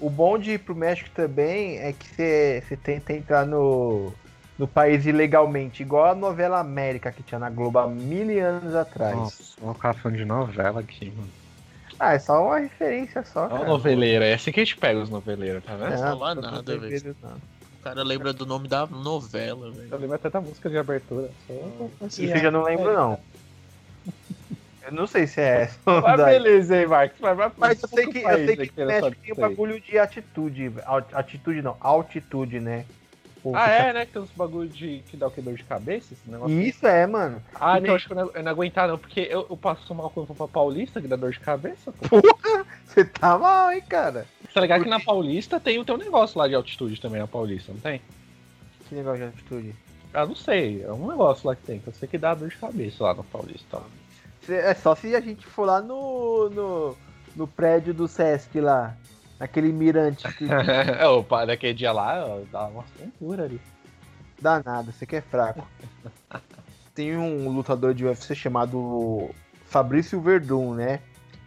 O 0.01 0.09
bom 0.11 0.39
de 0.39 0.53
ir 0.53 0.59
pro 0.59 0.75
México 0.75 1.11
também 1.15 1.79
é 1.79 1.93
que 1.93 2.07
você 2.09 2.65
você 2.67 2.77
tenta 2.77 3.13
entrar 3.13 3.47
no, 3.47 4.13
no 4.59 4.67
país 4.67 5.07
ilegalmente, 5.07 5.83
igual 5.83 6.07
a 6.07 6.15
novela 6.15 6.59
América 6.59 7.13
que 7.13 7.23
tinha 7.23 7.39
na 7.39 7.51
Globo 7.51 7.79
há 7.79 7.87
mil 7.87 8.45
anos 8.45 8.75
atrás. 8.75 9.17
Nossa, 9.17 9.75
ficar 9.75 9.95
falando 9.95 10.17
de 10.19 10.25
novela 10.25 10.81
aqui, 10.81 11.13
mano. 11.17 11.31
Ah, 12.01 12.15
é 12.15 12.19
só 12.19 12.45
uma 12.45 12.59
referência 12.59 13.23
só. 13.23 13.49
Ó, 13.49 13.65
noveleira, 13.65 14.25
é 14.27 14.35
assim 14.35 14.51
que 14.51 14.61
a 14.61 14.65
gente 14.65 14.77
pega 14.77 14.99
os 14.99 15.09
noveleiros, 15.11 15.63
tá 15.65 15.77
vendo? 15.77 15.91
Não 15.91 15.97
Não, 15.97 16.19
fala 16.19 16.35
não 16.35 16.43
tô 16.43 16.51
nada, 16.51 16.79
velho. 16.79 17.17
não. 17.23 17.52
O 17.83 17.85
cara 17.85 18.05
lembra 18.05 18.33
do 18.33 18.47
nome 18.47 18.69
da 18.69 18.87
novela, 18.87 19.73
velho. 19.73 19.89
Eu 19.91 19.99
lembro 19.99 20.15
até 20.15 20.31
da 20.31 20.41
música 20.41 20.71
de 20.71 20.79
abertura. 20.79 21.29
Só... 21.49 22.07
Isso 22.07 22.23
eu 22.23 22.39
já 22.39 22.49
não 22.49 22.63
lembro, 22.63 22.95
não. 22.95 23.19
Eu 24.87 24.93
não 24.93 25.05
sei 25.05 25.27
se 25.27 25.41
é 25.41 25.63
essa. 25.63 25.81
Mas 25.85 26.17
daí. 26.17 26.35
beleza 26.39 26.77
aí, 26.77 26.87
Marcos. 26.87 27.19
Mas, 27.21 27.37
vai- 27.37 27.53
Mas 27.57 27.83
eu 27.83 27.89
sei 27.89 28.07
que, 28.07 28.19
eu 28.19 28.29
sei 28.29 28.49
aí 28.51 28.57
que 28.57 28.73
tem 28.73 28.87
México 28.87 29.17
um 29.33 29.35
bagulho 29.35 29.81
de 29.81 29.99
atitude. 29.99 30.73
Atitude 31.13 31.61
não, 31.61 31.77
altitude, 31.81 32.61
né? 32.61 32.87
Ah, 33.55 33.69
é, 33.69 33.93
né? 33.93 34.07
Que 34.07 34.13
tem 34.13 34.23
uns 34.23 34.31
bagulho 34.31 34.69
de 34.69 35.03
que 35.09 35.17
dá 35.17 35.27
o 35.27 35.31
que 35.31 35.41
dor 35.41 35.55
de 35.55 35.65
cabeça, 35.65 36.15
esse 36.15 36.31
negócio. 36.31 36.61
Isso 36.61 36.87
é, 36.87 37.07
mano. 37.07 37.43
Ah, 37.55 37.79
então 37.79 37.95
acho 37.95 38.07
que 38.07 38.13
eu 38.13 38.17
não, 38.17 38.31
eu 38.33 38.43
não 38.43 38.51
aguentar, 38.51 38.87
não, 38.87 38.99
porque 38.99 39.21
eu, 39.21 39.47
eu 39.51 39.57
passo 39.57 39.93
mal 39.95 40.11
quando 40.11 40.27
vou 40.27 40.37
pra 40.37 40.49
Paulista, 40.49 41.01
que 41.01 41.09
dá 41.09 41.17
dor 41.17 41.33
de 41.33 41.41
cabeça, 41.41 41.93
pô. 41.93 42.21
Você 42.87 43.05
tá 43.05 43.39
mal, 43.39 43.73
hein, 43.73 43.83
cara? 43.89 44.27
Tá 44.53 44.61
ligado 44.61 44.85
que 44.85 44.91
na 44.91 45.01
Paulista 45.01 45.59
tem 45.59 45.79
o 45.79 45.85
teu 45.85 45.97
negócio 45.97 46.39
lá 46.39 46.47
de 46.47 46.55
altitude 46.55 47.01
também, 47.01 47.21
na 47.21 47.27
Paulista, 47.27 47.73
não 47.73 47.81
tem? 47.81 48.01
Que 48.89 48.95
negócio 48.95 49.19
de 49.19 49.25
atitude. 49.25 49.75
Ah, 50.15 50.27
não 50.27 50.37
sei, 50.37 50.83
é 50.83 50.93
um 50.93 51.09
negócio 51.09 51.49
lá 51.49 51.57
que 51.57 51.63
tem, 51.63 51.79
que 51.81 51.89
eu 51.89 51.93
sei 51.93 52.09
que 52.09 52.19
dá 52.19 52.35
dor 52.35 52.49
de 52.49 52.57
cabeça 52.57 53.03
lá 53.03 53.15
na 53.15 53.23
Paulista. 53.23 53.81
É 54.49 54.75
só 54.75 54.95
se 54.95 55.15
a 55.17 55.21
gente 55.21 55.47
for 55.47 55.65
lá 55.65 55.81
no, 55.81 56.51
no, 56.51 56.97
no 57.35 57.47
prédio 57.47 57.95
do 57.95 58.07
Sesc 58.07 58.61
lá. 58.61 58.95
Naquele 59.43 59.73
mirante. 59.73 60.33
Que... 60.35 60.45
é, 61.01 61.05
opa, 61.09 61.45
daquele 61.45 61.75
dia 61.75 61.91
lá, 61.91 62.25
ó, 62.25 62.43
dá 62.53 62.67
uma 62.67 62.85
tontura 62.97 63.43
ali. 63.43 63.61
Dá 64.41 64.63
nada, 64.65 64.93
você 64.93 65.05
que 65.05 65.17
é 65.17 65.21
fraco. 65.21 65.67
Tem 66.95 67.17
um 67.17 67.49
lutador 67.49 67.93
de 67.93 68.05
UFC 68.05 68.37
chamado 68.37 69.31
Fabrício 69.67 70.21
Verdun, 70.21 70.75
né? 70.75 71.01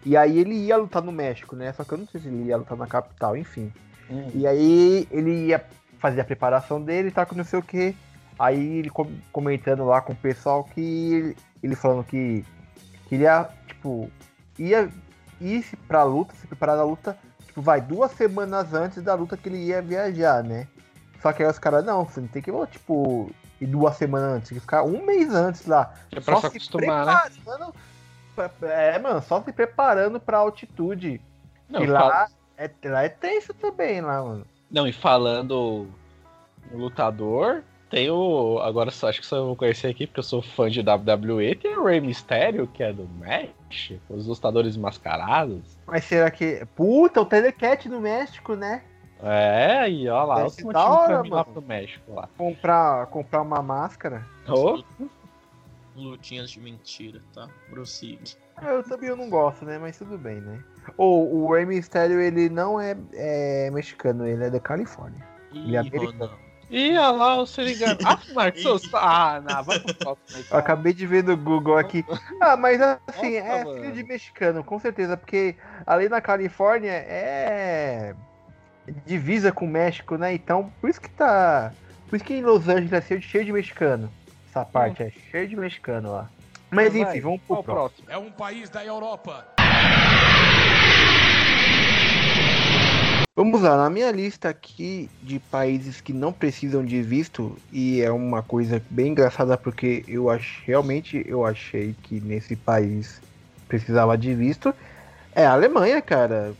E 0.05 0.17
aí 0.17 0.39
ele 0.39 0.55
ia 0.55 0.75
lutar 0.75 1.01
no 1.01 1.11
México, 1.13 1.55
né? 1.55 1.71
Só 1.71 1.85
que 1.85 1.93
eu 1.93 1.97
não 1.97 2.05
sei 2.05 2.19
se 2.19 2.27
ele 2.27 2.43
ia 2.43 2.57
lutar 2.57 2.77
na 2.77 2.85
capital, 2.85 3.37
enfim. 3.37 3.71
Hum. 4.09 4.29
E 4.35 4.45
aí 4.45 5.07
ele 5.09 5.45
ia 5.45 5.65
fazer 5.97 6.19
a 6.19 6.25
preparação 6.25 6.81
dele, 6.81 7.11
tá 7.11 7.25
com 7.25 7.33
não 7.33 7.45
sei 7.45 7.59
o 7.59 7.63
que. 7.63 7.95
Aí 8.37 8.79
ele 8.79 8.89
com- 8.89 9.09
comentando 9.31 9.85
lá 9.85 10.01
com 10.01 10.11
o 10.11 10.17
pessoal 10.17 10.65
que 10.65 10.81
ele, 10.81 11.37
ele 11.63 11.75
falando 11.77 12.03
que 12.03 12.43
queria, 13.07 13.47
tipo, 13.67 14.11
ia 14.59 14.89
ir 15.39 15.65
pra 15.87 16.03
luta, 16.03 16.35
se 16.35 16.45
preparar 16.45 16.75
da 16.75 16.83
luta, 16.83 17.17
tipo, 17.55 17.61
vai 17.61 17.79
duas 17.79 18.11
semanas 18.11 18.73
antes 18.73 19.01
da 19.01 19.13
luta 19.15 19.37
que 19.37 19.47
ele 19.47 19.57
ia 19.65 19.81
viajar, 19.81 20.43
né? 20.43 20.67
Só 21.21 21.31
que 21.31 21.41
aí 21.41 21.49
os 21.49 21.57
caras, 21.57 21.83
não, 21.85 22.03
você 22.03 22.19
não 22.19 22.27
tem 22.27 22.41
que, 22.41 22.51
tipo, 22.67 23.31
ir 23.61 23.65
duas 23.65 23.95
semanas 23.95 24.33
antes, 24.35 24.49
tem 24.49 24.57
que 24.57 24.61
ficar 24.61 24.83
um 24.83 25.03
mês 25.05 25.33
antes 25.33 25.65
lá. 25.65 25.93
É 26.11 26.19
pra 26.19 26.35
se 26.41 26.47
acostumar, 26.47 27.05
né? 27.05 27.13
pra- 28.35 28.51
É, 28.69 28.99
mano, 28.99 29.21
só 29.21 29.41
se 29.41 29.53
preparando 29.53 30.19
pra 30.19 30.39
altitude. 30.39 31.21
Não, 31.69 31.81
e 31.81 31.87
lá 31.87 32.27
é, 32.57 32.69
lá 32.83 33.03
é 33.03 33.09
tenso 33.09 33.53
também, 33.53 34.01
lá, 34.01 34.21
mano. 34.21 34.45
Não, 34.69 34.85
e 34.85 34.91
falando 34.91 35.87
no 36.69 36.77
lutador, 36.77 37.63
tem 37.89 38.09
o. 38.11 38.59
Agora 38.61 38.91
só 38.91 39.07
acho 39.09 39.21
que 39.21 39.25
só 39.25 39.37
eu 39.37 39.45
vou 39.45 39.55
conhecer 39.55 39.87
aqui, 39.87 40.05
porque 40.05 40.19
eu 40.19 40.23
sou 40.23 40.41
fã 40.41 40.69
de 40.69 40.81
WWE. 40.81 41.55
Tem 41.55 41.77
o 41.77 41.85
Rey 41.85 42.01
Mysterio, 42.01 42.67
que 42.67 42.83
é 42.83 42.91
do 42.91 43.07
México, 43.07 44.01
os 44.09 44.27
lutadores 44.27 44.75
mascarados. 44.75 45.74
Mas 45.87 46.05
será 46.05 46.31
que. 46.31 46.65
Puta, 46.75 47.21
o 47.21 47.25
Telecat 47.25 47.87
no 47.87 48.01
México, 48.01 48.55
né? 48.55 48.83
É, 49.21 49.89
e 49.89 50.09
ó 50.09 50.23
lá, 50.25 50.43
Deve 50.43 50.73
da 50.73 50.89
hora, 50.89 51.23
mano. 51.23 51.45
pro 51.45 51.61
México 51.61 52.13
lá. 52.13 52.29
Comprar, 52.37 53.07
comprar 53.07 53.41
uma 53.41 53.61
máscara. 53.61 54.25
Ô, 54.47 54.83
Lutinhas 55.95 56.51
de 56.51 56.59
mentira, 56.59 57.21
tá? 57.33 57.47
Prossigue. 57.69 58.35
Eu 58.61 58.83
também 58.83 59.09
eu 59.09 59.15
não 59.15 59.29
gosto, 59.29 59.63
né? 59.65 59.77
Mas 59.77 59.97
tudo 59.97 60.17
bem, 60.17 60.41
né? 60.41 60.61
Ou 60.97 61.33
o 61.33 61.53
Rey 61.53 61.65
Mysterio, 61.65 62.19
ele 62.19 62.49
não 62.49 62.79
é, 62.79 62.95
é 63.13 63.71
mexicano, 63.71 64.27
ele 64.27 64.43
é 64.43 64.49
da 64.49 64.59
Califórnia. 64.59 65.25
Ele 65.51 65.75
é 65.75 65.81
Ih, 65.81 65.87
americano. 65.87 66.11
Ronaldo. 66.11 66.44
Ih, 66.77 66.97
olha 66.97 67.11
lá 67.11 67.35
o 67.37 67.45
Serigano. 67.45 67.97
Ah, 68.03 68.19
Marcos, 68.35 68.89
ah, 68.93 69.41
não, 69.41 69.63
vai 69.63 69.79
pro 69.79 69.93
Eu 70.01 70.17
cara. 70.43 70.59
acabei 70.59 70.93
de 70.93 71.07
ver 71.07 71.23
no 71.23 71.37
Google 71.37 71.77
aqui. 71.77 72.03
Ah, 72.41 72.57
mas 72.57 72.81
assim, 72.81 73.39
Nossa, 73.39 73.53
é 73.53 73.63
mano. 73.63 73.79
filho 73.81 73.93
de 73.93 74.03
mexicano, 74.03 74.61
com 74.61 74.77
certeza, 74.77 75.15
porque 75.15 75.55
ali 75.87 76.09
na 76.09 76.19
Califórnia 76.19 76.91
é 76.91 78.13
divisa 79.05 79.53
com 79.53 79.63
o 79.65 79.69
México, 79.69 80.17
né? 80.17 80.33
Então, 80.33 80.69
por 80.81 80.89
isso 80.89 80.99
que 80.99 81.09
tá. 81.09 81.71
Por 82.09 82.17
isso 82.17 82.25
que 82.25 82.33
em 82.33 82.41
Los 82.41 82.67
Angeles 82.67 82.91
é 82.91 83.01
cheio 83.01 83.19
de- 83.21 83.25
cheio 83.25 83.45
de 83.45 83.53
mexicano. 83.53 84.11
Essa 84.49 84.65
parte 84.65 85.01
é 85.01 85.11
cheio 85.31 85.47
de 85.47 85.55
mexicano 85.55 86.11
lá. 86.11 86.29
Mas 86.69 86.93
enfim, 86.93 87.21
vamos 87.21 87.41
pro 87.43 87.59
o 87.59 87.63
próximo. 87.63 88.05
próximo. 88.05 88.07
É 88.09 88.17
um 88.17 88.31
país 88.31 88.69
da 88.69 88.83
Europa. 88.85 89.45
Vamos 93.37 93.61
lá, 93.61 93.75
na 93.75 93.89
minha 93.89 94.09
lista 94.11 94.47
aqui 94.47 95.09
de 95.21 95.39
países 95.39 95.99
que 95.99 96.13
não 96.13 96.31
precisam 96.31 96.85
de 96.85 97.01
visto, 97.01 97.53
e 97.69 98.01
é 98.01 98.09
uma 98.09 98.41
coisa 98.41 98.81
bem 98.89 99.09
engraçada 99.09 99.57
porque 99.57 100.05
eu 100.07 100.29
ach, 100.29 100.63
realmente 100.65 101.21
eu 101.27 101.45
achei 101.45 101.93
que 102.03 102.21
nesse 102.21 102.55
país 102.55 103.21
precisava 103.67 104.17
de 104.17 104.33
visto, 104.33 104.73
é 105.35 105.45
a 105.45 105.51
Alemanha, 105.51 106.01
cara. 106.01 106.53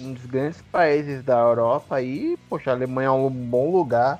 Um 0.00 0.14
dos 0.14 0.24
grandes 0.24 0.62
países 0.72 1.22
da 1.22 1.38
Europa 1.38 1.96
aí, 1.96 2.38
poxa, 2.48 2.70
a 2.70 2.74
Alemanha 2.74 3.08
é 3.08 3.10
um 3.10 3.28
bom 3.28 3.70
lugar 3.70 4.18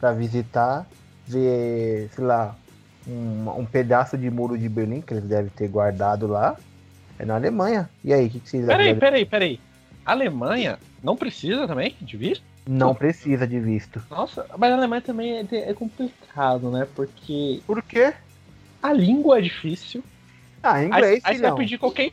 para 0.00 0.12
visitar, 0.12 0.86
ver, 1.26 2.08
sei 2.14 2.24
lá, 2.24 2.56
um, 3.06 3.60
um 3.60 3.66
pedaço 3.66 4.16
de 4.16 4.30
muro 4.30 4.56
de 4.56 4.70
Berlim 4.70 5.02
que 5.02 5.12
eles 5.12 5.24
devem 5.24 5.50
ter 5.54 5.68
guardado 5.68 6.26
lá. 6.26 6.56
É 7.18 7.26
na 7.26 7.34
Alemanha. 7.34 7.90
E 8.02 8.12
aí, 8.12 8.26
o 8.26 8.30
que, 8.30 8.40
que 8.40 8.48
vocês 8.48 8.66
Peraí, 8.66 8.88
acham? 8.88 8.98
peraí, 8.98 9.26
peraí. 9.26 9.60
A 10.04 10.12
Alemanha 10.12 10.78
não 11.02 11.16
precisa 11.16 11.66
também 11.66 11.96
de 12.00 12.16
visto? 12.16 12.44
Não 12.66 12.94
precisa 12.94 13.46
de 13.46 13.58
visto. 13.58 14.02
Nossa, 14.10 14.46
mas 14.56 14.72
a 14.72 14.76
Alemanha 14.76 15.02
também 15.02 15.38
é, 15.38 15.70
é 15.70 15.74
complicado, 15.74 16.70
né? 16.70 16.86
Porque 16.94 17.60
Por 17.66 17.82
quê? 17.82 18.12
a 18.82 18.92
língua 18.92 19.38
é 19.38 19.42
difícil. 19.42 20.02
Ah, 20.62 20.74
Aí, 20.74 20.86
inglês, 20.86 21.22
aí 21.24 21.36
você 21.36 21.42
vai 21.42 21.54
pedir 21.56 21.78
qualquer, 21.78 22.12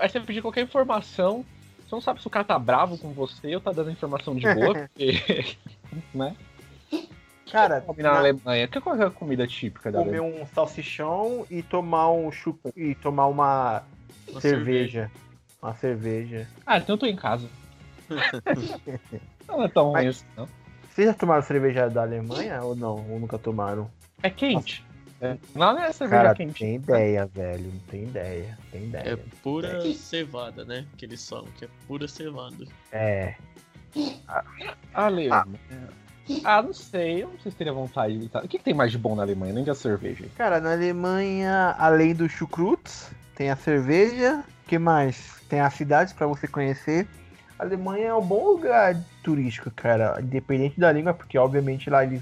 aí 0.00 0.08
você 0.08 0.18
vai 0.18 0.26
pedir 0.26 0.42
qualquer 0.42 0.62
informação. 0.62 1.44
Você 1.78 1.94
não 1.94 2.00
sabe 2.00 2.20
se 2.20 2.26
o 2.26 2.30
cara 2.30 2.44
tá 2.44 2.58
bravo 2.58 2.98
com 2.98 3.12
você 3.12 3.54
ou 3.54 3.60
tá 3.60 3.72
dando 3.72 3.90
informação 3.90 4.34
de 4.34 4.46
boa, 4.52 4.74
porque. 4.96 5.56
né? 6.14 6.36
Cara, 7.50 7.80
Come 7.80 8.02
na 8.02 8.10
na- 8.12 8.18
Alemanha. 8.18 8.68
Que 8.68 8.80
qual 8.80 8.96
é 8.96 9.06
a 9.06 9.10
comida 9.10 9.46
típica 9.46 9.90
da 9.90 10.00
comer 10.00 10.18
Alemanha? 10.18 10.42
um 10.42 10.46
salsichão 10.48 11.46
e 11.50 11.62
tomar 11.62 12.10
um 12.10 12.30
chup 12.30 12.58
e 12.76 12.94
tomar 12.96 13.28
uma, 13.28 13.82
Uma 14.30 14.40
cerveja. 14.40 15.10
Uma 15.62 15.74
cerveja. 15.74 16.46
Ah, 16.66 16.78
então 16.78 16.94
eu 16.94 16.98
tô 16.98 17.06
em 17.06 17.16
casa. 17.16 17.48
não 19.48 19.62
é 19.62 19.68
tão 19.68 19.84
ruim 19.86 19.92
Mas- 19.94 20.16
assim, 20.16 20.26
não. 20.36 20.48
Vocês 20.90 21.08
já 21.08 21.14
tomaram 21.14 21.42
cerveja 21.42 21.88
da 21.90 22.02
Alemanha 22.02 22.62
ou 22.62 22.74
não? 22.74 23.06
Ou 23.10 23.20
nunca 23.20 23.38
tomaram? 23.38 23.90
É 24.22 24.30
quente. 24.30 24.82
É. 25.20 25.36
Não, 25.54 25.74
não 25.74 25.82
é 25.82 25.92
cerveja 25.92 26.22
Cara, 26.22 26.34
quente. 26.34 26.58
tem 26.58 26.74
ideia, 26.76 27.26
velho. 27.26 27.64
Não 27.70 27.78
tem 27.80 28.02
ideia. 28.04 28.58
Tem 28.72 28.80
É 28.82 28.84
ideia. 28.86 29.18
pura 29.42 29.92
cevada, 29.92 30.64
né? 30.64 30.86
Que 30.96 31.04
eles 31.04 31.26
falam 31.28 31.46
que 31.58 31.66
é 31.66 31.68
pura 31.86 32.08
cevada. 32.08 32.64
É. 32.92 33.34
Alemanha. 34.94 35.44
Ah, 36.44 36.62
não 36.62 36.72
sei. 36.72 37.22
Eu 37.22 37.28
não 37.28 37.38
sei 37.40 37.52
se 37.52 37.56
teria 37.58 37.72
vontade 37.72 38.18
de. 38.18 38.26
O 38.36 38.48
que, 38.48 38.58
que 38.58 38.64
tem 38.64 38.74
mais 38.74 38.90
de 38.90 38.98
bom 38.98 39.14
na 39.14 39.22
Alemanha? 39.22 39.52
Nem 39.52 39.64
da 39.64 39.74
cerveja. 39.74 40.24
Cara, 40.36 40.60
na 40.60 40.72
Alemanha, 40.72 41.74
além 41.78 42.14
do 42.14 42.28
chucrutes, 42.28 43.10
tem 43.34 43.50
a 43.50 43.56
cerveja. 43.56 44.42
Que 44.66 44.78
mais? 44.78 45.36
Tem 45.48 45.60
as 45.60 45.74
cidades 45.74 46.12
pra 46.12 46.26
você 46.26 46.46
conhecer. 46.46 47.06
A 47.58 47.62
Alemanha 47.64 48.08
é 48.08 48.14
um 48.14 48.24
bom 48.24 48.44
lugar 48.44 48.96
turístico, 49.22 49.70
cara. 49.70 50.18
Independente 50.20 50.78
da 50.78 50.92
língua, 50.92 51.14
porque 51.14 51.38
obviamente 51.38 51.88
lá 51.88 52.04
eles 52.04 52.20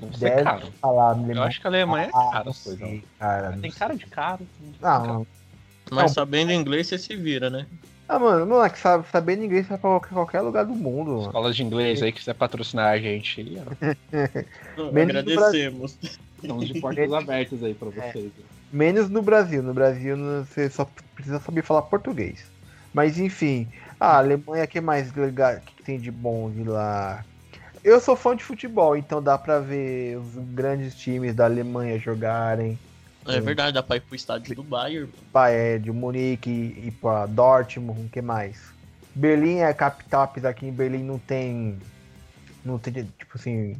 Deve 0.00 0.16
ser 0.16 0.28
devem 0.30 0.44
caro. 0.44 0.72
falar 0.80 1.16
Eu 1.28 1.42
acho 1.42 1.60
que 1.60 1.66
a 1.66 1.70
Alemanha 1.70 2.06
é 2.06 2.10
Ah, 2.14 2.30
cara 2.32 2.44
não 2.44 2.50
as 2.52 2.58
coisas. 2.64 2.80
sei, 2.80 3.04
cara. 3.18 3.52
Tem 3.52 3.70
não 3.70 3.78
cara 3.78 3.94
de 3.96 4.06
caro. 4.06 4.46
Ah, 4.82 4.98
mano. 5.00 5.26
Mas 5.90 6.02
Não. 6.02 6.08
sabendo 6.08 6.52
inglês, 6.52 6.86
você 6.86 6.96
se 6.96 7.14
vira, 7.16 7.50
né? 7.50 7.66
Ah, 8.08 8.18
mano, 8.18 8.46
moleque, 8.46 8.78
sabe, 8.78 9.04
sabendo 9.10 9.44
inglês 9.44 9.66
vai 9.66 9.78
pra 9.78 10.00
qualquer, 10.00 10.40
lugar 10.40 10.64
do 10.64 10.74
mundo, 10.74 11.10
mano. 11.12 11.26
Escolas 11.26 11.56
de 11.56 11.62
inglês 11.62 12.02
aí 12.02 12.12
que 12.12 12.18
quiser 12.18 12.34
patrocinar 12.34 12.92
a 12.92 12.98
gente 12.98 13.40
aí, 13.40 13.56
ó. 13.60 14.82
Menos 14.92 15.16
Agradecemos. 15.16 15.98
Estamos 16.42 16.66
de 16.68 16.80
portas 16.80 17.12
abertas 17.12 17.62
aí 17.62 17.74
pra 17.74 17.88
vocês. 17.88 18.30
Menos 18.72 19.10
no 19.10 19.20
Brasil. 19.20 19.62
No 19.62 19.74
Brasil 19.74 20.16
você 20.44 20.70
só 20.70 20.88
precisa 21.14 21.38
saber 21.38 21.62
falar 21.62 21.82
português. 21.82 22.44
Mas 22.94 23.18
enfim, 23.18 23.68
a 24.00 24.16
Alemanha, 24.16 24.66
que 24.66 24.80
mais 24.80 25.12
legal 25.14 25.60
que 25.60 25.82
tem 25.82 25.98
de 25.98 26.10
bom 26.10 26.50
de 26.50 26.64
lá? 26.64 27.24
Eu 27.84 28.00
sou 28.00 28.14
fã 28.14 28.36
de 28.36 28.44
futebol, 28.44 28.96
então 28.96 29.22
dá 29.22 29.36
pra 29.36 29.58
ver 29.58 30.16
os 30.16 30.36
grandes 30.54 30.94
times 30.94 31.34
da 31.34 31.44
Alemanha 31.44 31.98
jogarem. 31.98 32.78
É 33.26 33.40
verdade, 33.40 33.72
dá 33.72 33.82
pra 33.82 33.96
ir 33.96 34.00
pro 34.00 34.16
estádio 34.16 34.54
do 34.54 34.62
Bayern. 34.62 35.12
Bayern, 35.32 35.84
de 35.84 35.92
Munique 35.92 36.50
e 36.50 36.90
pra 37.00 37.26
Dortmund, 37.26 38.06
o 38.06 38.08
que 38.08 38.20
mais? 38.20 38.72
Berlim 39.14 39.58
é 39.58 39.72
capital, 39.72 40.22
apesar 40.22 40.54
que 40.54 40.66
em 40.66 40.72
Berlim 40.72 41.04
não 41.04 41.18
tem. 41.18 41.78
Não 42.64 42.78
tem, 42.78 42.92
tipo 42.92 43.36
assim. 43.36 43.76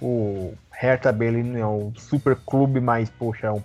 O 0.00 0.54
Hertha 0.70 1.10
Berlim 1.12 1.56
é 1.56 1.66
um 1.66 1.92
super 1.96 2.36
clube, 2.36 2.80
mas, 2.80 3.08
poxa, 3.08 3.46
é 3.46 3.52
um, 3.52 3.62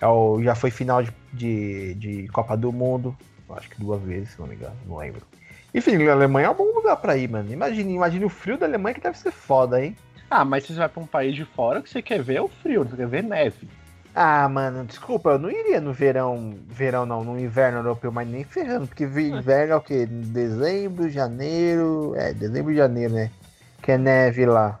é 0.00 0.06
o, 0.06 0.42
já 0.42 0.54
foi 0.54 0.70
final 0.70 1.02
de, 1.02 1.12
de, 1.32 1.94
de 1.94 2.28
Copa 2.28 2.56
do 2.56 2.72
Mundo. 2.72 3.16
Acho 3.50 3.70
que 3.70 3.80
duas 3.80 4.02
vezes, 4.02 4.30
se 4.30 4.40
não 4.40 4.46
me 4.46 4.54
engano, 4.56 4.74
não 4.86 4.96
lembro. 4.96 5.22
Enfim, 5.74 6.04
a 6.06 6.12
Alemanha 6.12 6.48
é 6.48 6.50
um 6.50 6.54
bom 6.54 6.72
lugar 6.74 6.96
pra 6.96 7.16
ir, 7.16 7.28
mano. 7.28 7.52
Imagine, 7.52 7.94
imagine 7.94 8.24
o 8.24 8.28
frio 8.28 8.58
da 8.58 8.66
Alemanha 8.66 8.94
que 8.94 9.00
deve 9.00 9.18
ser 9.18 9.30
foda, 9.30 9.82
hein? 9.82 9.96
Ah, 10.28 10.44
mas 10.44 10.64
você 10.64 10.74
vai 10.74 10.88
pra 10.88 11.02
um 11.02 11.06
país 11.06 11.34
de 11.34 11.44
fora 11.44 11.80
que 11.80 11.88
você 11.88 12.02
quer 12.02 12.20
ver 12.22 12.36
é 12.36 12.42
o 12.42 12.48
frio, 12.48 12.82
você 12.84 12.96
quer 12.96 13.06
ver 13.06 13.22
neve. 13.22 13.68
Ah, 14.14 14.48
mano, 14.48 14.84
desculpa, 14.84 15.30
eu 15.30 15.38
não 15.38 15.50
iria 15.50 15.78
no 15.80 15.92
verão, 15.92 16.54
verão 16.66 17.04
não, 17.04 17.22
no 17.22 17.38
inverno 17.38 17.78
europeu, 17.80 18.10
mas 18.10 18.26
nem 18.26 18.42
ferrando, 18.42 18.86
porque 18.88 19.06
vi- 19.06 19.28
inverno 19.28 19.74
é 19.74 19.76
o 19.76 19.80
quê? 19.80 20.06
Dezembro, 20.06 21.08
janeiro, 21.10 22.14
é, 22.16 22.32
dezembro 22.32 22.72
e 22.72 22.76
janeiro, 22.76 23.12
né? 23.12 23.30
Que 23.82 23.92
é 23.92 23.98
neve 23.98 24.46
lá. 24.46 24.80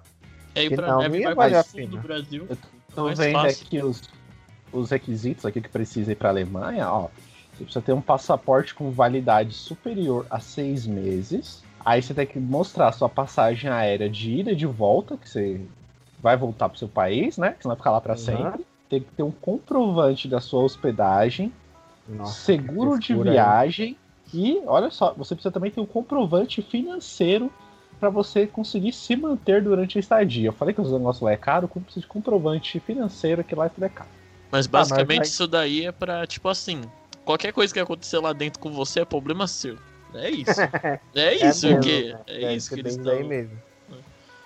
E 0.54 0.60
aí 0.60 0.68
Que 0.70 0.76
pra 0.76 0.88
não, 0.88 1.02
neve 1.02 1.34
vai 1.34 1.54
a 1.54 1.62
sul 1.62 1.86
do 1.86 1.98
Brasil. 1.98 2.46
Eu 2.48 2.56
É 2.56 2.94
Tô 2.94 3.04
mais 3.04 3.18
vendo 3.18 3.32
fácil. 3.32 3.66
aqui 3.66 3.82
os, 3.82 4.02
os 4.72 4.90
requisitos 4.90 5.44
aqui 5.44 5.60
que 5.60 5.68
precisa 5.68 6.12
ir 6.12 6.16
pra 6.16 6.28
Alemanha, 6.28 6.90
ó. 6.90 7.08
Você 7.52 7.64
precisa 7.64 7.82
ter 7.82 7.92
um 7.92 8.00
passaporte 8.00 8.74
com 8.74 8.90
validade 8.90 9.54
superior 9.54 10.26
a 10.28 10.38
seis 10.40 10.86
meses. 10.86 11.62
Aí 11.84 12.02
você 12.02 12.12
tem 12.12 12.26
que 12.26 12.38
mostrar 12.38 12.88
a 12.88 12.92
sua 12.92 13.08
passagem 13.08 13.70
aérea 13.70 14.10
de 14.10 14.40
ida 14.40 14.52
e 14.52 14.56
de 14.56 14.66
volta, 14.66 15.16
que 15.16 15.28
você 15.28 15.60
vai 16.20 16.36
voltar 16.36 16.68
pro 16.68 16.78
seu 16.78 16.88
país, 16.88 17.38
né? 17.38 17.52
Que 17.52 17.62
você 17.62 17.68
não 17.68 17.70
vai 17.70 17.76
ficar 17.76 17.92
lá 17.92 18.00
pra 18.00 18.12
Uhum. 18.12 18.18
sempre. 18.18 18.66
Tem 18.90 19.00
que 19.00 19.12
ter 19.12 19.22
um 19.22 19.30
comprovante 19.30 20.28
da 20.28 20.40
sua 20.40 20.60
hospedagem, 20.62 21.52
Nossa, 22.06 22.40
seguro 22.40 22.98
de 22.98 23.14
viagem 23.14 23.96
e, 24.34 24.60
olha 24.66 24.90
só, 24.90 25.14
você 25.14 25.34
precisa 25.34 25.52
também 25.52 25.70
ter 25.70 25.80
um 25.80 25.86
comprovante 25.86 26.60
financeiro 26.62 27.50
para 27.98 28.10
você 28.10 28.46
conseguir 28.46 28.92
se 28.92 29.16
manter 29.16 29.62
durante 29.62 29.96
a 29.96 30.00
estadia. 30.00 30.48
Eu 30.48 30.52
falei 30.52 30.74
que 30.74 30.80
os 30.80 30.92
negócios 30.92 31.22
lá 31.22 31.32
é 31.32 31.36
caro, 31.36 31.68
como 31.68 31.84
precisa 31.84 32.02
de 32.02 32.12
comprovante 32.12 32.78
financeiro 32.80 33.42
que 33.42 33.54
lá 33.54 33.66
é 33.66 33.68
tudo 33.70 33.84
é 33.84 33.88
caro. 33.88 34.10
Mas 34.50 34.66
basicamente 34.66 35.18
mas- 35.20 35.28
isso 35.28 35.46
daí 35.46 35.86
é 35.86 35.92
pra, 35.92 36.26
tipo 36.26 36.48
assim, 36.48 36.82
qualquer 37.24 37.52
coisa 37.52 37.72
que 37.74 37.80
acontecer 37.80 38.18
lá 38.18 38.32
dentro 38.32 38.60
com 38.60 38.70
você 38.72 39.00
é 39.00 39.04
problema 39.04 39.46
seu. 39.46 39.76
É 40.14 40.30
isso. 40.30 40.50
É 41.14 41.34
isso 41.34 41.66
mesmo, 41.66 41.80
que. 41.82 42.12
né? 42.12 42.20
É 42.26 42.38
Deve 42.40 42.54
isso 42.54 42.68
ser 42.68 42.74
que 42.74 42.80
eles 42.80 42.96
estão. 42.96 43.24
mesmo. 43.24 43.58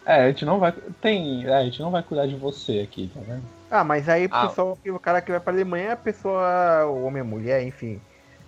É, 0.06 0.22
a 0.24 0.26
gente 0.28 0.44
não 0.44 0.58
vai. 0.58 0.72
Tem. 1.00 1.46
é, 1.46 1.54
a 1.54 1.64
gente 1.64 1.80
não 1.80 1.90
vai 1.90 2.02
cuidar 2.02 2.26
de 2.26 2.34
você 2.34 2.80
aqui, 2.80 3.10
tá 3.14 3.20
vendo? 3.20 3.42
Ah, 3.70 3.84
mas 3.84 4.08
aí 4.08 4.26
Ah. 4.30 4.46
pessoal, 4.48 4.76
o 4.84 4.98
cara 4.98 5.20
que 5.20 5.30
vai 5.30 5.38
pra 5.38 5.52
Alemanha, 5.52 5.92
a 5.92 5.96
pessoa, 5.96 6.86
o 6.86 7.04
homem, 7.04 7.20
a 7.20 7.24
mulher, 7.24 7.62
enfim, 7.64 8.00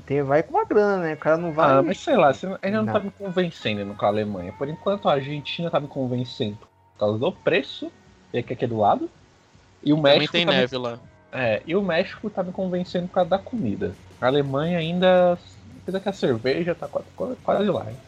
tem, 0.06 0.22
vai 0.22 0.42
com 0.42 0.54
uma 0.54 0.64
grana, 0.64 0.96
né? 0.98 1.12
O 1.14 1.16
cara 1.18 1.36
não 1.36 1.52
vai. 1.52 1.70
Ah, 1.70 1.82
mas 1.82 2.00
sei 2.00 2.16
lá, 2.16 2.32
você 2.32 2.46
não- 2.46 2.58
ainda 2.62 2.78
não 2.78 2.86
Não. 2.86 2.92
tá 2.94 2.98
me 3.00 3.10
convencendo 3.12 3.84
no 3.84 3.94
com 3.94 4.04
a 4.04 4.08
Alemanha. 4.08 4.52
Por 4.54 4.68
enquanto 4.68 5.08
a 5.08 5.12
Argentina 5.12 5.70
tá 5.70 5.78
me 5.78 5.86
convencendo 5.86 6.56
por 6.56 6.98
causa 6.98 7.18
do 7.18 7.30
preço, 7.30 7.92
e 8.32 8.38
aqui, 8.38 8.54
aqui 8.54 8.66
do 8.66 8.78
lado. 8.78 9.08
E 9.84 9.92
o 9.92 9.96
Também 9.96 10.14
México. 10.14 10.32
tem 10.32 10.46
tá 10.46 10.52
me- 10.52 10.58
neve 10.58 10.76
lá. 10.78 10.98
É, 11.32 11.62
e 11.66 11.74
o 11.74 11.82
México 11.82 12.30
tá 12.30 12.42
me 12.42 12.52
convencendo 12.52 13.08
por 13.08 13.14
causa 13.14 13.30
da 13.30 13.38
comida. 13.38 13.96
A 14.20 14.26
Alemanha 14.26 14.78
ainda. 14.78 15.38
Apesar 15.82 16.00
que 16.00 16.08
a 16.08 16.12
cerveja 16.12 16.74
tá 16.74 16.88
quase, 16.88 17.10
quase- 17.42 17.70
lá, 17.70 17.90
hein? 17.90 17.98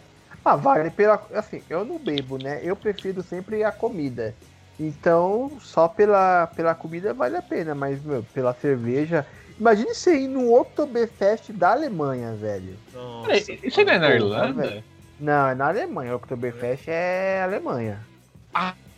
Ah, 0.45 0.57
vale 0.57 0.91
pela. 0.91 1.15
Assim, 1.33 1.65
eu 1.69 1.85
não 1.85 1.99
bebo, 1.99 2.39
né? 2.39 2.61
Eu 2.65 2.77
prefiro 2.77 3.23
sempre 3.23 3.65
a 3.65 3.73
comida. 3.73 4.37
Então, 4.79 5.59
só 5.61 5.89
pela, 5.89 6.47
pela 6.49 6.75
comida 6.75 7.15
vale 7.15 7.37
a 7.37 7.43
pena, 7.43 7.75
mas, 7.75 8.03
meu, 8.03 8.25
pela 8.25 8.53
cerveja. 8.55 9.27
Imagine 9.59 9.95
você 9.95 10.17
ir 10.19 10.29
no 10.29 10.53
Oktoberfest 10.53 11.53
da 11.53 11.71
Alemanha, 11.73 12.37
velho. 12.37 12.81
Nossa, 12.93 13.53
Peraí, 13.53 13.61
isso 13.63 13.81
aí 13.81 13.87
não 13.87 13.93
é 13.95 13.99
na 13.99 14.11
Irlanda? 14.11 14.63
velho. 14.63 14.85
Não, 15.19 15.49
é 15.49 15.55
na 15.55 15.69
Alemanha. 15.69 16.13
O 16.13 16.17
Oktoberfest 16.17 16.89
é 16.89 17.43
Alemanha. 17.43 18.09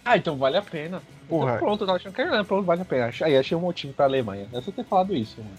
Ah, 0.04 0.16
então 0.16 0.38
vale 0.38 0.56
a 0.56 0.62
pena. 0.62 1.04
Porra. 1.28 1.56
Então, 1.56 1.58
pronto, 1.58 1.82
eu 1.82 1.86
tava 1.86 1.98
achando 1.98 2.14
que 2.14 2.20
era 2.20 2.30
Irlanda, 2.30 2.44
pronto, 2.44 2.64
vale 2.64 2.82
a 2.82 2.84
pena. 2.84 3.10
Aí 3.22 3.36
achei 3.36 3.56
um 3.56 3.60
motivo 3.60 3.92
pra 3.92 4.06
Alemanha. 4.06 4.48
É 4.52 4.60
só 4.60 4.70
ter 4.70 4.84
falado 4.84 5.14
isso, 5.14 5.40
mano. 5.40 5.56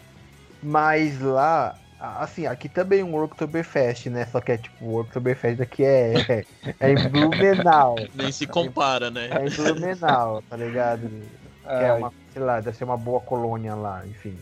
Mas 0.64 1.20
lá, 1.22 1.76
assim, 2.00 2.46
aqui 2.46 2.68
também 2.70 3.02
é 3.02 3.04
um 3.04 3.22
Oktoberfest, 3.22 4.08
né? 4.08 4.26
Só 4.26 4.40
que 4.40 4.54
é 4.54 4.58
tipo, 4.58 4.86
o 4.86 5.02
Oktoberfest 5.02 5.58
daqui 5.58 5.84
é, 5.84 6.46
é 6.80 6.92
em 6.92 7.10
Blumenau. 7.10 7.96
Nem 8.16 8.32
se 8.32 8.48
compara, 8.48 9.12
né? 9.12 9.30
É 9.32 9.46
em 9.46 9.50
Blumenau, 9.50 10.42
tá 10.50 10.58
ligado? 10.58 11.10
Que 11.68 11.84
é 11.84 11.92
uma, 11.92 12.14
sei 12.32 12.42
lá, 12.42 12.62
deve 12.62 12.78
ser 12.78 12.86
uma 12.86 12.96
boa 12.96 13.20
colônia 13.20 13.76
lá, 13.76 14.02
enfim. 14.08 14.38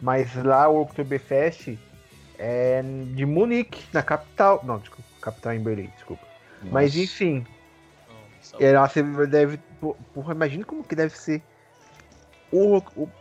Mas 0.00 0.32
lá 0.36 0.68
o 0.68 0.82
Oktoberfest 0.82 1.76
é 2.38 2.80
de 3.14 3.26
Munique, 3.26 3.82
na 3.92 4.00
capital. 4.00 4.60
Não, 4.62 4.78
desculpa, 4.78 5.02
capital 5.20 5.52
é 5.52 5.56
em 5.56 5.60
Berlim, 5.60 5.90
desculpa. 5.96 6.24
Mas 6.62 6.94
nossa. 6.94 7.04
enfim, 7.04 7.46
Nossa, 8.08 8.64
é, 8.64 8.72
lá 8.72 8.88
você 8.88 9.02
deve. 9.26 9.58
Po- 9.80 10.04
Porra, 10.12 10.34
imagina 10.34 10.64
como 10.64 10.84
que 10.84 10.96
deve 10.96 11.16
ser 11.16 11.46
o, 12.50 12.78
o- 12.94 13.12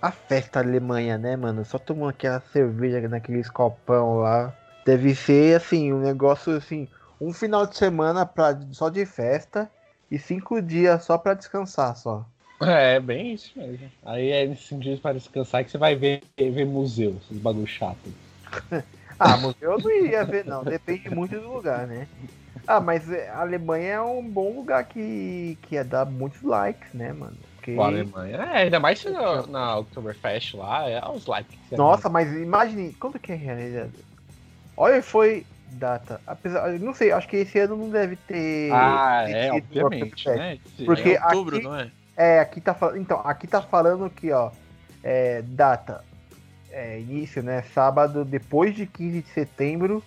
a 0.00 0.12
festa 0.12 0.62
da 0.62 0.68
Alemanha, 0.68 1.18
né, 1.18 1.36
mano? 1.36 1.64
Só 1.64 1.78
tomando 1.78 2.10
aquela 2.10 2.40
cerveja 2.40 3.08
naqueles 3.08 3.50
copão 3.50 4.16
lá. 4.20 4.56
Deve 4.84 5.14
ser 5.14 5.56
assim, 5.56 5.92
um 5.92 6.00
negócio 6.00 6.56
assim, 6.56 6.88
um 7.20 7.32
final 7.32 7.66
de 7.66 7.76
semana 7.76 8.26
pra, 8.26 8.58
só 8.72 8.88
de 8.90 9.04
festa 9.06 9.72
e 10.10 10.18
cinco 10.18 10.62
dias 10.62 11.04
só 11.04 11.18
pra 11.18 11.34
descansar 11.34 11.96
só. 11.96 12.26
É, 12.62 13.00
bem 13.00 13.32
isso 13.34 13.58
mesmo. 13.58 13.90
Aí 14.02 14.30
é 14.30 14.46
nesses 14.46 14.78
dias 14.80 15.00
para 15.00 15.14
descansar 15.18 15.64
que 15.64 15.70
você 15.70 15.78
vai 15.78 15.96
ver, 15.96 16.22
ver 16.36 16.66
museu, 16.66 17.16
esses 17.18 17.38
bagulho 17.38 17.66
chato. 17.66 18.14
Ah, 19.18 19.36
museu 19.36 19.72
eu 19.72 19.78
não 19.80 19.90
iria 19.90 20.24
ver, 20.24 20.44
não. 20.44 20.64
Depende 20.66 21.10
muito 21.10 21.38
do 21.40 21.48
lugar, 21.52 21.86
né? 21.86 22.08
Ah, 22.70 22.80
mas 22.80 23.10
é, 23.10 23.28
a 23.30 23.40
Alemanha 23.40 23.94
é 23.94 24.00
um 24.00 24.22
bom 24.22 24.54
lugar 24.54 24.84
que, 24.84 25.58
que 25.62 25.74
ia 25.74 25.82
dar 25.82 26.06
muitos 26.06 26.40
likes, 26.40 26.94
né, 26.94 27.12
mano? 27.12 27.36
Porque... 27.56 27.72
A 27.76 27.84
Alemanha. 27.84 28.36
É, 28.36 28.56
ainda 28.58 28.78
mais 28.78 29.00
se 29.00 29.10
na, 29.10 29.44
na 29.48 29.78
Oktoberfest 29.78 30.54
lá, 30.54 30.88
é 30.88 31.04
os 31.08 31.26
likes. 31.26 31.50
que 31.58 31.68
você 31.70 31.76
Nossa, 31.76 32.08
mas 32.08 32.32
imagine, 32.32 32.92
quanto 32.92 33.18
que 33.18 33.32
é? 33.32 33.88
Olha, 34.76 35.02
foi 35.02 35.44
data. 35.72 36.20
Apesar, 36.24 36.68
não 36.78 36.94
sei, 36.94 37.10
acho 37.10 37.26
que 37.26 37.38
esse 37.38 37.58
ano 37.58 37.76
não 37.76 37.90
deve 37.90 38.14
ter. 38.14 38.70
Ah, 38.72 39.24
ter 39.26 39.32
é, 39.32 39.52
obviamente, 39.52 40.04
Oktoberfest. 40.04 40.26
né? 40.28 40.58
Porque- 40.86 41.10
é 41.10 41.24
outubro, 41.24 41.56
aqui- 41.56 41.64
não 41.64 41.76
é? 41.76 41.90
É, 42.16 42.38
aqui 42.38 42.60
tá 42.60 42.72
falando. 42.72 42.98
Então, 42.98 43.20
aqui 43.24 43.48
tá 43.48 43.60
falando 43.60 44.04
aqui, 44.04 44.30
ó. 44.30 44.52
É, 45.02 45.42
data. 45.42 46.04
É, 46.70 47.00
início, 47.00 47.42
né? 47.42 47.64
Sábado 47.74 48.24
depois 48.24 48.76
de 48.76 48.86
15 48.86 49.22
de 49.22 49.28
setembro. 49.30 50.04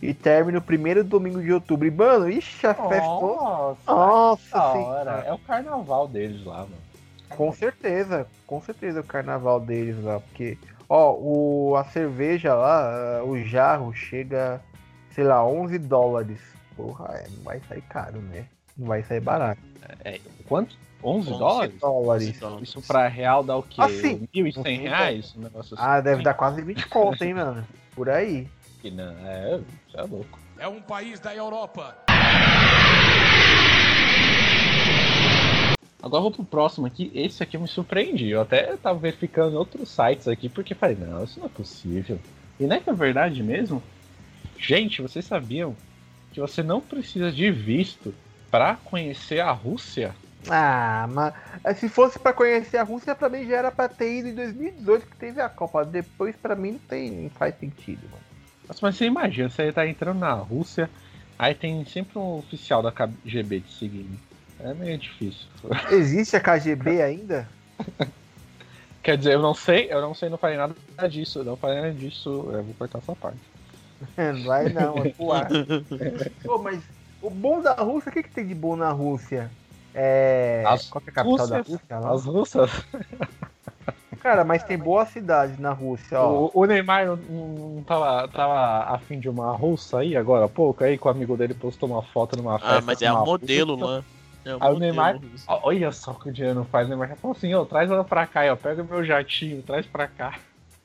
E 0.00 0.14
término 0.14 0.62
primeiro 0.62 1.02
domingo 1.02 1.42
de 1.42 1.52
outubro. 1.52 1.86
E, 1.86 1.90
mano, 1.90 2.30
ixi, 2.30 2.66
a 2.66 2.74
festa. 2.74 3.06
Nossa, 3.06 3.78
Nossa 3.86 4.62
hora. 4.62 5.24
É 5.26 5.32
o 5.32 5.38
carnaval 5.38 6.06
deles 6.06 6.44
lá, 6.44 6.58
mano. 6.58 6.88
Com 7.28 7.52
certeza, 7.52 8.26
com 8.46 8.60
certeza 8.62 9.00
o 9.00 9.04
carnaval 9.04 9.60
deles 9.60 10.02
lá, 10.02 10.18
porque, 10.20 10.56
ó, 10.88 11.12
o, 11.12 11.76
a 11.76 11.84
cerveja 11.84 12.54
lá, 12.54 13.22
o 13.22 13.38
jarro 13.42 13.92
chega, 13.92 14.60
sei 15.10 15.24
lá, 15.24 15.44
11 15.44 15.78
dólares. 15.78 16.40
Porra, 16.76 17.06
é, 17.14 17.28
não 17.30 17.42
vai 17.42 17.60
sair 17.68 17.82
caro, 17.82 18.20
né? 18.20 18.46
Não 18.76 18.86
vai 18.86 19.02
sair 19.02 19.20
barato. 19.20 19.60
É, 20.04 20.20
quanto? 20.48 20.76
11 21.02 21.28
11 21.30 21.38
dólares? 21.38 21.74
Dólares. 21.80 22.40
dólares. 22.40 22.68
Isso 22.68 22.82
pra 22.82 23.08
real 23.08 23.42
dá 23.44 23.56
o 23.56 23.62
quê? 23.62 23.80
Assim, 23.80 24.26
1.100 24.34 24.80
reais? 24.80 25.34
Um 25.36 25.42
negócio 25.42 25.74
assim. 25.74 25.84
Ah, 25.84 26.00
deve 26.00 26.22
dar 26.22 26.34
quase 26.34 26.62
20 26.62 26.88
conto, 26.88 27.22
hein, 27.22 27.34
mano? 27.34 27.66
Por 27.94 28.08
aí. 28.08 28.48
Que 28.80 28.90
não, 28.90 29.12
é, 29.26 29.60
isso 29.88 29.96
é 29.98 30.02
louco. 30.02 30.38
É 30.58 30.68
um 30.68 30.80
país 30.80 31.18
da 31.20 31.34
Europa. 31.34 31.96
Agora 36.00 36.18
eu 36.18 36.22
vou 36.22 36.30
pro 36.30 36.44
próximo 36.44 36.86
aqui. 36.86 37.10
Esse 37.14 37.42
aqui 37.42 37.56
eu 37.56 37.60
me 37.60 37.68
surpreendi. 37.68 38.28
Eu 38.28 38.40
até 38.40 38.76
tava 38.76 38.98
verificando 38.98 39.56
outros 39.56 39.88
sites 39.88 40.28
aqui, 40.28 40.48
porque 40.48 40.74
falei, 40.74 40.96
não, 40.96 41.24
isso 41.24 41.40
não 41.40 41.46
é 41.46 41.50
possível. 41.50 42.18
E 42.58 42.64
não 42.64 42.76
é 42.76 42.80
que 42.80 42.88
é 42.88 42.92
verdade 42.92 43.42
mesmo? 43.42 43.82
Gente, 44.56 45.02
vocês 45.02 45.24
sabiam 45.24 45.76
que 46.32 46.40
você 46.40 46.62
não 46.62 46.80
precisa 46.80 47.32
de 47.32 47.50
visto 47.50 48.14
pra 48.50 48.76
conhecer 48.76 49.40
a 49.40 49.50
Rússia? 49.50 50.14
Ah, 50.48 51.08
mas 51.10 51.34
eh, 51.64 51.74
se 51.74 51.88
fosse 51.88 52.18
pra 52.18 52.32
conhecer 52.32 52.78
a 52.78 52.84
Rússia, 52.84 53.14
pra 53.14 53.28
mim 53.28 53.46
já 53.46 53.56
era 53.56 53.70
pra 53.70 53.88
ter 53.88 54.18
ido 54.18 54.28
em 54.28 54.34
2018 54.34 55.06
que 55.06 55.16
teve 55.16 55.40
a 55.40 55.48
Copa. 55.48 55.84
Depois, 55.84 56.36
pra 56.36 56.54
mim, 56.54 56.72
não, 56.72 56.78
tem, 56.78 57.10
não 57.10 57.30
faz 57.30 57.58
sentido, 57.58 58.08
mano. 58.10 58.27
Nossa, 58.68 58.80
mas 58.82 58.96
você 58.96 59.06
imagina, 59.06 59.48
você 59.48 59.72
tá 59.72 59.86
entrando 59.86 60.18
na 60.18 60.32
Rússia, 60.34 60.90
aí 61.38 61.54
tem 61.54 61.84
sempre 61.86 62.18
um 62.18 62.38
oficial 62.38 62.82
da 62.82 62.92
KGB 62.92 63.60
te 63.60 63.72
seguindo. 63.72 64.18
É 64.60 64.74
meio 64.74 64.98
difícil. 64.98 65.46
Existe 65.90 66.36
a 66.36 66.40
KGB 66.40 67.00
ainda? 67.00 67.48
Quer 69.02 69.16
dizer, 69.16 69.34
eu 69.34 69.40
não 69.40 69.54
sei, 69.54 69.90
eu 69.90 70.02
não 70.02 70.14
sei, 70.14 70.28
não 70.28 70.36
falei 70.36 70.58
nada 70.58 70.74
disso, 71.08 71.38
eu 71.38 71.44
não 71.44 71.56
falei 71.56 71.76
nada 71.80 71.94
disso, 71.94 72.28
eu 72.52 72.62
vou 72.62 72.74
cortar 72.74 72.98
essa 72.98 73.14
parte. 73.14 73.40
Não 74.16 74.44
vai 74.44 74.68
não, 74.68 74.96
é 74.98 75.08
pro 75.12 75.32
ar. 75.32 75.48
Pô, 76.44 76.58
mas 76.58 76.80
o 77.20 77.28
bom 77.30 77.60
da 77.60 77.74
Rússia, 77.74 78.10
o 78.10 78.12
que, 78.12 78.22
que 78.22 78.30
tem 78.30 78.46
de 78.46 78.54
bom 78.54 78.76
na 78.76 78.90
Rússia? 78.90 79.50
É. 79.92 80.62
As 80.64 80.88
Qual 80.88 81.02
que 81.02 81.10
é 81.10 81.12
a 81.12 81.14
capital 81.14 81.48
da 81.48 81.56
Rússia? 81.58 81.80
lá? 81.90 82.12
As 82.12 82.24
russas, 82.24 82.70
Cara, 84.20 84.44
mas 84.44 84.62
tem 84.62 84.76
boas 84.76 85.08
cidades 85.08 85.58
na 85.58 85.72
Rússia, 85.72 86.20
ó. 86.20 86.46
o, 86.46 86.50
o 86.54 86.64
Neymar 86.64 87.06
não, 87.06 87.16
não 87.16 87.82
tava, 87.84 88.28
tava 88.28 88.94
afim 88.94 89.20
de 89.20 89.28
uma 89.28 89.52
russa 89.52 89.98
aí 89.98 90.16
agora 90.16 90.46
há 90.46 90.48
pouco, 90.48 90.82
aí 90.82 90.98
com 90.98 91.08
o 91.08 91.12
amigo 91.12 91.36
dele 91.36 91.54
postou 91.54 91.88
uma 91.88 92.02
foto 92.02 92.36
numa 92.36 92.58
festa. 92.58 92.78
Ah, 92.78 92.80
mas 92.80 93.00
é 93.00 93.06
a 93.06 93.14
modelo 93.14 93.74
russa. 93.74 93.86
lá. 93.86 94.04
É 94.44 94.54
o 94.54 94.58
Aí 94.60 94.74
o 94.74 94.78
Neymar-. 94.78 95.18
Ó, 95.46 95.60
Olha 95.68 95.92
só 95.92 96.12
o 96.12 96.14
que 96.14 96.28
o 96.28 96.32
dinheiro 96.32 96.58
não 96.58 96.64
faz, 96.64 96.86
o 96.86 96.90
Neymar 96.90 97.08
já 97.08 97.16
falou 97.16 97.36
assim, 97.36 97.54
ó, 97.54 97.64
traz 97.64 97.90
ela 97.90 98.04
pra 98.04 98.26
cá, 98.26 98.40
ó, 98.52 98.56
pega 98.56 98.82
o 98.82 98.86
meu 98.86 99.04
jatinho, 99.04 99.62
traz 99.62 99.86
pra 99.86 100.08
cá. 100.08 100.34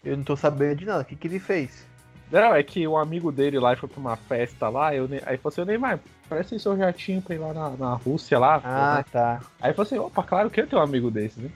Eu 0.04 0.18
não 0.18 0.24
tô 0.24 0.36
sabendo 0.36 0.80
de 0.80 0.86
nada. 0.86 1.02
O 1.02 1.06
que, 1.06 1.16
que 1.16 1.28
ele 1.28 1.40
fez? 1.40 1.86
Não, 2.32 2.54
é 2.56 2.64
que 2.64 2.88
um 2.88 2.98
amigo 2.98 3.32
dele 3.32 3.60
lá 3.60 3.76
foi 3.76 3.88
pra 3.88 4.00
uma 4.00 4.16
festa 4.16 4.68
lá, 4.68 4.94
eu, 4.94 5.08
aí 5.26 5.38
falou 5.38 5.52
assim, 5.52 5.62
ô 5.62 5.66
Neymar, 5.66 6.00
parece 6.28 6.60
seu 6.60 6.76
jatinho 6.76 7.22
pra 7.22 7.36
ir 7.36 7.40
lá 7.40 7.54
na, 7.54 7.70
na 7.72 7.94
Rússia 7.96 8.40
lá. 8.40 8.60
Ah, 8.64 9.06
tá. 9.12 9.40
Aí 9.62 9.72
falou 9.74 9.86
assim, 9.86 10.00
opa, 10.00 10.24
claro 10.24 10.50
que 10.50 10.60
eu 10.60 10.68
tenho 10.68 10.82
um 10.82 10.86
amigo 10.86 11.12
desse, 11.12 11.40
né? 11.40 11.50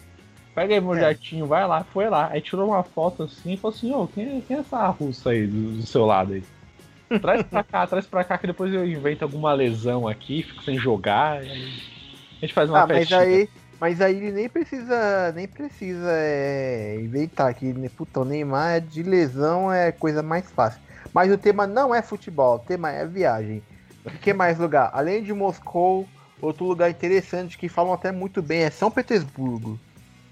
Pega 0.58 0.76
aí 0.76 0.82
meu 0.82 0.98
É. 0.98 0.98
jatinho, 0.98 1.48
vai 1.48 1.68
lá, 1.68 1.86
foi 1.86 2.10
lá. 2.10 2.32
Aí 2.32 2.42
tirou 2.42 2.70
uma 2.70 2.84
foto 2.84 3.24
assim 3.24 3.54
e 3.54 3.58
falou 3.60 3.76
assim, 3.76 3.94
ô, 3.94 4.08
quem, 4.10 4.40
é- 4.40 4.42
quem 4.44 4.58
é 4.58 4.60
essa 4.62 4.88
russa 4.90 5.32
aí 5.32 5.48
do, 5.48 5.74
do 5.78 5.88
seu 5.88 6.06
lado 6.06 6.34
aí? 6.34 6.48
Traz 7.22 7.44
pra 7.44 7.64
cá, 7.64 7.88
traz 7.88 8.08
pra 8.08 8.24
cá 8.26 8.38
que 8.38 8.48
depois 8.48 8.74
eu 8.74 8.86
invento 8.88 9.24
alguma 9.26 9.54
lesão 9.54 10.08
aqui, 10.08 10.44
fico 10.44 10.64
sem 10.64 10.78
jogar. 10.80 11.42
a 11.44 11.46
gente 12.46 12.54
faz 12.54 12.70
uma 12.70 12.84
Ah, 12.84 12.88
mas 12.88 13.12
festinha. 13.12 13.12
aí. 13.12 13.52
Mas 13.80 14.02
aí 14.02 14.16
ele 14.18 14.32
nem 14.32 14.50
precisa. 14.50 15.32
Nem 15.34 15.48
precisa 15.48 16.10
é, 16.12 17.00
inventar 17.00 17.54
que 17.54 17.74
né, 17.74 17.90
puta, 17.90 18.22
o 18.22 18.26
Neymar 18.26 18.82
de 18.82 19.04
lesão 19.04 19.72
é 19.72 19.92
coisa 19.92 20.24
mais 20.24 20.52
fácil. 20.52 20.82
Mas 21.14 21.32
o 21.32 21.38
tema 21.38 21.68
não 21.68 21.94
é 21.94 22.02
futebol, 22.02 22.56
o 22.56 22.60
tema 22.60 22.90
é 22.92 23.06
viagem. 23.08 23.66
O 24.16 24.20
que 24.20 24.34
mais 24.34 24.58
lugar? 24.60 24.90
Além 24.94 25.22
de 25.24 25.34
Moscou, 25.34 26.12
outro 26.42 26.66
lugar 26.66 26.90
interessante 26.90 27.58
que 27.58 27.70
falam 27.70 27.94
até 27.94 28.12
muito 28.12 28.42
bem 28.42 28.64
é 28.64 28.70
São 28.72 28.90
Petersburgo, 28.92 29.82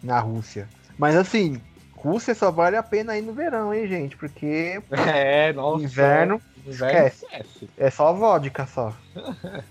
na 0.06 0.20
Rússia. 0.20 0.70
Mas 0.98 1.16
assim, 1.16 1.60
Rússia 1.96 2.36
só 2.36 2.52
vale 2.52 2.78
a 2.78 2.84
pena 2.84 3.18
ir 3.18 3.22
no 3.22 3.34
verão, 3.34 3.74
hein, 3.74 3.88
gente? 3.88 4.16
Porque 4.16 4.82
É, 4.92 5.52
nossa. 5.52 5.84
inverno 5.84 6.42
inverno 6.66 7.12
esquece. 7.28 7.70
é 7.78 7.90
só 7.90 8.14
vodka 8.14 8.66
só. 8.66 8.94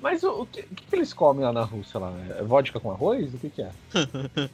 Mas 0.00 0.22
o, 0.24 0.42
o 0.42 0.46
que, 0.46 0.60
o 0.60 0.74
que 0.74 0.84
que 0.84 0.96
eles 0.96 1.12
comem 1.12 1.44
lá 1.44 1.52
na 1.52 1.62
Rússia? 1.62 2.00
Lá? 2.00 2.12
É 2.38 2.42
vodka 2.42 2.80
com 2.80 2.90
arroz? 2.90 3.32
O 3.34 3.38
que, 3.38 3.50
que 3.50 3.62
é? 3.62 3.70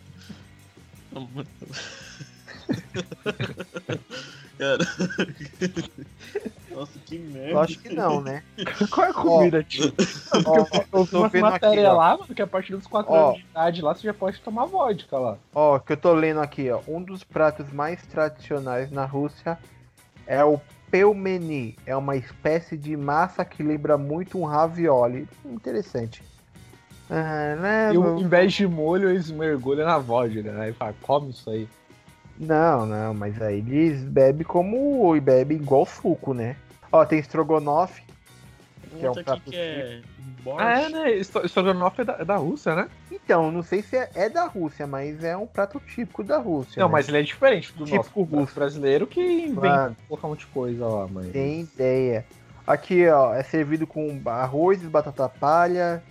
Cara. 4.59 4.79
Nossa, 6.71 6.99
que 7.07 7.19
merda. 7.19 7.51
Eu 7.51 7.59
acho 7.61 7.79
que 7.79 7.89
não, 7.89 8.21
né? 8.21 8.43
Qual 8.91 9.07
é 9.07 9.11
a 9.11 9.15
comida, 9.15 9.63
tio? 9.65 9.93
Ó, 10.45 10.65
Porque 10.65 10.87
eu 10.97 11.07
tô 11.07 11.29
vi 11.29 11.39
uma 11.39 11.49
aqui, 11.49 11.67
matéria 11.67 11.93
ó. 11.93 11.97
lá, 11.97 12.17
mano, 12.19 12.35
que 12.35 12.43
a 12.43 12.47
partir 12.47 12.73
dos 12.77 12.87
4 12.87 13.13
Ó. 13.13 13.27
anos 13.29 13.39
de 13.39 13.45
idade 13.51 13.83
lá, 13.83 13.95
você 13.95 14.03
já 14.03 14.15
pode 14.15 14.41
tomar 14.41 14.67
vodka 14.67 15.19
lá. 15.19 15.39
Ó, 15.55 15.79
que 15.79 15.93
eu 15.93 15.97
tô 15.97 16.13
lendo 16.13 16.41
aqui, 16.41 16.71
ó. 16.71 16.81
Um 16.87 17.03
dos 17.03 17.25
pratos 17.25 17.73
mais 17.73 18.03
tradicionais 18.07 18.91
na 18.91 19.05
Rússia 19.05 19.59
é 20.27 20.45
o 20.45 20.61
pelmeni. 20.91 21.77
É 21.87 21.97
uma 21.97 22.17
espécie 22.17 22.77
de 22.77 22.97
massa 22.97 23.45
que 23.45 23.63
lembra 23.63 23.97
muito 23.99 24.39
um 24.39 24.45
ravioli. 24.45 25.27
Interessante. 25.45 26.23
Ah, 27.11 27.57
né, 27.57 27.91
E 27.95 27.99
o- 27.99 28.03
meu- 28.03 28.19
em 28.19 28.29
vez 28.29 28.53
de 28.53 28.67
molho, 28.67 29.09
eles 29.09 29.31
mergulham 29.31 29.87
na 29.87 29.99
vodka, 29.99 30.43
né? 30.53 30.69
E 30.71 30.73
fala, 30.75 30.95
come 31.03 31.31
isso 31.31 31.49
aí. 31.49 31.67
Não, 32.39 32.87
não, 32.87 33.15
mas 33.15 33.41
aí 33.43 33.59
eles 33.59 34.03
bebem 34.03 34.45
como. 34.47 35.17
e 35.17 35.21
bebem 35.21 35.57
igual 35.57 35.85
suco, 35.85 36.33
né? 36.33 36.57
Ó, 36.93 37.05
tem 37.05 37.19
estrogonofe. 37.19 38.03
que 38.99 39.05
é 39.05 39.11
um 39.11 39.15
prato 39.15 39.33
aqui 39.33 39.51
que 39.51 39.57
é. 39.57 40.01
Borscht. 40.43 40.63
Ah, 40.65 40.81
é, 40.81 40.89
né? 40.89 41.13
Estro- 41.17 41.45
Estrogonofe 41.45 42.03
é 42.03 42.05
da, 42.05 42.13
é 42.21 42.25
da 42.25 42.37
Rússia, 42.37 42.75
né? 42.75 42.89
Então, 43.11 43.51
não 43.51 43.63
sei 43.63 43.83
se 43.83 43.97
é, 43.97 44.09
é 44.15 44.29
da 44.29 44.47
Rússia, 44.47 44.87
mas 44.87 45.23
é 45.25 45.37
um 45.37 45.47
prato 45.47 45.81
típico 45.81 46.23
da 46.23 46.39
Rússia. 46.39 46.81
Não, 46.81 46.89
né? 46.89 46.93
mas 46.93 47.09
ele 47.09 47.19
é 47.19 47.23
diferente 47.23 47.73
do 47.73 47.85
Típico 47.85 48.21
nosso 48.21 48.35
russo. 48.37 48.55
brasileiro 48.55 49.07
que 49.07 49.21
inventa 49.21 49.61
Mano. 49.61 49.97
colocar 50.07 50.27
um 50.27 50.31
monte 50.31 50.41
de 50.41 50.47
coisa 50.47 50.87
lá, 50.87 51.09
mas... 51.11 51.31
Tem 51.31 51.61
ideia. 51.63 52.25
Aqui, 52.67 53.09
ó, 53.09 53.35
é 53.35 53.43
servido 53.43 53.87
com 53.87 54.21
arroz, 54.27 54.81
batata 54.83 55.29
palha, 55.29 56.03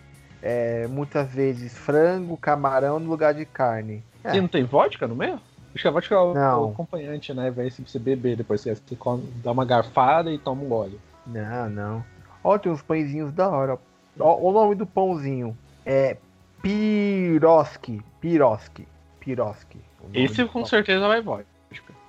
é, 0.41 0.87
muitas 0.87 1.29
vezes 1.31 1.77
frango, 1.77 2.35
camarão 2.35 2.99
no 2.99 3.09
lugar 3.09 3.33
de 3.33 3.45
carne. 3.45 4.03
É. 4.23 4.35
E 4.35 4.41
não 4.41 4.47
tem 4.47 4.63
vodka 4.63 5.07
no 5.07 5.15
meio? 5.15 5.39
Acho 5.75 5.83
que 5.83 5.89
vodka 5.91 6.15
é 6.15 6.17
o, 6.17 6.69
acompanhante, 6.71 7.33
né? 7.33 7.51
Vai 7.51 7.69
se 7.69 7.81
você 7.81 7.99
beber 7.99 8.35
depois, 8.35 8.61
você 8.61 8.75
come, 8.97 9.23
dá 9.43 9.51
uma 9.51 9.65
garfada 9.65 10.31
e 10.31 10.37
toma 10.39 10.63
um 10.63 10.67
gole. 10.67 10.99
Não, 11.25 11.69
não. 11.69 12.05
Ó, 12.43 12.57
tem 12.57 12.71
uns 12.71 12.81
pãezinhos 12.81 13.31
da 13.33 13.49
hora. 13.49 13.77
Ó, 14.19 14.37
o 14.39 14.51
nome 14.51 14.73
do 14.75 14.87
pãozinho 14.87 15.55
é 15.85 16.17
Piroski. 16.61 18.01
Piroski. 18.19 18.87
Piroski. 19.19 19.79
Esse 20.13 20.45
com 20.45 20.65
certeza 20.65 21.07
vai 21.07 21.21
vodka 21.21 21.45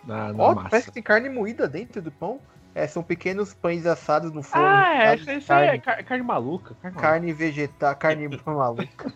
na, 0.04 0.32
na 0.32 0.42
Ó, 0.44 0.54
massa. 0.54 0.68
parece 0.70 0.86
que 0.88 0.92
tem 0.94 1.02
carne 1.02 1.28
moída 1.28 1.68
dentro 1.68 2.00
do 2.00 2.10
pão. 2.10 2.40
É, 2.74 2.86
são 2.86 3.02
pequenos 3.02 3.52
pães 3.54 3.84
assados 3.86 4.30
no 4.30 4.40
forno. 4.42 4.66
Ah, 4.68 4.94
é, 4.94 5.16
de 5.16 5.30
esse 5.32 5.52
aí 5.52 5.64
é 5.64 5.78
carne, 5.78 5.80
car- 5.80 6.04
carne 6.04 6.24
maluca. 6.24 6.74
Carne, 6.80 6.96
carne 6.96 7.32
vegetal, 7.32 7.96
carne 7.96 8.28
maluca. 8.46 9.12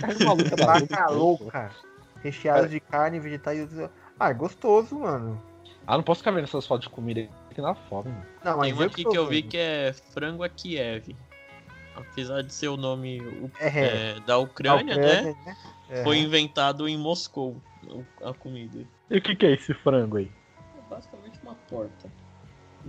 Carne 0.00 0.24
maluca 0.24 0.56
Vaca 0.56 0.80
Rússia. 0.80 1.06
louca. 1.08 1.70
Recheados 2.24 2.70
de 2.70 2.80
carne, 2.80 3.20
vegetais. 3.20 3.68
Ah, 4.18 4.30
é 4.30 4.34
gostoso, 4.34 4.98
mano. 4.98 5.40
Ah, 5.86 5.96
não 5.96 6.02
posso 6.02 6.20
ficar 6.20 6.30
vendo 6.30 6.44
essas 6.44 6.66
fotos 6.66 6.88
de 6.88 6.90
comida 6.92 7.28
aqui 7.50 7.60
na 7.60 7.74
fome. 7.74 8.10
mano. 8.10 8.26
Não, 8.42 8.56
mas 8.56 8.66
Tem 8.66 8.72
uma 8.72 8.86
aqui 8.86 9.04
que 9.04 9.18
eu 9.18 9.26
vi 9.26 9.42
que 9.42 9.58
é 9.58 9.92
frango 10.12 10.42
a 10.42 10.48
Kiev. 10.48 11.14
Apesar 11.94 12.42
de 12.42 12.52
ser 12.52 12.68
o 12.68 12.76
nome 12.76 13.20
É, 13.60 13.68
é. 13.68 14.16
é, 14.16 14.20
da 14.20 14.38
Ucrânia, 14.38 14.96
né? 14.96 15.20
Ucrânia, 15.20 15.36
né? 15.44 15.56
É. 15.90 16.02
Foi 16.02 16.18
inventado 16.18 16.88
em 16.88 16.96
Moscou 16.96 17.56
a 18.24 18.32
comida. 18.32 18.84
E 19.10 19.18
o 19.18 19.22
que, 19.22 19.36
que 19.36 19.46
é 19.46 19.52
esse 19.52 19.74
frango 19.74 20.16
aí? 20.16 20.30
É 20.78 20.90
basicamente 20.90 21.38
uma 21.42 21.54
porta. 21.68 22.10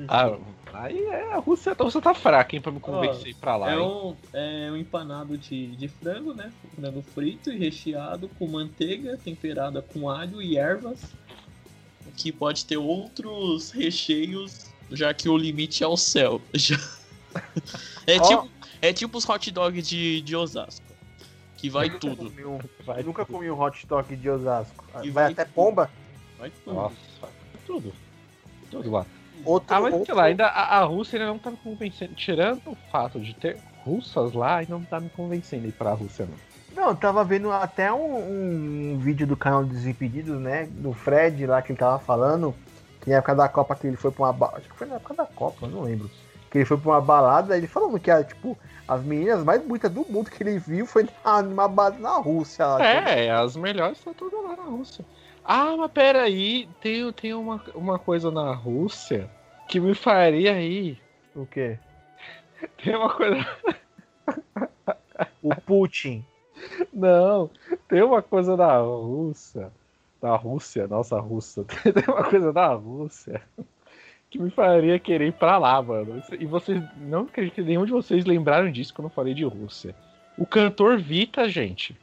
Ah, 0.07 0.37
aí 0.83 0.97
é, 1.05 1.33
a 1.33 1.37
Rússia, 1.37 1.75
a 1.77 1.83
Rússia 1.83 2.01
tá 2.01 2.13
fraca, 2.13 2.55
hein, 2.55 2.61
pra 2.61 2.71
me 2.71 2.79
convencer 2.79 3.27
ir 3.27 3.35
pra 3.35 3.55
lá. 3.55 3.71
É 3.71 3.75
hein? 3.75 3.81
um, 3.81 4.15
é 4.33 4.71
um 4.71 4.77
empanado 4.77 5.37
de, 5.37 5.75
de 5.75 5.87
frango, 5.87 6.33
né? 6.33 6.51
Frango 6.75 7.01
frito 7.01 7.51
e 7.51 7.57
recheado 7.57 8.29
com 8.39 8.47
manteiga, 8.47 9.17
temperada 9.17 9.81
com 9.81 10.09
alho 10.09 10.41
e 10.41 10.57
ervas. 10.57 10.99
Que 12.17 12.31
pode 12.31 12.65
ter 12.65 12.77
outros 12.77 13.71
recheios, 13.71 14.67
já 14.91 15.13
que 15.13 15.27
o 15.27 15.37
limite 15.37 15.83
é 15.83 15.87
o 15.87 15.97
céu. 15.97 16.41
É, 18.07 18.17
Ó. 18.17 18.21
tipo, 18.21 18.49
é 18.81 18.93
tipo 18.93 19.17
os 19.17 19.27
hot 19.27 19.51
dogs 19.51 19.85
de, 19.89 20.21
de 20.21 20.35
Osasco. 20.37 20.85
Que 21.57 21.69
vai 21.69 21.89
tudo. 21.89 22.29
Comi 22.29 22.45
um- 22.45 22.59
Vai 22.85 23.01
eu 23.01 23.05
nunca 23.05 23.25
comi 23.25 23.49
um 23.51 23.59
hot 23.59 23.85
dog 23.87 24.15
de 24.15 24.29
Osasco. 24.29 24.85
E 25.03 25.09
vai 25.09 25.11
vai 25.11 25.31
até 25.33 25.43
tudo. 25.43 25.53
pomba? 25.53 25.89
Vai 26.37 26.49
tudo. 26.63 26.73
Nossa, 26.73 26.95
tudo. 27.65 27.93
Tudo 28.71 28.89
lá. 28.91 29.05
Outro, 29.43 29.75
Ah, 29.75 29.81
mas 29.81 29.93
outro- 29.93 30.15
lá, 30.15 30.23
ainda 30.23 30.47
a, 30.47 30.79
a 30.79 30.83
Rússia 30.83 31.17
ainda 31.19 31.31
não 31.31 31.39
tá 31.39 31.51
me 31.51 31.57
convencendo. 31.57 32.13
Tirando 32.15 32.61
o 32.65 32.75
fato 32.91 33.19
de 33.19 33.33
ter 33.33 33.57
russas 33.83 34.33
lá, 34.33 34.57
ainda 34.57 34.73
não 34.73 34.83
tá 34.85 34.99
me 34.99 35.09
convencendo 35.09 35.65
a 35.65 35.69
ir 35.69 35.71
pra 35.73 35.93
Rússia, 35.93 36.25
não. 36.25 36.55
Não, 36.83 36.89
eu 36.89 36.95
tava 36.95 37.23
vendo 37.23 37.51
até 37.51 37.91
um, 37.93 38.93
um 38.93 38.97
vídeo 38.97 39.25
do 39.25 39.37
canal 39.37 39.63
dos 39.63 39.77
Desimpedidos, 39.77 40.39
né? 40.39 40.65
Do 40.69 40.93
Fred 40.93 41.45
lá 41.45 41.61
que 41.61 41.71
ele 41.71 41.79
tava 41.79 41.99
falando. 41.99 42.53
Que 43.01 43.09
na 43.09 43.17
época 43.17 43.35
da 43.35 43.47
Copa 43.47 43.75
que 43.75 43.87
ele 43.87 43.95
foi 43.95 44.11
pra 44.11 44.23
uma 44.25 44.33
balada. 44.33 44.57
Acho 44.57 44.69
que 44.69 44.75
foi 44.75 44.87
na 44.87 44.95
época 44.95 45.13
da 45.13 45.25
Copa, 45.25 45.65
eu 45.65 45.69
não 45.69 45.81
lembro. 45.83 46.09
Que 46.51 46.57
ele 46.59 46.65
foi 46.65 46.77
pra 46.77 46.89
uma 46.91 47.01
balada, 47.01 47.57
ele 47.57 47.67
falando 47.67 47.99
que 47.99 48.09
era, 48.11 48.23
tipo, 48.23 48.57
as 48.87 49.03
meninas 49.03 49.43
mais 49.43 49.61
bonitas 49.61 49.91
do 49.91 50.05
mundo 50.09 50.29
que 50.29 50.41
ele 50.43 50.57
viu 50.59 50.85
foi 50.85 51.07
numa 51.43 51.67
balada 51.67 51.97
na 51.99 52.17
Rússia. 52.17 52.65
Lá, 52.65 52.83
É, 52.85 53.31
as 53.31 53.55
melhores 53.55 53.97
estão 53.97 54.13
todas 54.13 54.43
lá 54.43 54.55
na 54.57 54.63
Rússia. 54.63 55.05
Ah, 55.45 55.75
mas 55.77 55.91
peraí, 55.91 56.67
tem, 56.81 57.11
tem 57.13 57.33
uma, 57.33 57.61
uma 57.75 57.99
coisa 57.99 58.31
na 58.31 58.51
Rússia 58.53 59.29
que 59.67 59.79
me 59.79 59.93
faria 59.93 60.59
ir. 60.59 60.99
O 61.35 61.45
quê? 61.45 61.77
Tem 62.83 62.95
uma 62.95 63.13
coisa. 63.13 63.45
O 65.43 65.53
Putin. 65.61 66.25
Não, 66.93 67.49
tem 67.87 68.01
uma 68.01 68.21
coisa 68.21 68.55
da 68.55 68.79
Rússia. 68.79 69.71
Da 70.21 70.35
Rússia, 70.35 70.87
nossa 70.87 71.19
russa. 71.19 71.65
Tem 71.83 72.03
uma 72.07 72.23
coisa 72.23 72.53
da 72.53 72.73
Rússia 72.73 73.41
que 74.29 74.39
me 74.39 74.49
faria 74.49 74.97
querer 74.99 75.27
ir 75.27 75.33
pra 75.33 75.57
lá, 75.57 75.81
mano. 75.81 76.21
E 76.39 76.45
vocês. 76.45 76.81
Não 76.97 77.21
acredito 77.21 77.55
que 77.55 77.61
nenhum 77.61 77.85
de 77.85 77.91
vocês 77.91 78.25
lembraram 78.25 78.71
disso 78.71 78.93
quando 78.93 79.07
eu 79.07 79.13
falei 79.13 79.33
de 79.33 79.43
Rússia. 79.43 79.95
O 80.37 80.45
cantor 80.45 80.97
Vita, 80.97 81.47
gente. 81.47 81.95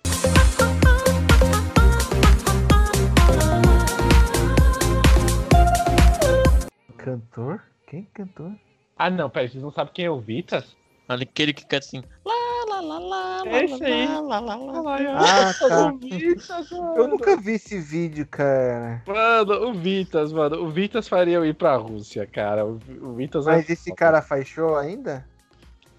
Cantor? 7.02 7.60
Quem 7.88 8.04
cantor? 8.14 8.52
Ah, 8.96 9.10
não, 9.10 9.28
peraí, 9.28 9.48
vocês 9.48 9.62
não 9.62 9.72
sabem 9.72 9.92
quem 9.92 10.04
é 10.04 10.10
o 10.10 10.20
Vitas? 10.20 10.76
Olha 11.08 11.24
aquele 11.24 11.52
que 11.52 11.62
canta 11.62 11.78
assim. 11.78 12.00
Lá, 12.24 12.32
lá, 12.68 12.80
lá, 12.80 12.98
lá, 12.98 13.42
lá, 13.42 13.64
Esse 13.64 13.84
aí. 13.84 14.06
lá, 14.06 14.38
lá, 14.38 14.54
lá, 14.54 14.80
lá. 14.80 14.96
Ah, 15.18 15.52
tá. 15.52 15.92
O 15.92 15.98
Vitas, 15.98 16.70
mano. 16.70 16.96
Eu 16.96 17.08
nunca 17.08 17.36
vi 17.36 17.52
esse 17.54 17.80
vídeo, 17.80 18.24
cara. 18.26 19.02
Mano, 19.04 19.68
o 19.68 19.74
Vitas, 19.74 20.32
mano. 20.32 20.62
O 20.62 20.70
Vitas 20.70 21.08
faria 21.08 21.34
eu 21.34 21.44
ir 21.44 21.54
pra 21.54 21.74
Rússia, 21.74 22.24
cara. 22.24 22.64
O, 22.64 22.78
o 23.00 23.14
Vitas 23.14 23.46
Mas 23.46 23.68
é 23.68 23.72
esse 23.72 23.92
cara 23.92 24.22
faz 24.22 24.46
show 24.46 24.76
ainda? 24.76 25.26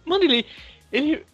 Mano, 0.06 0.24
ele. 0.24 0.46
Ele. 0.90 1.26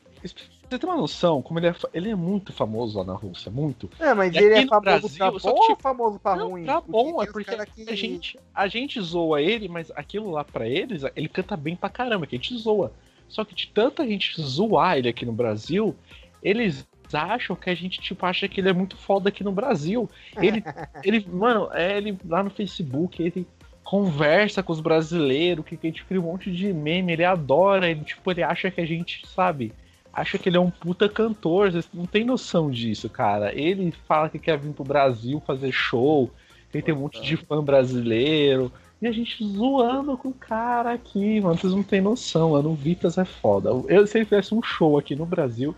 Você 0.70 0.78
tem 0.78 0.90
uma 0.90 0.98
noção 0.98 1.42
como 1.42 1.58
ele 1.60 1.68
é, 1.68 1.76
ele 1.94 2.10
é 2.12 2.16
muito 2.16 2.54
famoso 2.54 3.00
lá 3.00 3.04
na 3.04 3.14
Rússia, 3.14 3.50
muito. 3.52 3.90
É, 4.00 4.14
mas 4.14 4.36
E 4.36 4.38
ele 4.38 4.54
é 4.54 4.68
famoso 4.68 4.82
Brasil, 4.82 5.18
pra 5.18 5.32
bom 5.32 5.40
que, 5.40 5.48
ou 5.48 5.68
tipo, 5.68 5.82
famoso 5.82 6.20
pra 6.20 6.36
Não, 6.36 6.50
ruim? 6.52 6.64
pra 6.66 6.80
bom, 6.82 7.24
é 7.24 7.26
porque 7.26 7.50
cara 7.50 7.64
a 7.64 7.66
que- 7.66 7.96
gente, 7.96 8.40
a 8.54 8.68
gente 8.68 9.02
zoa 9.02 9.42
ele, 9.42 9.68
mas 9.68 9.92
aquilo 9.96 10.30
lá 10.30 10.44
pra 10.44 10.68
eles, 10.68 11.04
ele 11.16 11.28
canta 11.28 11.58
bem 11.58 11.76
pra 11.76 11.90
caramba, 11.90 12.28
que 12.28 12.36
a 12.36 12.38
gente 12.40 12.56
zoa. 12.58 12.92
Só 13.28 13.44
que 13.44 13.56
de 13.56 13.68
tanta 13.68 14.06
gente 14.06 14.40
zoar 14.42 14.98
ele 14.98 15.10
aqui 15.10 15.26
no 15.26 15.32
Brasil, 15.34 15.96
eles 16.44 16.88
acham 17.12 17.56
que 17.56 17.70
a 17.70 17.76
gente, 17.76 18.00
tipo, 18.00 18.24
acha 18.26 18.48
que 18.48 18.62
ele 18.62 18.70
é 18.70 18.74
muito 18.74 18.96
foda 18.96 19.30
aqui 19.30 19.44
no 19.44 19.52
Brasil. 19.52 20.08
Ele, 20.38 20.64
ele 21.04 21.26
mano, 21.32 21.70
é 21.74 21.98
ele 21.98 22.16
lá 22.28 22.44
no 22.44 22.50
Facebook, 22.52 23.22
ele 23.22 23.48
conversa 23.84 24.62
com 24.62 24.72
os 24.72 24.80
brasileiros, 24.80 25.66
que, 25.66 25.76
que 25.76 25.88
a 25.88 25.90
gente 25.90 26.06
cria 26.06 26.22
um 26.22 26.26
monte 26.26 26.52
de 26.52 26.72
meme, 26.72 27.14
ele 27.14 27.26
adora, 27.26 27.90
ele, 27.90 28.04
tipo, 28.04 28.30
ele 28.30 28.44
acha 28.44 28.70
que 28.70 28.80
a 28.80 28.86
gente, 28.86 29.26
sabe, 29.28 29.74
acha 30.20 30.38
que 30.38 30.50
ele 30.50 30.58
é 30.58 30.60
um 30.60 30.70
puta 30.70 31.08
cantor, 31.08 31.72
vocês 31.72 31.88
não 31.94 32.06
tem 32.06 32.24
noção 32.24 32.70
disso, 32.70 33.10
cara. 33.10 33.54
Ele 33.54 33.94
fala 34.08 34.30
que 34.30 34.38
quer 34.38 34.58
vir 34.58 34.74
pro 34.74 34.84
Brasil 34.84 35.42
fazer 35.46 35.72
show, 35.72 36.30
ele 36.74 36.84
tem 36.84 36.94
um 36.94 37.00
monte 37.00 37.22
de 37.22 37.38
fã 37.38 37.64
brasileiro, 37.64 38.72
e 39.02 39.08
a 39.08 39.12
gente 39.12 39.44
zoando 39.46 40.18
com 40.18 40.30
o 40.30 40.34
cara 40.34 40.92
aqui, 40.92 41.40
mano, 41.40 41.58
vocês 41.58 41.74
não 41.74 41.84
tem 41.84 42.02
noção, 42.02 42.52
mano, 42.52 42.72
o 42.72 42.76
Vitas 42.76 43.18
é 43.18 43.24
foda. 43.24 43.70
Eu, 43.88 44.06
se 44.06 44.18
ele 44.18 44.26
fizesse 44.26 44.54
um 44.54 44.62
show 44.62 44.98
aqui 44.98 45.16
no 45.16 45.26
Brasil, 45.26 45.74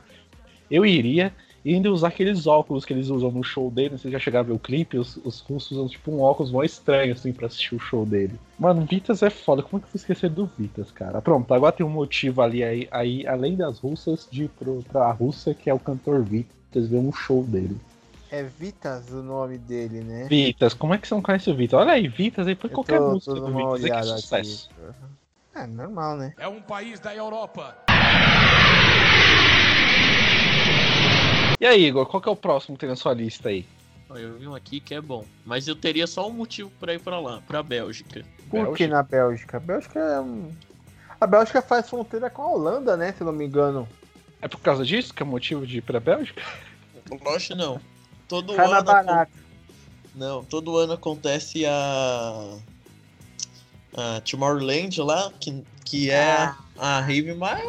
eu 0.69 0.85
iria 0.85 1.31
e 1.63 1.73
ainda 1.75 1.91
usar 1.91 2.07
aqueles 2.07 2.47
óculos 2.47 2.83
que 2.85 2.93
eles 2.93 3.09
usam 3.09 3.31
no 3.31 3.43
show 3.43 3.69
dele. 3.69 3.97
Você 3.97 4.09
já 4.09 4.17
chegaram 4.19 4.45
a 4.45 4.47
ver 4.47 4.53
o 4.53 4.59
clipe? 4.59 4.97
Os, 4.97 5.17
os 5.17 5.39
russos 5.41 5.71
usam 5.71 5.87
tipo 5.87 6.11
um 6.11 6.21
óculos 6.21 6.51
mó 6.51 6.63
estranho 6.63 7.13
assim 7.13 7.31
pra 7.31 7.47
assistir 7.47 7.75
o 7.75 7.79
show 7.79 8.05
dele. 8.05 8.39
Mano, 8.57 8.85
Vitas 8.85 9.21
é 9.21 9.29
foda. 9.29 9.61
Como 9.61 9.77
é 9.77 9.79
que 9.79 9.85
eu 9.85 9.91
fui 9.91 9.97
esquecer 9.99 10.29
do 10.29 10.45
Vitas, 10.57 10.91
cara? 10.91 11.21
Pronto, 11.21 11.53
agora 11.53 11.71
tem 11.71 11.85
um 11.85 11.89
motivo 11.89 12.41
ali 12.41 12.63
aí, 12.63 12.87
aí 12.91 13.27
além 13.27 13.55
das 13.55 13.79
russas, 13.79 14.27
de 14.31 14.45
ir 14.45 14.49
pro, 14.49 14.83
pra 14.91 15.11
Rússia, 15.11 15.53
que 15.53 15.69
é 15.69 15.73
o 15.73 15.79
cantor 15.79 16.23
Vitas, 16.23 16.87
ver 16.87 16.97
um 16.97 17.11
show 17.11 17.43
dele. 17.43 17.77
É 18.31 18.43
Vitas 18.43 19.09
o 19.11 19.21
nome 19.21 19.57
dele, 19.57 20.01
né? 20.01 20.25
Vitas, 20.29 20.73
como 20.73 20.93
é 20.93 20.97
que 20.97 21.07
você 21.07 21.13
não 21.13 21.21
conhece 21.21 21.49
o 21.51 21.55
Vitas? 21.55 21.79
Olha 21.79 21.91
aí, 21.93 22.07
Vitas 22.07 22.47
aí, 22.47 22.57
Eu 22.63 22.69
qualquer 22.69 22.99
tô- 22.99 23.09
música 23.09 23.33
tô 23.33 23.39
do 23.41 23.45
Vitas 23.55 23.73
aí 23.75 23.81
que 23.81 23.87
é 23.89 23.91
olhada 23.91 24.17
sucesso. 24.17 24.69
aqui. 24.73 24.95
É 25.53 25.67
normal, 25.67 26.15
né? 26.17 26.33
É 26.37 26.47
um 26.47 26.61
país 26.61 26.99
da 26.99 27.13
Europa. 27.13 27.75
E 31.61 31.65
aí, 31.65 31.85
Igor, 31.85 32.07
qual 32.07 32.19
que 32.19 32.27
é 32.27 32.31
o 32.31 32.35
próximo 32.35 32.75
que 32.75 32.81
tem 32.81 32.89
na 32.89 32.95
sua 32.95 33.13
lista 33.13 33.49
aí? 33.49 33.65
Eu 34.09 34.37
vi 34.39 34.47
um 34.47 34.55
aqui 34.55 34.79
que 34.79 34.95
é 34.95 34.99
bom. 34.99 35.23
Mas 35.45 35.67
eu 35.67 35.75
teria 35.75 36.07
só 36.07 36.27
um 36.27 36.33
motivo 36.33 36.71
pra 36.79 36.93
ir 36.93 36.99
pra 36.99 37.19
lá, 37.19 37.39
pra 37.47 37.61
Bélgica. 37.61 38.25
Por 38.49 38.75
que 38.75 38.87
na 38.87 39.03
Bélgica? 39.03 39.57
A 39.57 39.59
Bélgica 39.59 39.99
é 39.99 40.19
um... 40.19 40.51
A 41.19 41.27
Bélgica 41.27 41.61
faz 41.61 41.87
fronteira 41.87 42.29
com 42.31 42.41
a 42.41 42.47
Holanda, 42.49 42.97
né? 42.97 43.13
Se 43.13 43.21
eu 43.21 43.27
não 43.27 43.33
me 43.33 43.45
engano. 43.45 43.87
É 44.41 44.47
por 44.47 44.59
causa 44.59 44.83
disso 44.83 45.13
que 45.13 45.21
é 45.21 45.25
o 45.25 45.29
motivo 45.29 45.65
de 45.67 45.77
ir 45.77 45.81
pra 45.81 45.99
Bélgica? 45.99 46.41
Lógico 47.23 47.55
não. 47.55 47.79
Todo 48.27 48.55
Cai 48.55 48.67
na 48.67 48.77
ano. 48.77 48.85
barata. 48.85 49.31
Não, 50.15 50.43
todo 50.43 50.75
ano 50.77 50.93
acontece 50.93 51.63
a. 51.65 52.57
A 53.95 54.21
Tomorrowland 54.21 54.99
lá, 55.01 55.31
que, 55.39 55.63
que 55.85 56.09
é 56.09 56.33
Ah. 56.33 56.57
a 56.77 56.99
rave 57.01 57.33
mais, 57.35 57.63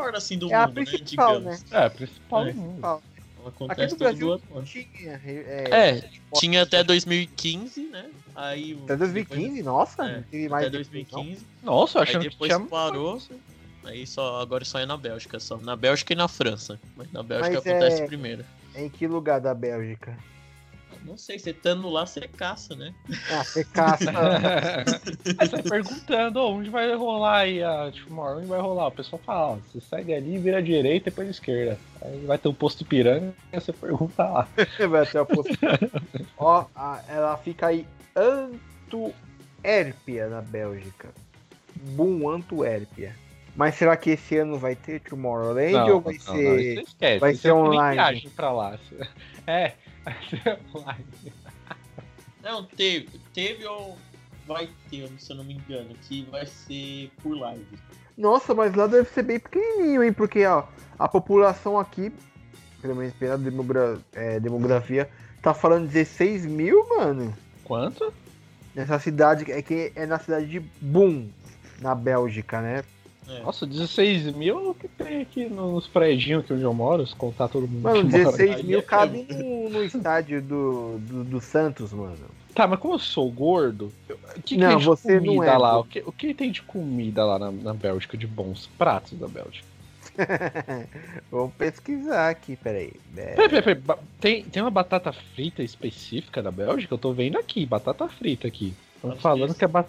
maior 0.00 0.16
assim 0.16 0.38
do 0.38 0.50
É 0.50 0.54
a 0.54 0.66
mundo, 0.66 0.78
né? 0.80 0.84
principal, 0.84 1.38
Digamos. 1.38 1.64
É, 1.72 1.88
principal 1.88 2.46
É. 2.46 2.52
do 2.52 2.58
mundo. 2.58 2.68
Principal. 2.70 3.02
Aqui 3.40 3.48
Acontece 3.48 3.92
no 3.94 3.98
Brasil 3.98 4.40
não 4.50 4.62
tinha. 4.64 5.20
É, 5.24 6.10
tinha 6.34 6.62
até 6.62 6.84
2015, 6.84 7.84
né? 7.84 8.10
Aí, 8.34 8.78
Até 8.84 8.96
2015? 8.98 9.62
Nossa, 9.62 10.02
É, 10.04 10.14
teve 10.30 10.42
Depois, 10.44 10.50
mais 10.50 10.66
até 10.66 10.78
depois, 10.78 11.06
não. 11.10 11.22
2015. 11.22 11.46
Nossa, 11.62 11.98
eu 11.98 12.02
Aí 12.02 12.08
achando 12.08 12.22
que 12.22 12.28
depois 12.28 12.52
tinha... 12.54 12.66
parou. 12.66 13.22
Aí 13.84 14.06
só, 14.06 14.40
agora 14.42 14.62
só 14.64 14.78
é 14.78 14.84
na 14.84 14.96
Bélgica 14.98 15.40
só. 15.40 15.56
Na 15.56 15.74
Bélgica 15.74 16.12
e 16.12 16.16
na 16.16 16.28
França. 16.28 16.78
Mas 16.94 17.10
na 17.12 17.22
Bélgica 17.22 17.54
Mas 17.56 17.66
acontece 17.66 18.02
é- 18.02 18.06
primeiro. 18.06 18.44
Em 18.74 18.90
que 18.90 19.06
lugar 19.06 19.40
da 19.40 19.54
Bélgica? 19.54 20.16
Não 21.04 21.16
sei, 21.16 21.38
você 21.38 21.50
estando 21.50 21.88
lá, 21.88 22.04
você 22.06 22.20
caça, 22.28 22.76
né? 22.76 22.94
Ah, 23.30 23.42
você 23.42 23.64
caça. 23.64 24.04
Aí 25.38 25.48
você 25.48 25.62
perguntando 25.62 26.38
"Ô, 26.40 26.52
onde 26.52 26.68
vai 26.70 26.94
rolar 26.94 27.38
aí 27.38 27.62
a 27.62 27.90
Tomorrow, 28.06 28.38
onde 28.38 28.46
vai 28.46 28.60
rolar? 28.60 28.88
O 28.88 28.92
pessoal 28.92 29.20
fala, 29.24 29.52
ó, 29.52 29.54
você 29.56 29.80
segue 29.80 30.12
ali, 30.14 30.38
vira 30.38 30.58
à 30.58 30.60
direita 30.60 31.08
e 31.08 31.10
depois 31.10 31.28
à 31.28 31.30
esquerda. 31.30 31.78
Aí 32.02 32.18
vai 32.26 32.38
ter 32.38 32.48
um 32.48 32.54
posto 32.54 32.84
piranga 32.84 33.32
e 33.52 33.60
você 33.60 33.72
pergunta 33.72 34.24
lá. 34.24 34.48
Vai 34.90 35.02
até 35.02 35.20
o 35.20 35.26
posto. 35.26 35.52
Ó, 36.38 36.64
a- 36.74 37.02
ela 37.08 37.36
fica 37.38 37.66
aí 37.68 37.86
Antuérpia, 38.16 40.28
na 40.28 40.40
Bélgica. 40.42 41.08
Boom, 41.76 42.28
Antuérpia. 42.28 43.14
Mas 43.56 43.74
será 43.74 43.96
que 43.96 44.10
esse 44.10 44.38
ano 44.38 44.56
vai 44.58 44.76
ter 44.76 45.00
Tomorrowland 45.00 45.90
ou 45.90 46.00
vai 46.00 46.14
não, 46.26 46.34
não, 46.34 46.40
ser. 46.40 46.72
isso 46.72 46.80
esquece, 46.90 47.18
vai 47.18 47.34
ser 47.34 47.48
é 47.48 47.52
online. 47.52 47.94
viagem 47.94 48.30
pra 48.30 48.52
lá. 48.52 48.78
É, 49.46 49.62
vai 49.64 49.70
ser 49.70 49.76
online. 49.76 49.79
Não, 52.42 52.64
teve. 52.64 53.20
Teve 53.34 53.66
ou 53.66 53.98
vai 54.46 54.68
ter, 54.90 55.08
se 55.18 55.32
eu 55.32 55.36
não 55.36 55.44
me 55.44 55.54
engano, 55.54 55.94
que 56.02 56.22
vai 56.30 56.46
ser 56.46 57.10
por 57.22 57.36
live. 57.36 57.66
Nossa, 58.16 58.54
mas 58.54 58.74
lá 58.74 58.86
deve 58.86 59.08
ser 59.10 59.22
bem 59.22 59.38
pequenininho, 59.38 60.02
hein? 60.02 60.12
Porque, 60.12 60.44
ó, 60.44 60.64
a 60.98 61.08
população 61.08 61.78
aqui, 61.78 62.12
pelo 62.80 62.96
menos 62.96 63.14
pela 63.14 63.38
demogra- 63.38 63.98
é, 64.12 64.40
demografia, 64.40 65.08
tá 65.42 65.54
falando 65.54 65.88
16 65.88 66.44
mil, 66.46 66.86
mano. 66.88 67.36
Quanto? 67.64 68.12
Nessa 68.74 68.98
cidade, 68.98 69.50
é 69.50 69.62
que 69.62 69.92
é 69.94 70.06
na 70.06 70.18
cidade 70.18 70.46
de 70.46 70.60
Boom, 70.80 71.28
na 71.80 71.94
Bélgica, 71.94 72.60
né? 72.60 72.84
É. 73.28 73.40
Nossa, 73.42 73.64
16 73.66 74.34
mil 74.34 74.58
é 74.58 74.68
o 74.70 74.74
que 74.74 74.88
tem 74.88 75.20
aqui 75.22 75.46
nos 75.48 75.86
prédios 75.86 76.42
aqui 76.42 76.52
onde 76.52 76.62
eu 76.62 76.74
moro, 76.74 77.06
se 77.06 77.14
contar 77.14 77.48
todo 77.48 77.68
mundo. 77.68 77.82
Mano, 77.82 78.00
que 78.00 78.04
mora. 78.08 78.24
16 78.24 78.56
aí 78.56 78.62
mil 78.64 78.82
cabe 78.82 79.26
no, 79.30 79.70
no 79.70 79.84
estádio 79.84 80.42
do, 80.42 80.98
do, 80.98 81.24
do 81.24 81.40
Santos, 81.40 81.92
mano. 81.92 82.16
Tá, 82.54 82.66
mas 82.66 82.80
como 82.80 82.94
eu 82.94 82.98
sou 82.98 83.30
gordo, 83.30 83.92
o 84.08 84.42
que, 84.42 84.42
que 84.42 84.56
Não, 84.56 84.70
tem 84.70 84.78
de 84.78 84.84
você 84.84 85.20
não 85.20 85.34
comida 85.36 85.46
é 85.52 85.56
lá? 85.58 85.78
O 85.78 85.84
que, 85.84 86.02
o 86.04 86.10
que 86.12 86.34
tem 86.34 86.50
de 86.50 86.62
comida 86.62 87.24
lá 87.24 87.38
na, 87.38 87.52
na 87.52 87.72
Bélgica, 87.72 88.16
de 88.16 88.26
bons 88.26 88.68
pratos 88.76 89.16
da 89.18 89.28
Bélgica? 89.28 89.66
Vamos 91.30 91.54
pesquisar 91.54 92.30
aqui, 92.30 92.56
peraí. 92.56 92.92
É, 93.16 93.34
Peraí, 93.36 93.48
peraí, 93.62 93.74
peraí, 93.76 94.00
Tem, 94.20 94.42
tem 94.44 94.62
uma 94.62 94.70
batata 94.70 95.12
frita 95.12 95.62
específica 95.62 96.42
da 96.42 96.50
Bélgica? 96.50 96.92
Eu 96.94 96.98
tô 96.98 97.12
vendo 97.12 97.38
aqui, 97.38 97.64
batata 97.64 98.08
frita 98.08 98.48
aqui. 98.48 98.74
Estão 98.96 99.16
falando 99.16 99.52
que 99.52 99.58
que, 99.60 99.64
a, 99.64 99.68
ba- 99.68 99.84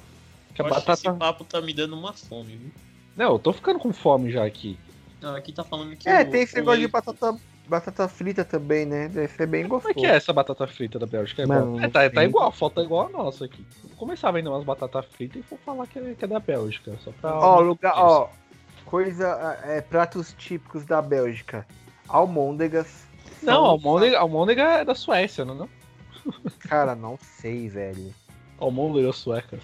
que 0.53 0.61
a 0.61 0.65
que 0.65 0.71
esse 0.71 0.85
batata. 0.85 1.13
papo 1.13 1.43
tá 1.43 1.59
me 1.59 1.73
dando 1.73 1.97
uma 1.97 2.13
fome, 2.13 2.55
viu? 2.55 2.71
Não, 3.15 3.33
eu 3.33 3.39
tô 3.39 3.51
ficando 3.53 3.79
com 3.79 3.91
fome 3.93 4.31
já 4.31 4.45
aqui. 4.45 4.77
Não, 5.21 5.35
aqui 5.35 5.51
tá 5.51 5.63
falando 5.63 5.95
que. 5.95 6.09
é 6.09 6.21
o- 6.21 6.31
tem 6.31 6.41
esse 6.41 6.55
negócio 6.55 6.79
de 6.81 6.87
batata, 6.87 7.37
batata 7.67 8.07
frita 8.07 8.43
também, 8.43 8.85
né? 8.85 9.07
Deve 9.07 9.27
ser 9.33 9.45
bem 9.45 9.63
Como 9.63 9.75
gostoso. 9.75 9.91
é 9.91 9.93
que 9.93 10.05
é 10.05 10.15
essa 10.15 10.33
batata 10.33 10.65
frita 10.67 10.97
da 10.97 11.05
Bélgica? 11.05 11.43
É, 11.43 11.45
Mano, 11.45 11.75
igual? 11.75 11.83
É, 11.83 11.87
tá, 11.89 12.09
tá 12.09 12.23
igual, 12.23 12.47
a 12.47 12.51
foto 12.51 12.81
é 12.81 12.83
igual 12.83 13.07
a 13.07 13.09
nossa 13.09 13.45
aqui. 13.45 13.63
Vou 13.83 13.95
começar 13.97 14.29
a 14.29 14.31
vender 14.31 14.49
umas 14.49 14.63
batatas 14.63 15.05
fritas 15.05 15.43
e 15.43 15.45
vou 15.49 15.59
falar 15.65 15.85
que 15.87 15.99
é, 15.99 16.13
que 16.15 16.25
é 16.25 16.27
da 16.27 16.39
Bélgica. 16.39 16.93
Só 17.03 17.11
pra. 17.21 17.37
Ó, 17.39 17.59
lugar, 17.59 17.93
ó, 17.95 18.29
coisa, 18.85 19.59
é, 19.63 19.81
pratos 19.81 20.33
típicos 20.37 20.85
da 20.85 21.01
Bélgica. 21.01 21.67
Almôndegas. 22.07 23.05
Não, 23.43 23.63
almôndega, 23.65 24.19
almôndega 24.19 24.63
é 24.79 24.85
da 24.85 24.95
Suécia, 24.95 25.45
não 25.45 25.53
é? 25.53 25.57
Não? 25.59 25.69
Cara, 26.59 26.93
não 26.95 27.17
sei, 27.21 27.67
velho. 27.69 28.13
Almôndegas 28.59 29.15
suecas. 29.17 29.61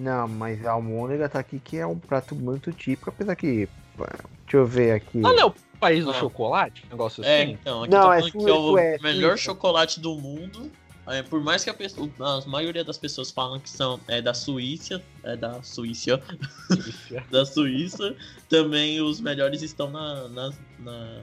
Não, 0.00 0.26
mas 0.26 0.64
a 0.64 0.72
almôndega 0.72 1.28
tá 1.28 1.38
aqui 1.38 1.58
que 1.60 1.76
é 1.76 1.86
um 1.86 1.98
prato 1.98 2.34
muito 2.34 2.72
típico, 2.72 3.10
apesar 3.10 3.36
que. 3.36 3.68
Deixa 3.96 4.56
eu 4.56 4.66
ver 4.66 4.92
aqui. 4.92 5.18
Não, 5.18 5.32
não 5.34 5.40
é 5.40 5.44
o 5.44 5.54
país 5.78 6.04
do 6.04 6.12
Não. 6.12 6.18
chocolate? 6.18 6.84
Um 6.86 6.90
negócio 6.90 7.22
É, 7.24 7.42
assim? 7.42 7.52
então, 7.52 7.82
aqui 7.82 7.92
Não, 7.92 8.08
tá 8.08 8.16
é 8.16 8.18
falando 8.18 8.32
que 8.32 8.50
é 8.50 8.52
o 8.52 8.78
é 8.78 8.98
melhor 9.02 9.30
Suíça. 9.32 9.44
chocolate 9.44 10.00
do 10.00 10.14
mundo. 10.16 10.70
É, 11.06 11.22
por 11.22 11.42
mais 11.42 11.64
que 11.64 11.68
a, 11.70 11.74
pessoa, 11.74 12.08
a 12.20 12.48
maioria 12.48 12.84
das 12.84 12.96
pessoas 12.96 13.30
falam 13.30 13.58
que 13.58 13.68
são 13.68 13.98
é 14.06 14.22
da 14.22 14.32
Suíça, 14.32 15.02
é 15.24 15.36
da 15.36 15.60
Suíça, 15.62 16.22
da 17.30 17.44
Suíça, 17.44 18.14
também 18.48 19.00
os 19.00 19.20
melhores 19.20 19.60
estão 19.60 19.90
na, 19.90 20.28
na, 20.28 20.52
na, 20.78 21.20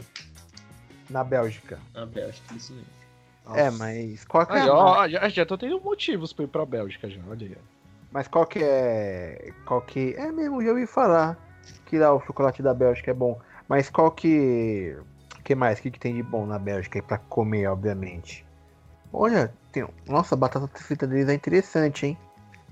Na 1.09 1.23
Bélgica. 1.23 1.79
na 1.93 2.05
Bélgica, 2.05 2.53
isso 2.55 2.73
mesmo. 2.73 2.87
É, 3.55 3.71
mas 3.71 4.25
qual 4.25 4.45
que 4.45 4.53
é 4.57 4.61
Aí, 4.61 4.67
a 4.69 4.73
ó, 4.73 5.07
já, 5.07 5.29
já 5.29 5.45
tô 5.45 5.57
tendo 5.57 5.79
motivos 5.79 6.33
pra 6.33 6.43
ir 6.43 6.47
pra 6.49 6.65
Bélgica 6.65 7.09
já, 7.09 7.21
olha 7.29 7.47
aí. 7.47 7.57
Mas 8.11 8.27
qual 8.27 8.45
que 8.45 8.59
é. 8.61 9.53
Qual 9.65 9.81
que. 9.81 10.13
É 10.17 10.31
mesmo, 10.31 10.63
já 10.63 10.69
ouvi 10.69 10.87
falar 10.87 11.37
que 11.85 11.97
lá 11.97 12.13
o 12.13 12.21
chocolate 12.21 12.61
da 12.61 12.73
Bélgica 12.73 13.11
é 13.11 13.13
bom. 13.13 13.39
Mas 13.67 13.89
qual 13.89 14.11
que. 14.11 14.95
O 15.39 15.43
que 15.43 15.55
mais? 15.55 15.79
O 15.79 15.81
que, 15.81 15.91
que 15.91 15.99
tem 15.99 16.15
de 16.15 16.23
bom 16.23 16.45
na 16.45 16.59
Bélgica 16.59 16.99
aí 16.99 17.01
pra 17.01 17.17
comer, 17.17 17.67
obviamente? 17.67 18.45
Olha, 19.11 19.53
tem. 19.71 19.87
Nossa, 20.07 20.35
a 20.35 20.37
batata 20.37 20.67
frita 20.79 21.07
deles 21.07 21.29
é 21.29 21.33
interessante, 21.33 22.05
hein? 22.05 22.17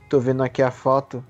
Tô 0.10 0.20
vendo 0.20 0.44
aqui 0.44 0.62
a 0.62 0.72
foto. 0.72 1.24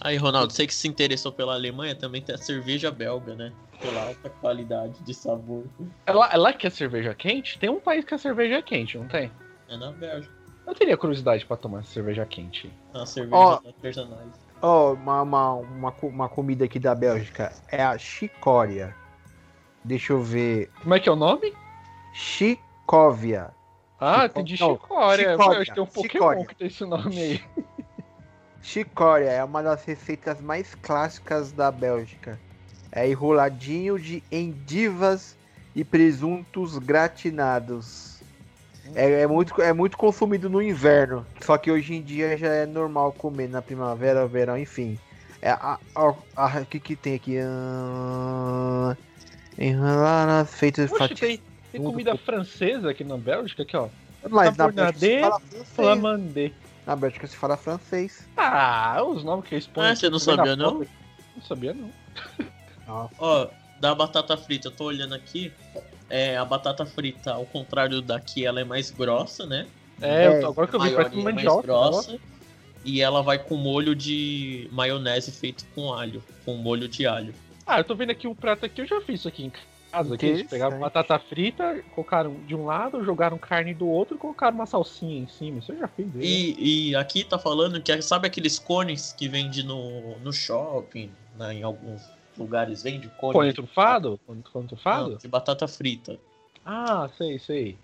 Aí, 0.00 0.16
Ronaldo, 0.16 0.52
você 0.52 0.66
que 0.66 0.74
se 0.74 0.86
interessou 0.86 1.32
pela 1.32 1.54
Alemanha, 1.54 1.94
também 1.94 2.22
tem 2.22 2.34
a 2.34 2.38
cerveja 2.38 2.90
belga, 2.90 3.34
né? 3.34 3.52
Pela 3.80 4.06
alta 4.06 4.30
qualidade 4.30 5.02
de 5.02 5.12
sabor. 5.12 5.64
É 6.06 6.12
lá, 6.12 6.30
é 6.32 6.36
lá 6.36 6.52
que 6.52 6.66
é 6.66 6.70
cerveja 6.70 7.14
quente? 7.14 7.58
Tem 7.58 7.68
um 7.68 7.80
país 7.80 8.04
que 8.04 8.14
a 8.14 8.18
cerveja 8.18 8.56
é 8.56 8.62
quente, 8.62 8.96
não 8.96 9.08
tem? 9.08 9.30
É 9.68 9.76
na 9.76 9.90
Bélgica. 9.90 10.37
Eu 10.68 10.74
teria 10.74 10.96
curiosidade 10.98 11.46
pra 11.46 11.56
tomar 11.56 11.82
cerveja 11.84 12.26
quente. 12.26 12.70
As 12.92 13.08
cervejas 13.08 13.60
artesanais. 13.66 14.28
Ó, 14.60 14.92
uma, 14.92 15.22
uma, 15.22 15.52
uma, 15.54 15.92
co- 15.92 16.06
uma 16.08 16.28
comida 16.28 16.66
aqui 16.66 16.78
da 16.78 16.94
Bélgica. 16.94 17.52
É 17.68 17.82
a 17.82 17.96
chicória. 17.96 18.94
Deixa 19.82 20.12
eu 20.12 20.22
ver. 20.22 20.70
Como 20.82 20.94
é 20.94 21.00
que 21.00 21.08
é 21.08 21.12
o 21.12 21.16
nome? 21.16 21.54
Chicóvia. 22.12 23.50
Ah, 23.98 24.22
Chicó- 24.22 24.28
tem 24.34 24.44
de 24.44 24.60
não, 24.60 24.72
chicória. 24.74 25.30
chicória, 25.30 25.60
Acho 25.60 25.70
que 25.70 25.74
tem 25.74 25.82
um 25.82 25.86
Pokémon 25.86 26.08
chicória. 26.12 26.46
que 26.46 26.54
tem 26.54 26.66
esse 26.68 26.84
nome 26.84 27.18
aí. 27.18 27.42
Chicória 28.62 29.30
é 29.30 29.42
uma 29.42 29.62
das 29.62 29.84
receitas 29.84 30.40
mais 30.40 30.74
clássicas 30.74 31.52
da 31.52 31.70
Bélgica. 31.70 32.38
É 32.92 33.08
enroladinho 33.08 33.98
de 33.98 34.22
endivas 34.30 35.36
e 35.74 35.84
presuntos 35.84 36.76
gratinados. 36.78 38.17
É, 38.94 39.22
é 39.22 39.26
muito, 39.26 39.60
é 39.60 39.72
muito 39.72 39.96
consumido 39.96 40.48
no 40.48 40.60
inverno. 40.62 41.26
Só 41.40 41.56
que 41.58 41.70
hoje 41.70 41.94
em 41.94 42.02
dia 42.02 42.36
já 42.36 42.48
é 42.48 42.66
normal 42.66 43.12
comer 43.12 43.48
na 43.48 43.62
primavera, 43.62 44.26
verão, 44.26 44.56
enfim. 44.58 44.98
É 45.40 45.50
a, 45.50 45.78
a, 45.94 46.14
a- 46.36 46.60
o 46.62 46.66
que, 46.66 46.80
que 46.80 46.96
tem 46.96 47.14
aqui? 47.14 47.36
Enroladas 49.56 50.54
feitas 50.54 50.90
Poxa, 50.90 51.08
fatias. 51.08 51.20
tem, 51.20 51.42
tem 51.72 51.82
comida 51.82 52.16
francesa 52.16 52.90
aqui 52.90 53.04
na 53.04 53.16
Bélgica, 53.16 53.62
aqui 53.62 53.76
ó. 53.76 53.88
Mas 54.22 54.56
na 54.56 54.66
Tabournade, 54.66 54.98
Bélgica 54.98 55.06
se 55.06 55.20
fala 55.20 55.40
francês. 55.40 55.68
Flamandé. 55.74 56.52
Na 56.86 56.96
Bélgica 56.96 57.26
se 57.26 57.36
fala 57.36 57.56
francês. 57.56 58.28
Ah, 58.36 59.02
os 59.04 59.22
nomes 59.24 59.48
que 59.48 59.54
eles 59.54 59.66
põem. 59.66 59.86
Ah, 59.88 59.94
você 59.96 60.08
não 60.10 60.18
sabia, 60.18 60.56
não? 60.56 60.80
Não 60.80 61.42
sabia, 61.46 61.74
não. 61.74 61.90
Ó, 63.18 63.48
da 63.80 63.94
batata 63.94 64.36
frita, 64.36 64.68
eu 64.68 64.72
tô 64.72 64.84
olhando 64.84 65.14
aqui. 65.14 65.52
É, 66.10 66.36
a 66.36 66.44
batata 66.44 66.86
frita, 66.86 67.32
ao 67.32 67.44
contrário 67.44 68.00
daqui, 68.00 68.44
ela 68.46 68.60
é 68.60 68.64
mais 68.64 68.90
grossa, 68.90 69.44
né? 69.46 69.66
É, 70.00 70.24
É, 70.24 70.44
agora 70.44 70.66
que 70.66 70.76
eu 70.76 70.80
vi, 70.80 70.86
Maior 70.86 70.96
parece 71.02 71.16
e 71.16 71.20
uma 71.20 71.30
é 71.30 71.32
mais 71.32 71.46
mandioca. 71.46 71.66
grossa. 71.66 72.18
E 72.84 73.02
ela 73.02 73.22
vai 73.22 73.38
com 73.38 73.56
molho 73.56 73.94
de 73.94 74.68
maionese 74.72 75.32
feito 75.32 75.66
com 75.74 75.92
alho. 75.92 76.22
Com 76.44 76.54
molho 76.54 76.88
de 76.88 77.06
alho. 77.06 77.34
Ah, 77.66 77.80
eu 77.80 77.84
tô 77.84 77.94
vendo 77.94 78.10
aqui 78.10 78.26
um 78.26 78.34
prato 78.34 78.64
aqui, 78.64 78.80
eu 78.80 78.86
já 78.86 79.00
fiz 79.00 79.20
isso 79.20 79.28
aqui 79.28 79.44
em 79.44 79.50
casa. 79.90 80.14
Aqui, 80.14 80.26
eles 80.26 80.48
pegaram 80.48 80.78
batata 80.78 81.18
frita, 81.18 81.82
colocaram 81.94 82.36
de 82.46 82.54
um 82.54 82.64
lado, 82.64 83.04
jogaram 83.04 83.36
carne 83.36 83.74
do 83.74 83.86
outro 83.88 84.16
e 84.16 84.18
colocaram 84.18 84.54
uma 84.54 84.66
salsinha 84.66 85.18
em 85.18 85.26
cima. 85.28 85.58
Isso 85.58 85.72
eu 85.72 85.78
já 85.78 85.88
fiz. 85.88 86.06
né? 86.06 86.20
E, 86.22 86.88
e 86.90 86.96
aqui 86.96 87.24
tá 87.24 87.38
falando 87.38 87.80
que 87.82 88.00
sabe 88.00 88.26
aqueles 88.26 88.58
cones 88.58 89.12
que 89.12 89.28
vende 89.28 89.62
no, 89.62 90.18
no 90.20 90.32
shopping, 90.32 91.10
né, 91.38 91.54
em 91.54 91.62
alguns 91.62 92.02
lugares 92.38 92.82
vendem 92.82 93.10
cone. 93.18 93.32
Cone 93.34 93.48
de- 93.48 93.54
trufado? 93.54 94.18
Cone, 94.26 94.42
cone 94.42 94.62
Não, 94.62 94.68
trufado? 94.68 95.18
de 95.18 95.28
batata 95.28 95.66
frita. 95.68 96.18
Ah, 96.64 97.08
sei, 97.18 97.38
sei. 97.38 97.76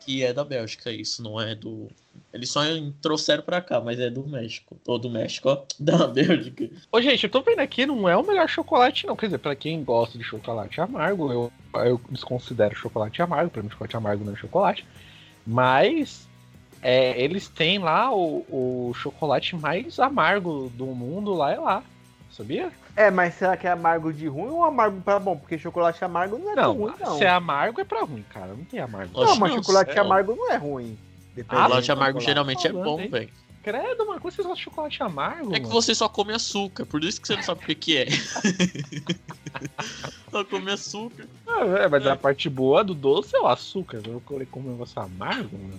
Que 0.00 0.24
é 0.24 0.32
da 0.32 0.42
Bélgica, 0.44 0.90
isso, 0.90 1.22
não 1.22 1.38
é 1.40 1.54
do. 1.54 1.88
Eles 2.32 2.50
só 2.50 2.60
trouxeram 3.02 3.42
pra 3.42 3.60
cá, 3.60 3.80
mas 3.82 4.00
é 4.00 4.08
do 4.08 4.26
México. 4.26 4.76
Ou 4.86 4.98
do 4.98 5.10
México, 5.10 5.48
ó. 5.50 5.62
Da 5.78 6.06
Bélgica. 6.06 6.70
Ô, 6.90 7.00
gente, 7.02 7.24
eu 7.24 7.30
tô 7.30 7.42
vendo 7.42 7.58
aqui, 7.60 7.84
não 7.84 8.08
é 8.08 8.16
o 8.16 8.22
melhor 8.26 8.48
chocolate, 8.48 9.06
não. 9.06 9.14
Quer 9.14 9.26
dizer, 9.26 9.38
pra 9.38 9.54
quem 9.54 9.84
gosta 9.84 10.16
de 10.16 10.24
chocolate 10.24 10.80
amargo, 10.80 11.30
eu, 11.30 11.52
eu 11.84 12.00
desconsidero 12.10 12.74
chocolate 12.74 13.20
amargo. 13.20 13.50
Pra 13.50 13.62
mim, 13.62 13.68
chocolate 13.70 13.96
amargo 13.96 14.24
não 14.24 14.32
é 14.32 14.36
chocolate. 14.36 14.86
Mas 15.46 16.26
é, 16.82 17.20
eles 17.22 17.48
têm 17.48 17.78
lá 17.78 18.10
o, 18.14 18.44
o 18.48 18.92
chocolate 18.94 19.54
mais 19.56 19.98
amargo 20.00 20.70
do 20.74 20.86
mundo, 20.86 21.34
lá 21.34 21.52
é 21.52 21.58
lá. 21.58 21.84
Sabia? 22.40 22.72
É, 22.96 23.10
mas 23.10 23.34
será 23.34 23.54
que 23.54 23.66
é 23.66 23.70
amargo 23.70 24.10
de 24.12 24.26
ruim 24.26 24.50
ou 24.50 24.64
amargo 24.64 24.98
pra 25.02 25.18
bom? 25.18 25.36
Porque 25.36 25.58
chocolate 25.58 26.02
amargo 26.02 26.38
não 26.38 26.52
é 26.52 26.56
Não, 26.56 26.72
ruim, 26.72 26.92
não. 26.98 27.18
se 27.18 27.24
é 27.24 27.28
amargo 27.28 27.80
é 27.82 27.84
pra 27.84 28.00
ruim, 28.02 28.24
cara. 28.32 28.46
Não 28.48 28.64
tem 28.64 28.80
amargo. 28.80 29.10
Oxe, 29.14 29.30
Não, 29.32 29.36
mas 29.38 29.52
chocolate 29.54 29.92
céu. 29.92 30.04
amargo 30.04 30.34
não 30.34 30.50
é 30.50 30.56
ruim. 30.56 30.98
Depende 31.34 31.60
Ah, 31.60 31.64
Chocolate 31.64 31.92
amargo 31.92 32.20
chocolate. 32.20 32.26
geralmente 32.26 32.66
é 32.66 32.72
bom, 32.72 32.96
velho. 33.08 33.28
Credo, 33.62 34.06
mano, 34.06 34.18
como 34.20 34.32
vocês 34.32 34.46
gostam 34.46 34.54
de 34.54 34.62
chocolate 34.62 35.02
amargo? 35.02 35.50
É 35.54 35.56
que 35.56 35.66
mano? 35.66 35.74
você 35.74 35.94
só 35.94 36.08
come 36.08 36.32
açúcar, 36.32 36.86
por 36.86 37.04
isso 37.04 37.20
que 37.20 37.26
você 37.26 37.36
não 37.36 37.42
sabe 37.42 37.62
o 37.62 37.66
que, 37.66 37.74
que 37.74 37.98
é. 37.98 38.06
só 40.30 40.42
come 40.44 40.70
açúcar. 40.70 41.26
Ah, 41.46 41.64
é, 41.80 41.88
mas 41.88 42.06
a 42.06 42.16
parte 42.16 42.48
boa 42.48 42.82
do 42.82 42.94
doce 42.94 43.36
é 43.36 43.40
o 43.40 43.46
açúcar. 43.46 44.00
Eu 44.06 44.22
querer 44.26 44.46
comer 44.46 44.68
um 44.68 44.72
negócio 44.72 45.00
amargo, 45.02 45.58
mano. 45.58 45.78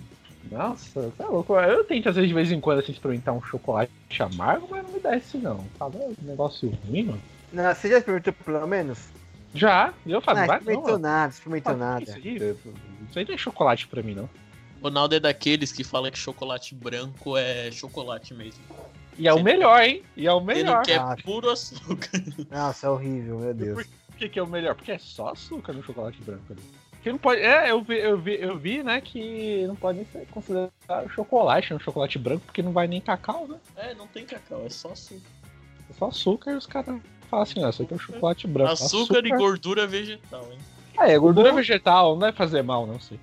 Nossa, 0.50 1.12
tá 1.16 1.28
louco. 1.28 1.54
Eu 1.56 1.84
tento, 1.84 2.08
às 2.08 2.14
vezes, 2.16 2.28
de 2.28 2.34
vez 2.34 2.50
em 2.52 2.60
quando, 2.60 2.80
assim, 2.80 2.92
experimentar 2.92 3.34
um 3.34 3.42
chocolate 3.42 3.90
amargo, 4.20 4.66
mas 4.70 4.82
não 4.84 4.92
me 4.92 5.00
desce, 5.00 5.38
não. 5.38 5.64
Fala, 5.78 5.94
é 5.96 6.06
um 6.08 6.14
negócio 6.22 6.70
ruim, 6.86 7.04
mano. 7.04 7.22
Não, 7.52 7.74
você 7.74 7.88
já 7.88 7.98
experimentou 7.98 8.32
pelo 8.32 8.66
menos? 8.66 8.98
Já, 9.54 9.92
eu 10.06 10.14
Não, 10.14 10.20
faço, 10.22 10.36
vai 10.38 10.46
não, 10.48 10.54
experimentou 10.56 10.92
mano. 10.92 11.02
nada, 11.02 11.32
experimentou 11.32 11.76
nada. 11.76 12.02
Isso 12.02 12.14
aí, 12.16 12.36
isso 13.08 13.18
aí 13.18 13.24
não 13.26 13.34
é 13.34 13.38
chocolate 13.38 13.86
pra 13.86 14.02
mim, 14.02 14.14
não. 14.14 14.28
Ronaldo 14.82 15.14
é 15.14 15.20
daqueles 15.20 15.70
que 15.70 15.84
fala 15.84 16.10
que 16.10 16.18
chocolate 16.18 16.74
branco 16.74 17.36
é 17.36 17.70
chocolate 17.70 18.34
mesmo. 18.34 18.60
E 19.18 19.28
é 19.28 19.32
o 19.34 19.42
melhor, 19.42 19.80
hein? 19.82 20.02
E 20.16 20.26
é 20.26 20.32
o 20.32 20.38
Ele 20.38 20.44
melhor. 20.46 20.82
quer 20.82 20.98
Ah. 20.98 21.14
puro 21.22 21.50
açúcar. 21.50 22.10
Nossa, 22.50 22.86
é 22.86 22.90
horrível, 22.90 23.38
meu 23.38 23.54
Deus. 23.54 23.86
Por 24.06 24.16
que, 24.16 24.28
que 24.30 24.38
é 24.38 24.42
o 24.42 24.46
melhor? 24.46 24.74
Porque 24.74 24.90
é 24.90 24.98
só 24.98 25.28
açúcar 25.28 25.74
no 25.74 25.82
chocolate 25.84 26.20
branco 26.22 26.44
ali. 26.50 26.62
Que 27.02 27.10
não 27.10 27.18
pode. 27.18 27.40
É, 27.40 27.70
eu 27.70 27.82
vi, 27.82 27.98
eu 27.98 28.18
vi, 28.18 28.40
eu 28.40 28.56
vi, 28.56 28.82
né, 28.82 29.00
que 29.00 29.66
não 29.66 29.74
pode 29.74 30.04
ser 30.12 30.26
considerado 30.30 30.70
chocolate 31.08 31.74
no 31.74 31.80
chocolate 31.80 32.18
branco, 32.18 32.44
porque 32.46 32.62
não 32.62 32.72
vai 32.72 32.86
nem 32.86 33.00
cacau, 33.00 33.48
né? 33.48 33.58
É, 33.76 33.94
não 33.94 34.06
tem 34.06 34.24
cacau, 34.24 34.62
é 34.64 34.70
só 34.70 34.92
açúcar. 34.92 35.20
É 35.90 35.92
só 35.94 36.06
açúcar 36.06 36.52
e 36.52 36.54
os 36.54 36.66
caras 36.66 37.00
falam 37.28 37.42
assim, 37.42 37.64
ó, 37.64 37.68
isso 37.70 37.82
aqui 37.82 37.92
é 37.92 37.96
um 37.96 37.98
chocolate 37.98 38.46
branco. 38.46 38.72
Açúcar, 38.72 39.26
e 39.26 39.30
gordura 39.30 39.86
vegetal, 39.86 40.46
hein? 40.52 40.58
Ah, 40.96 41.10
é, 41.10 41.18
gordura 41.18 41.50
Bom. 41.50 41.56
vegetal, 41.56 42.12
não 42.12 42.20
deve 42.20 42.36
fazer 42.36 42.62
mal, 42.62 42.86
não 42.86 43.00
sei. 43.00 43.18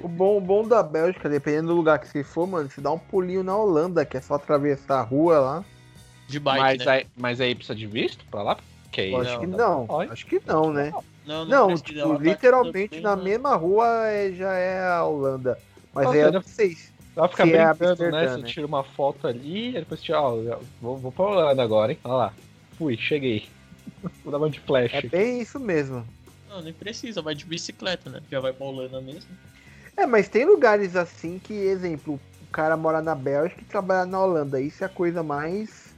O 0.00 0.08
bom, 0.08 0.36
o 0.36 0.40
bom 0.40 0.66
da 0.66 0.82
Bélgica, 0.82 1.28
dependendo 1.28 1.68
do 1.68 1.74
lugar 1.74 1.98
que 1.98 2.08
você 2.08 2.24
for, 2.24 2.46
mano, 2.46 2.68
você 2.68 2.80
dá 2.80 2.90
um 2.90 2.98
pulinho 2.98 3.42
na 3.42 3.56
Holanda, 3.56 4.04
que 4.04 4.16
é 4.16 4.20
só 4.20 4.34
atravessar 4.34 4.98
a 4.98 5.02
rua 5.02 5.38
lá. 5.38 5.64
De 6.26 6.40
bike, 6.40 6.60
mas, 6.60 6.78
né? 6.78 6.92
aí, 6.92 7.06
mas 7.16 7.40
aí 7.40 7.54
precisa 7.54 7.74
de 7.74 7.86
visto 7.86 8.24
pra 8.30 8.42
lá? 8.42 8.58
Que 8.90 9.02
aí, 9.02 9.14
acho 9.14 9.32
não, 9.32 9.40
que 9.40 9.46
não. 9.46 9.86
não, 9.86 10.00
acho 10.00 10.26
que 10.26 10.42
não, 10.44 10.72
né? 10.72 10.90
Não, 10.90 11.04
Não, 11.24 11.66
precisa, 11.66 11.84
tipo, 11.84 11.98
ela 12.00 12.16
tá 12.16 12.22
literalmente 12.22 12.88
também 12.88 13.02
na 13.02 13.16
na- 13.16 13.22
mesma 13.22 13.54
rua 13.56 13.86
é- 14.08 14.32
já 14.32 14.52
é 14.52 14.86
a 14.86 15.04
Holanda. 15.04 15.58
Mas 15.94 16.04
Nossa, 16.04 16.16
aí 16.16 16.20
eu 16.22 16.26
ainda- 16.26 16.38
não 16.38 16.44
sei. 16.46 16.74
se- 16.74 16.92
Vai 17.14 17.28
ficar 17.28 17.44
Se 17.44 17.52
é 17.52 18.10
né? 18.10 18.28
Você 18.28 18.38
né? 18.38 18.48
tira 18.48 18.66
uma 18.66 18.82
foto 18.82 19.26
ali, 19.26 19.68
e 19.68 19.72
depois 19.72 20.02
tira, 20.02 20.20
ó, 20.20 20.34
eu 20.36 20.62
vou, 20.80 20.96
vou 20.96 21.12
pra 21.12 21.24
Holanda 21.26 21.62
agora, 21.62 21.92
hein? 21.92 21.98
Olha 22.04 22.14
lá. 22.14 22.34
Fui, 22.78 22.96
cheguei. 22.96 23.48
Vou 24.24 24.32
dar 24.32 24.38
uma 24.38 24.48
de 24.48 24.58
flash. 24.60 24.94
É 24.94 25.02
bem 25.02 25.40
isso 25.42 25.60
mesmo. 25.60 26.04
Não, 26.48 26.62
nem 26.62 26.72
precisa, 26.72 27.20
vai 27.20 27.34
de 27.34 27.44
bicicleta, 27.44 28.08
né? 28.08 28.20
Já 28.30 28.40
vai 28.40 28.52
pra 28.52 28.64
Holanda 28.66 29.00
mesmo. 29.00 29.30
É, 29.96 30.06
mas 30.06 30.28
tem 30.28 30.46
lugares 30.46 30.96
assim 30.96 31.38
que, 31.38 31.52
exemplo, 31.52 32.18
o 32.40 32.46
cara 32.50 32.76
mora 32.78 33.02
na 33.02 33.14
Bélgica 33.14 33.60
e 33.60 33.64
trabalha 33.66 34.06
na 34.06 34.18
Holanda. 34.18 34.58
Isso 34.60 34.82
é 34.82 34.86
a 34.86 34.90
coisa 34.90 35.22
mais 35.22 35.94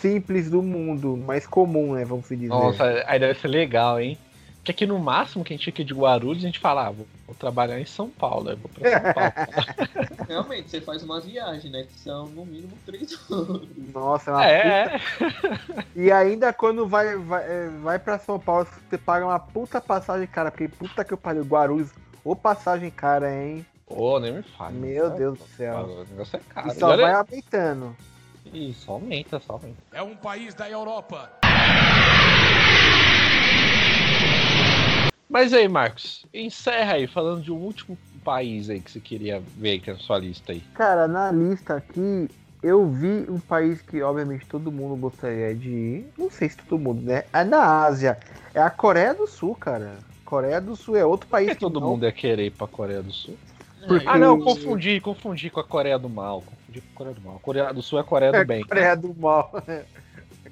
simples 0.00 0.48
do 0.48 0.62
mundo, 0.62 1.16
mais 1.16 1.44
comum, 1.46 1.94
né? 1.94 2.04
Vamos 2.04 2.28
dizer. 2.28 2.48
Nossa, 2.48 3.04
aí 3.06 3.18
deve 3.18 3.38
ser 3.40 3.48
legal, 3.48 3.98
hein? 4.00 4.16
Porque 4.66 4.82
aqui 4.82 4.86
no 4.86 4.98
máximo, 4.98 5.44
que 5.44 5.54
a 5.54 5.56
gente 5.56 5.70
aqui 5.70 5.84
de 5.84 5.94
Guarulhos, 5.94 6.42
a 6.42 6.46
gente 6.48 6.58
fala, 6.58 6.88
ah, 6.88 6.90
vou, 6.90 7.06
vou 7.24 7.36
trabalhar 7.36 7.80
em 7.80 7.86
São 7.86 8.10
Paulo, 8.10 8.50
eu 8.50 8.56
vou 8.56 8.68
pra 8.68 8.90
São 8.90 9.12
Paulo. 9.14 9.32
Realmente, 10.28 10.68
você 10.70 10.80
faz 10.80 11.04
uma 11.04 11.20
viagem, 11.20 11.70
né? 11.70 11.84
Que 11.84 11.96
são 11.96 12.26
no 12.26 12.44
mínimo 12.44 12.76
três 12.84 13.12
horas. 13.30 13.68
Nossa, 13.94 14.32
é 14.32 14.34
uma 14.34 14.44
é, 14.44 14.98
puta- 14.98 15.84
E 15.94 16.10
ainda 16.10 16.52
quando 16.52 16.84
vai, 16.84 17.16
vai, 17.16 17.44
é, 17.44 17.68
vai 17.80 17.96
pra 18.00 18.18
São 18.18 18.40
Paulo, 18.40 18.66
você 18.90 18.98
paga 18.98 19.24
uma 19.24 19.38
puta 19.38 19.80
passagem 19.80 20.26
cara, 20.26 20.50
porque 20.50 20.66
puta 20.66 21.04
que 21.04 21.14
eu 21.14 21.18
pariu, 21.18 21.44
Guarulhos, 21.44 21.92
ô 22.24 22.34
passagem 22.34 22.90
cara, 22.90 23.32
hein? 23.32 23.64
Ô, 23.86 24.18
nem 24.18 24.32
me 24.32 24.42
fale. 24.42 24.76
Meu 24.76 25.10
né? 25.10 25.16
Deus 25.16 25.38
do 25.38 25.44
céu. 25.46 25.76
O 25.76 26.04
negócio 26.10 26.36
é 26.38 26.40
caro. 26.52 26.68
E 26.68 26.74
só 26.74 26.96
vai 26.96 27.12
aumentando. 27.12 27.96
Isso, 28.52 28.90
aumenta, 28.90 29.38
só 29.38 29.52
aumenta. 29.52 29.76
É 29.92 30.02
um 30.02 30.16
país 30.16 30.54
da 30.54 30.68
Europa. 30.68 31.30
Mas 35.36 35.52
aí, 35.52 35.68
Marcos, 35.68 36.24
encerra 36.32 36.94
aí, 36.94 37.06
falando 37.06 37.42
de 37.42 37.52
um 37.52 37.56
último 37.56 37.98
país 38.24 38.70
aí 38.70 38.80
que 38.80 38.90
você 38.90 38.98
queria 38.98 39.42
ver 39.54 39.72
aí, 39.72 39.78
que 39.80 39.90
é 39.90 39.92
na 39.92 39.98
sua 39.98 40.16
lista 40.16 40.50
aí. 40.52 40.62
Cara, 40.72 41.06
na 41.06 41.30
lista 41.30 41.74
aqui, 41.76 42.26
eu 42.62 42.88
vi 42.90 43.26
um 43.28 43.38
país 43.38 43.82
que 43.82 44.00
obviamente 44.00 44.46
todo 44.46 44.72
mundo 44.72 44.96
gostaria 44.96 45.54
de 45.54 45.68
ir. 45.68 46.06
Não 46.16 46.30
sei 46.30 46.48
se 46.48 46.56
todo 46.56 46.78
mundo, 46.78 47.02
né? 47.02 47.24
É 47.34 47.44
na 47.44 47.84
Ásia. 47.84 48.18
É 48.54 48.62
a 48.62 48.70
Coreia 48.70 49.12
do 49.12 49.26
Sul, 49.26 49.54
cara. 49.54 49.98
Coreia 50.24 50.58
do 50.58 50.74
Sul 50.74 50.96
é 50.96 51.04
outro 51.04 51.28
país 51.28 51.48
Por 51.48 51.54
que 51.56 51.60
todo 51.60 51.80
não- 51.80 51.90
mundo 51.90 52.06
ia 52.06 52.12
querer 52.12 52.46
ir 52.46 52.52
pra 52.52 52.66
Coreia 52.66 53.02
do 53.02 53.12
Sul? 53.12 53.36
Porque- 53.86 54.08
Ah, 54.08 54.16
não, 54.18 54.40
confundi, 54.40 55.02
confundi 55.02 55.50
com 55.50 55.60
a 55.60 55.64
Coreia 55.64 55.98
do 55.98 56.08
Mal. 56.08 56.40
Confundi 56.40 56.80
com 56.80 56.88
a 56.94 56.96
Coreia 56.96 57.14
do 57.14 57.20
Mal. 57.20 57.36
A 57.36 57.40
Coreia 57.40 57.74
do 57.74 57.82
Sul 57.82 57.98
é 57.98 58.00
a 58.00 58.04
Coreia 58.04 58.32
do 58.32 58.38
É 58.38 58.44
Bem. 58.46 58.64
Coreia 58.64 58.96
do 58.96 59.14
Mal. 59.14 59.52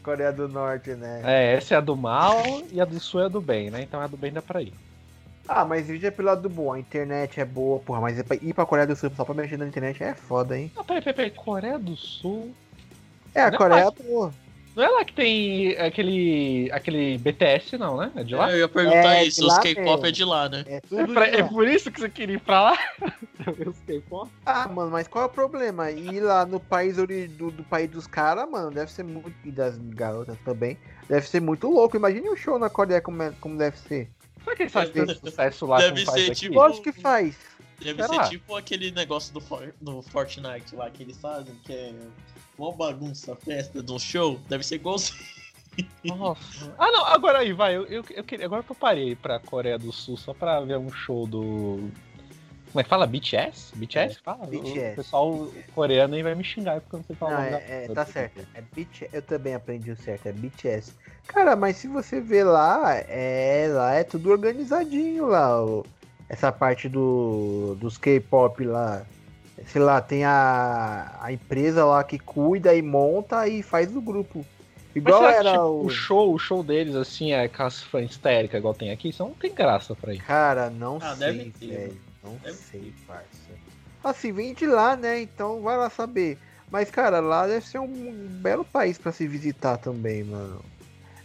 É 0.04 0.10
Coreia 0.10 0.32
do 0.32 0.46
Norte, 0.48 0.90
né? 0.90 1.22
É, 1.24 1.54
essa 1.54 1.74
é 1.74 1.78
a 1.78 1.80
do 1.80 1.96
mal 1.96 2.36
e 2.70 2.78
a 2.78 2.84
do 2.84 3.00
sul 3.00 3.22
é 3.22 3.24
a 3.24 3.28
do 3.28 3.40
bem, 3.40 3.70
né? 3.70 3.80
Então 3.80 3.98
a 4.02 4.06
do 4.06 4.18
bem 4.18 4.30
dá 4.30 4.42
pra 4.42 4.60
ir. 4.60 4.72
Ah, 5.48 5.64
mas 5.64 5.86
veja 5.86 6.12
pelo 6.12 6.28
lado 6.28 6.48
bom. 6.48 6.72
A 6.74 6.78
internet 6.78 7.40
é 7.40 7.44
boa, 7.44 7.78
porra. 7.80 8.00
Mas 8.02 8.18
é 8.18 8.24
ir 8.42 8.52
pra 8.54 8.64
Coreia 8.66 8.86
do 8.86 8.94
Sul 8.96 9.10
só 9.16 9.24
pra 9.24 9.34
mexer 9.34 9.58
na 9.58 9.66
internet 9.66 10.02
é 10.02 10.14
foda, 10.14 10.58
hein? 10.58 10.70
Não, 10.76 10.84
peraí, 10.84 11.02
peraí, 11.02 11.14
peraí. 11.14 11.30
Coreia 11.30 11.78
do 11.78 11.96
Sul. 11.96 12.54
É, 13.34 13.42
a 13.42 13.48
Não 13.48 13.54
é 13.54 13.58
Coreia 13.58 13.84
mais- 13.84 14.00
é 14.00 14.02
boa. 14.04 14.34
Não 14.74 14.82
é 14.82 14.88
lá 14.88 15.04
que 15.04 15.12
tem 15.12 15.76
aquele. 15.78 16.68
aquele 16.72 17.16
BTS, 17.18 17.78
não, 17.78 17.96
né? 17.96 18.10
É 18.16 18.24
de 18.24 18.34
lá? 18.34 18.50
Eu 18.50 18.58
ia 18.58 18.68
perguntar 18.68 19.14
É, 19.16 19.24
isso, 19.24 19.46
os 19.46 19.58
K-pop 19.58 20.06
é 20.06 20.10
de 20.10 20.24
lá, 20.24 20.48
né? 20.48 20.64
É 20.66 20.76
É, 20.76 20.80
tudo 20.80 21.12
pra- 21.14 21.28
de 21.30 21.36
é 21.36 21.42
por 21.44 21.66
isso 21.68 21.90
que 21.92 22.00
você 22.00 22.08
queria 22.08 22.36
ir 22.36 22.40
pra 22.40 22.60
lá? 22.62 22.78
Os 23.66 23.78
K-pop? 23.86 24.30
Ah, 24.46 24.66
mano, 24.68 24.90
mas 24.90 25.06
qual 25.06 25.24
é 25.24 25.26
o 25.26 25.30
problema? 25.30 25.90
Ir 25.90 26.20
lá 26.20 26.44
no 26.46 26.58
país 26.58 26.98
ori- 26.98 27.28
do, 27.28 27.50
do 27.50 27.62
país 27.62 27.88
dos 27.90 28.06
caras, 28.06 28.48
mano, 28.50 28.70
deve 28.70 28.90
ser 28.90 29.04
muito. 29.04 29.32
E 29.44 29.50
das 29.50 29.76
garotas 29.78 30.36
também. 30.44 30.78
Deve 31.08 31.28
ser 31.28 31.40
muito 31.40 31.68
louco. 31.68 31.96
Imagine 31.96 32.28
um 32.30 32.36
show 32.36 32.58
na 32.58 32.70
Coreia 32.70 33.00
como, 33.00 33.22
é- 33.22 33.32
como 33.40 33.56
deve 33.58 33.78
ser. 33.78 34.08
Será 34.42 34.56
que 34.56 34.62
eles 34.64 34.72
fazem 34.72 34.92
tanto 34.92 35.14
sucesso 35.20 35.66
lá 35.66 35.78
Deve 35.78 35.92
como 36.04 36.06
faz 36.06 36.24
ser 36.24 36.30
aqui? 36.32 36.40
tipo- 36.40 36.54
Lógico 36.54 36.82
que 36.84 37.00
faz. 37.00 37.36
Deve 37.84 38.02
Sei 38.02 38.16
ser 38.18 38.28
tipo 38.30 38.56
aquele 38.56 38.90
negócio 38.90 39.32
do, 39.34 39.40
For- 39.42 39.74
do 39.80 40.00
Fortnite 40.02 40.74
lá 40.74 40.90
que 40.90 41.02
eles 41.02 41.18
fazem, 41.18 41.54
que 41.64 41.72
é 41.72 41.92
uma 42.58 42.72
bagunça, 42.72 43.36
festa 43.36 43.82
de 43.82 43.92
um 43.92 43.98
show. 43.98 44.40
Deve 44.48 44.64
ser 44.64 44.76
igualzinho. 44.76 45.18
Nossa. 46.04 46.74
Ah, 46.78 46.90
não, 46.90 47.04
agora 47.06 47.38
aí, 47.40 47.52
vai. 47.52 47.76
Eu, 47.76 47.84
eu, 47.86 48.04
eu 48.10 48.24
queria, 48.24 48.46
agora 48.46 48.62
que 48.62 48.70
eu 48.72 48.76
parei 48.76 49.14
pra 49.14 49.38
Coreia 49.38 49.78
do 49.78 49.92
Sul 49.92 50.16
só 50.16 50.32
pra 50.32 50.60
ver 50.60 50.78
um 50.78 50.90
show 50.90 51.26
do. 51.26 51.90
Como 52.72 52.80
é 52.80 52.82
que 52.82 52.88
fala? 52.88 53.06
BTS? 53.06 53.76
BTS? 53.76 54.18
Fala? 54.20 54.46
BTS. 54.46 54.92
O 54.92 54.96
pessoal 54.96 55.48
coreano 55.74 56.14
aí 56.14 56.22
vai 56.22 56.34
me 56.34 56.42
xingar 56.42 56.80
porque 56.80 56.96
eu 56.96 56.98
não 57.00 57.06
sei 57.06 57.16
falar 57.16 57.50
Não, 57.50 57.58
é, 57.58 57.84
é, 57.84 57.88
tá 57.88 58.04
certo. 58.06 58.46
É 58.54 58.60
BT, 58.60 59.10
eu 59.12 59.22
também 59.22 59.54
aprendi 59.54 59.90
o 59.92 59.96
certo, 59.96 60.26
é 60.26 60.32
BTS. 60.32 60.92
Cara, 61.26 61.54
mas 61.54 61.76
se 61.76 61.86
você 61.86 62.20
vê 62.20 62.42
lá, 62.42 62.94
é 62.94 63.68
lá 63.70 63.94
é 63.94 64.02
tudo 64.04 64.30
organizadinho 64.30 65.26
lá. 65.26 65.64
o- 65.64 65.84
essa 66.28 66.50
parte 66.52 66.88
do, 66.88 67.76
dos 67.78 67.96
K-pop 67.98 68.64
lá. 68.64 69.04
Sei 69.66 69.80
lá, 69.80 70.00
tem 70.00 70.24
a, 70.24 71.16
a 71.20 71.32
empresa 71.32 71.84
lá 71.84 72.02
que 72.02 72.18
cuida 72.18 72.74
e 72.74 72.82
monta 72.82 73.46
e 73.46 73.62
faz 73.62 73.94
o 73.94 74.00
grupo. 74.00 74.44
Mas 74.94 74.96
Igual 74.96 75.20
será 75.22 75.34
era 75.34 75.50
tipo, 75.52 75.64
o. 75.64 75.86
o 75.86 75.90
show, 75.90 76.34
o 76.34 76.38
show 76.38 76.62
deles, 76.62 76.94
assim, 76.94 77.32
é 77.32 77.48
com 77.48 77.62
as 77.62 77.82
fãs 77.82 78.10
histéricas 78.10 78.58
igual 78.58 78.74
tem 78.74 78.90
aqui, 78.90 79.08
isso 79.08 79.22
não 79.22 79.32
tem 79.32 79.52
graça 79.54 79.94
pra 79.94 80.14
ir. 80.14 80.22
Cara, 80.22 80.70
não 80.70 80.98
Ah, 81.00 81.14
sei, 81.16 81.52
ter, 81.58 81.66
velho. 81.68 82.00
Não 82.22 82.36
Deve 82.36 82.56
sei, 82.56 82.92
parça. 83.06 83.28
Assim, 84.02 84.32
vem 84.32 84.54
de 84.54 84.66
lá, 84.66 84.96
né? 84.96 85.20
Então 85.20 85.62
vai 85.62 85.76
lá 85.76 85.88
saber. 85.90 86.38
Mas, 86.70 86.90
cara, 86.90 87.20
lá 87.20 87.46
deve 87.46 87.64
ser 87.66 87.78
um 87.78 88.12
belo 88.40 88.64
país 88.64 88.98
pra 88.98 89.12
se 89.12 89.26
visitar 89.26 89.78
também, 89.78 90.24
mano. 90.24 90.60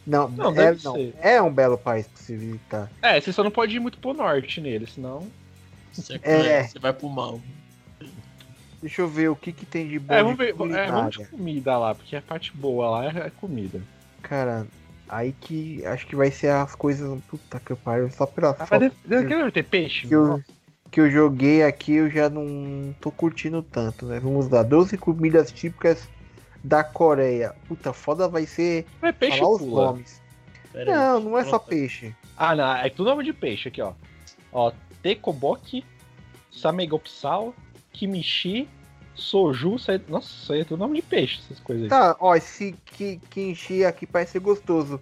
Não, 0.09 0.27
Não, 0.29 0.51
é, 0.51 0.55
deve 0.55 0.83
não, 0.83 0.93
ser. 0.95 1.13
é 1.21 1.41
um 1.41 1.53
belo 1.53 1.77
país 1.77 2.07
pra 2.07 2.21
se 2.21 2.35
visitar. 2.35 2.89
É, 3.01 3.21
você 3.21 3.31
só 3.31 3.43
não 3.43 3.51
pode 3.51 3.75
ir 3.75 3.79
muito 3.79 3.99
pro 3.99 4.13
norte 4.13 4.59
nele, 4.59 4.87
senão. 4.87 5.27
Você, 5.93 6.19
É. 6.23 6.63
você 6.63 6.79
vai 6.79 6.91
pro 6.91 7.07
mal. 7.07 7.39
Deixa 8.81 9.01
eu 9.01 9.07
ver 9.07 9.29
o 9.29 9.35
que 9.35 9.51
que 9.51 9.65
tem 9.65 9.87
de 9.87 9.99
bom 9.99 10.13
É, 10.13 10.17
de 10.17 10.23
vamos 10.23 10.37
ver. 10.37 10.49
É, 10.49 10.53
culinária. 10.53 10.91
vamos 10.91 11.17
de 11.17 11.25
comida 11.25 11.77
lá, 11.77 11.93
porque 11.93 12.15
a 12.15 12.21
parte 12.21 12.55
boa 12.55 12.89
lá 12.89 13.05
é 13.05 13.27
é 13.27 13.29
comida. 13.29 13.81
Cara, 14.21 14.65
Aí 15.09 15.33
que 15.41 15.83
acho 15.87 16.05
que 16.05 16.15
vai 16.15 16.29
ser 16.29 16.49
as 16.49 16.75
coisas. 16.75 17.19
Puta 17.27 17.59
que 17.59 17.73
pariu, 17.75 18.09
só 18.11 18.27
pela 18.27 18.51
Ah, 18.51 18.65
foto 18.65 18.79
mas 18.79 18.93
deve 19.03 19.51
ter 19.51 19.63
peixe? 19.63 20.07
que 20.07 20.13
eu, 20.15 20.39
que 20.91 21.01
eu 21.01 21.09
joguei 21.09 21.63
aqui, 21.63 21.93
eu 21.95 22.09
já 22.11 22.29
não 22.29 22.93
tô 23.01 23.11
curtindo 23.11 23.63
tanto, 23.63 24.05
né? 24.05 24.19
Vamos 24.19 24.47
lá, 24.49 24.61
12 24.61 24.97
comidas 24.97 25.51
típicas 25.51 26.07
da 26.63 26.83
Coreia. 26.83 27.55
Puta, 27.67 27.93
foda 27.93 28.27
vai 28.27 28.45
ser 28.45 28.85
Não 29.01 29.09
é 29.09 29.11
peixe 29.11 29.37
falar 29.39 29.51
os 29.51 29.61
pula. 29.61 29.85
nomes. 29.87 30.21
Pera 30.71 30.91
aí, 30.91 30.97
Não, 30.97 31.19
não 31.19 31.37
é 31.37 31.43
só 31.45 31.57
peixe. 31.59 32.15
Ah, 32.37 32.55
não, 32.55 32.75
é 32.75 32.89
tudo 32.89 33.09
nome 33.09 33.23
de 33.23 33.33
peixe 33.33 33.69
aqui, 33.69 33.81
ó. 33.81 33.93
Ó, 34.51 34.71
tekoboki, 35.01 35.83
samegopsal, 36.51 37.53
kimichi, 37.91 38.67
soju, 39.15 39.75
isso 39.75 39.91
aí- 39.91 40.01
nossa, 40.07 40.27
isso 40.27 40.53
aí 40.53 40.61
é 40.61 40.63
tudo 40.63 40.79
nome 40.79 40.95
de 40.95 41.01
peixe, 41.01 41.39
essas 41.45 41.59
coisas 41.59 41.83
aí. 41.83 41.89
Tá, 41.89 42.15
ó, 42.19 42.35
esse 42.35 42.73
ki- 42.85 43.19
kimchi 43.29 43.83
aqui 43.83 44.05
parece 44.05 44.33
ser 44.33 44.39
gostoso. 44.39 45.01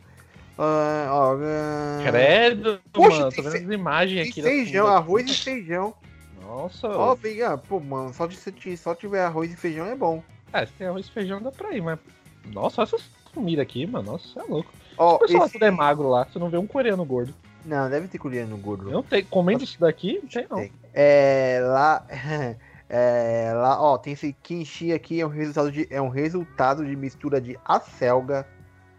Ah, 0.57 1.07
ó, 1.11 1.35
ah, 1.35 2.03
Credo, 2.09 2.79
Poxa, 2.91 3.19
mano, 3.19 3.31
tô 3.31 3.41
vendo 3.43 3.55
as 3.55 3.61
imagens 3.73 4.29
aqui. 4.29 4.41
feijão, 4.41 4.87
arroz 4.87 5.29
e 5.29 5.33
feijão. 5.37 5.93
Nossa, 6.41 6.87
Ó, 6.87 7.13
vem, 7.13 7.41
ah, 7.43 7.57
pô, 7.57 7.79
mano, 7.79 8.13
só, 8.13 8.25
de, 8.25 8.77
só 8.77 8.95
tiver 8.95 9.21
arroz 9.23 9.51
e 9.51 9.55
feijão 9.55 9.85
é 9.85 9.95
bom. 9.95 10.23
É, 10.53 10.65
se 10.65 10.73
tem 10.73 10.87
arroz 10.87 11.05
e 11.07 11.11
feijão 11.11 11.41
dá 11.41 11.51
pra 11.51 11.73
ir, 11.73 11.81
mas... 11.81 11.99
Nossa, 12.45 12.81
essas 12.81 13.03
comidas 13.33 13.63
aqui, 13.63 13.85
mano, 13.85 14.13
nossa, 14.13 14.27
você 14.27 14.39
é 14.39 14.43
louco. 14.43 14.71
Ó, 14.97 15.15
O 15.15 15.19
pessoal 15.19 15.43
esse... 15.45 15.53
tudo 15.53 15.65
é 15.65 15.71
magro 15.71 16.09
lá, 16.09 16.25
você 16.25 16.39
não 16.39 16.49
vê 16.49 16.57
um 16.57 16.67
coreano 16.67 17.03
gordo. 17.05 17.33
Não, 17.65 17.89
deve 17.89 18.07
ter 18.07 18.17
coreano 18.17 18.57
gordo. 18.57 18.87
Eu 18.87 18.93
não 18.93 19.03
tenho, 19.03 19.25
comendo 19.25 19.63
isso 19.63 19.79
daqui, 19.79 20.19
não 20.23 20.31
sei 20.31 20.47
não. 20.49 20.57
Tem. 20.57 20.71
É, 20.93 21.59
lá, 21.61 22.05
é, 22.89 23.51
lá, 23.53 23.81
ó, 23.81 23.97
tem 23.97 24.13
esse 24.13 24.33
kimchi 24.41 24.93
aqui, 24.93 25.19
é 25.19 25.25
um 25.25 25.29
resultado 25.29 25.71
de, 25.71 25.87
é 25.89 26.01
um 26.01 26.09
resultado 26.09 26.85
de 26.85 26.95
mistura 26.95 27.41
de 27.41 27.59
acelga, 27.65 28.47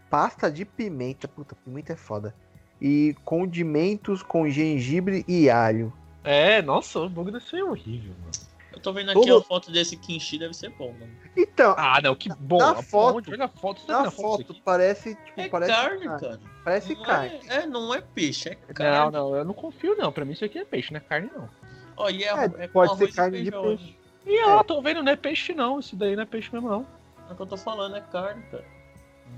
pasta 0.09 0.51
de 0.51 0.63
pimenta, 0.63 1.27
puta, 1.27 1.55
pimenta 1.55 1.93
é 1.93 1.95
foda, 1.95 2.35
e 2.79 3.15
condimentos 3.25 4.21
com 4.21 4.47
gengibre 4.47 5.25
e 5.27 5.49
alho. 5.49 5.91
É, 6.23 6.61
nossa, 6.61 6.99
o 6.99 7.09
bagulho 7.09 7.33
deve 7.33 7.45
ser 7.45 7.63
horrível, 7.63 8.13
mano. 8.19 8.48
Eu 8.71 8.79
tô 8.79 8.93
vendo 8.93 9.09
aqui 9.11 9.19
Todo- 9.19 9.41
a 9.41 9.43
foto 9.43 9.71
desse 9.71 9.97
kimchi, 9.97 10.37
deve 10.37 10.53
ser 10.53 10.69
bom, 10.69 10.91
mano. 10.93 11.11
Então, 11.35 11.73
Ah, 11.77 11.99
não, 12.01 12.15
que 12.15 12.29
bom. 12.39 12.57
Na 12.59 12.69
Aonde? 12.69 12.83
foto- 12.85 13.31
Olha 13.31 13.45
a 13.45 13.47
foto, 13.47 13.81
na 13.87 14.01
a 14.01 14.11
foto 14.11 14.55
parece, 14.63 15.15
tipo, 15.15 15.41
É 15.41 15.49
parece 15.49 15.71
carne, 15.73 16.05
carne. 16.05 16.21
cara. 16.21 16.39
Parece 16.63 16.95
Não 16.95 17.03
carne. 17.03 17.39
É, 17.49 17.55
é, 17.55 17.65
não 17.65 17.93
é 17.93 18.01
peixe, 18.01 18.49
é 18.49 18.57
Não, 18.67 18.73
carne. 18.73 19.11
não, 19.11 19.35
eu 19.35 19.43
não 19.45 19.53
confio 19.53 19.95
não. 19.97 20.11
Pra 20.11 20.23
mim 20.23 20.33
isso 20.33 20.45
aqui 20.45 20.59
é 20.59 20.65
peixe, 20.65 20.91
não 20.93 20.97
é 20.97 21.01
carne 21.01 21.29
não. 21.35 21.49
Ó, 21.97 22.09
e 22.09 22.23
é, 22.23 22.27
É, 22.27 22.43
é 22.45 22.67
com 22.67 22.73
pode 22.73 22.97
ser 22.97 23.09
e 23.09 23.11
carne 23.13 23.43
de 23.43 23.51
peixe. 23.51 23.83
né? 24.25 24.31
E 24.31 24.43
ó, 24.45 24.63
tô 24.63 24.81
vendo, 24.81 25.01
não 25.01 25.11
é 25.11 25.15
peixe 25.15 25.53
não. 25.53 25.79
Isso 25.79 25.95
daí 25.95 26.15
não 26.15 26.23
é 26.23 26.25
peixe 26.25 26.49
mesmo 26.53 26.69
não. 26.69 26.85
É 27.29 27.33
o 27.33 27.35
que 27.35 27.41
eu 27.41 27.47
tô 27.47 27.57
falando, 27.57 27.95
é 27.95 28.01
carne, 28.01 28.43
cara. 28.51 28.65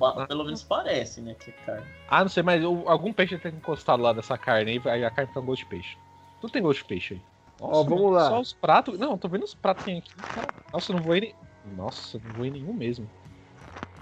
Ah. 0.01 0.25
Pelo 0.25 0.43
menos 0.45 0.63
parece, 0.63 1.21
né, 1.21 1.35
que 1.35 1.49
é 1.51 1.53
carne. 1.65 1.85
Ah, 2.09 2.21
não 2.21 2.29
sei, 2.29 2.41
mas 2.43 2.63
algum 2.63 3.11
peixe 3.13 3.37
tem 3.37 3.53
encostado 3.53 4.01
lá 4.01 4.13
dessa 4.13 4.37
carne 4.37 4.71
aí, 4.85 5.03
a 5.03 5.09
carne 5.11 5.27
fica 5.27 5.39
com 5.39 5.45
gosto 5.45 5.63
de 5.63 5.69
peixe. 5.69 5.97
Tudo 6.39 6.51
tem 6.51 6.61
gosto 6.61 6.79
de 6.79 6.85
peixe 6.85 7.13
aí. 7.15 7.21
Ó, 7.61 7.83
vamos 7.83 7.89
mano, 8.01 8.09
lá. 8.09 8.29
Só 8.29 8.39
os 8.41 8.53
pratos. 8.53 8.97
Não, 8.97 9.17
tô 9.17 9.29
vendo 9.29 9.43
os 9.43 9.53
pratos 9.53 9.83
que 9.85 9.91
tem 9.91 9.99
aqui. 9.99 10.11
cara. 10.15 10.47
Nossa, 10.73 10.91
eu 10.91 10.95
não 10.97 11.03
vou 11.03 11.15
ir 11.15 11.21
nem. 11.21 11.35
Nossa, 11.77 12.19
não 12.23 12.31
vou 12.33 12.45
ir 12.45 12.51
nenhum 12.51 12.73
mesmo. 12.73 13.07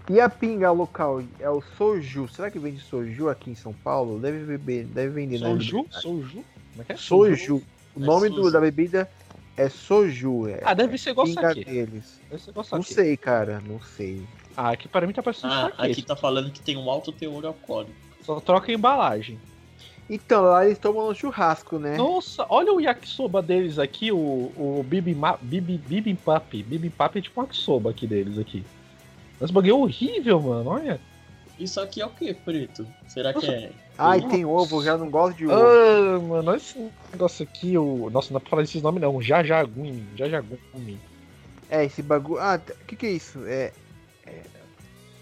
E 0.10 0.20
a 0.20 0.28
pinga 0.30 0.72
local 0.72 1.22
é 1.40 1.50
o 1.50 1.62
soju. 1.62 2.28
Será 2.30 2.50
que 2.50 2.58
vende 2.58 2.80
soju 2.80 3.30
aqui 3.30 3.52
em 3.52 3.56
São 3.56 3.74
Paulo? 3.74 4.18
Deve 4.20 4.44
beber, 4.46 4.86
deve 4.86 5.10
vender 5.10 5.40
na 5.40 5.50
Soju? 5.50 5.78
Liberdade. 5.78 6.02
Soju? 6.02 6.46
Como 6.72 6.82
é 6.82 6.84
que 6.86 6.92
é? 6.94 6.98
Soju. 6.98 7.56
O 7.96 8.02
É 8.02 8.06
nome 8.06 8.30
do, 8.30 8.36
sujo. 8.38 8.52
da 8.52 8.60
bebida 8.62 9.10
é 9.56 9.70
soju. 9.70 10.48
É 10.48 10.62
Ah, 10.64 10.74
deve 10.74 10.98
ser 10.98 11.12
igual 11.12 11.28
pinga 11.28 11.42
saque. 11.42 11.64
deles. 11.66 12.20
Deve 12.30 12.42
ser 12.42 12.50
igual 12.52 12.66
Não 12.72 12.82
sei, 12.82 13.18
cara. 13.18 13.62
Não 13.62 13.80
sei. 13.82 14.26
Ah, 14.58 14.72
aqui 14.72 14.88
para 14.88 15.06
mim 15.06 15.14
tá 15.14 15.22
parecendo 15.22 15.54
Ah, 15.54 15.70
saque. 15.76 15.92
aqui 15.92 16.02
tá 16.02 16.16
falando 16.16 16.50
que 16.52 16.62
tem 16.62 16.76
um 16.76 16.90
alto 16.90 17.12
teor 17.12 17.46
alcoólico. 17.46 17.94
Só 18.24 18.40
troca 18.40 18.72
a 18.72 18.76
embalagem. 18.76 19.40
Então, 20.10 20.44
lá 20.44 20.66
eles 20.66 20.80
tomam 20.80 21.08
no 21.08 21.14
churrasco, 21.14 21.78
né? 21.78 21.96
Nossa, 21.96 22.46
olha 22.50 22.74
o 22.74 22.82
yakisoba 22.82 23.42
deles 23.44 23.78
aqui, 23.78 24.12
o, 24.12 24.18
o 24.18 24.84
bibimbap. 24.88 25.40
Bibimbap 25.44 27.18
é 27.18 27.22
tipo 27.22 27.40
um 27.40 27.44
yakisoba 27.44 27.92
aqui 27.92 28.08
deles 28.08 28.40
aqui. 28.40 28.66
Esse 29.40 29.54
bagulho 29.54 29.72
é 29.72 29.74
horrível, 29.76 30.42
mano, 30.42 30.72
olha. 30.72 31.00
Isso 31.60 31.80
aqui 31.80 32.02
é 32.02 32.06
o 32.06 32.10
que, 32.10 32.34
preto? 32.34 32.88
Será 33.08 33.34
que 33.34 33.46
Nossa. 33.46 33.52
é. 33.52 33.72
Ai, 33.98 34.20
Nossa. 34.20 34.32
tem 34.32 34.46
ovo. 34.46 34.84
Já 34.84 34.98
não 34.98 35.10
gosto 35.10 35.38
de 35.38 35.46
ovo. 35.46 35.56
Ah, 35.56 36.20
mano, 36.20 36.52
olha 36.52 36.58
esse 36.58 36.90
negócio 37.12 37.44
aqui, 37.44 37.78
o... 37.78 38.10
Nossa, 38.10 38.30
não 38.34 38.40
dá 38.40 38.40
pra 38.40 38.50
falar 38.50 38.64
esses 38.64 38.82
nomes 38.82 39.02
não, 39.02 39.22
Jajagumi, 39.22 40.04
Jajagumi. 40.16 40.98
É, 41.70 41.86
esse 41.86 42.02
bagulho. 42.02 42.40
Ah, 42.40 42.60
o 42.82 42.86
que 42.86 42.96
que 42.96 43.06
é 43.06 43.12
isso? 43.12 43.40
É. 43.46 43.72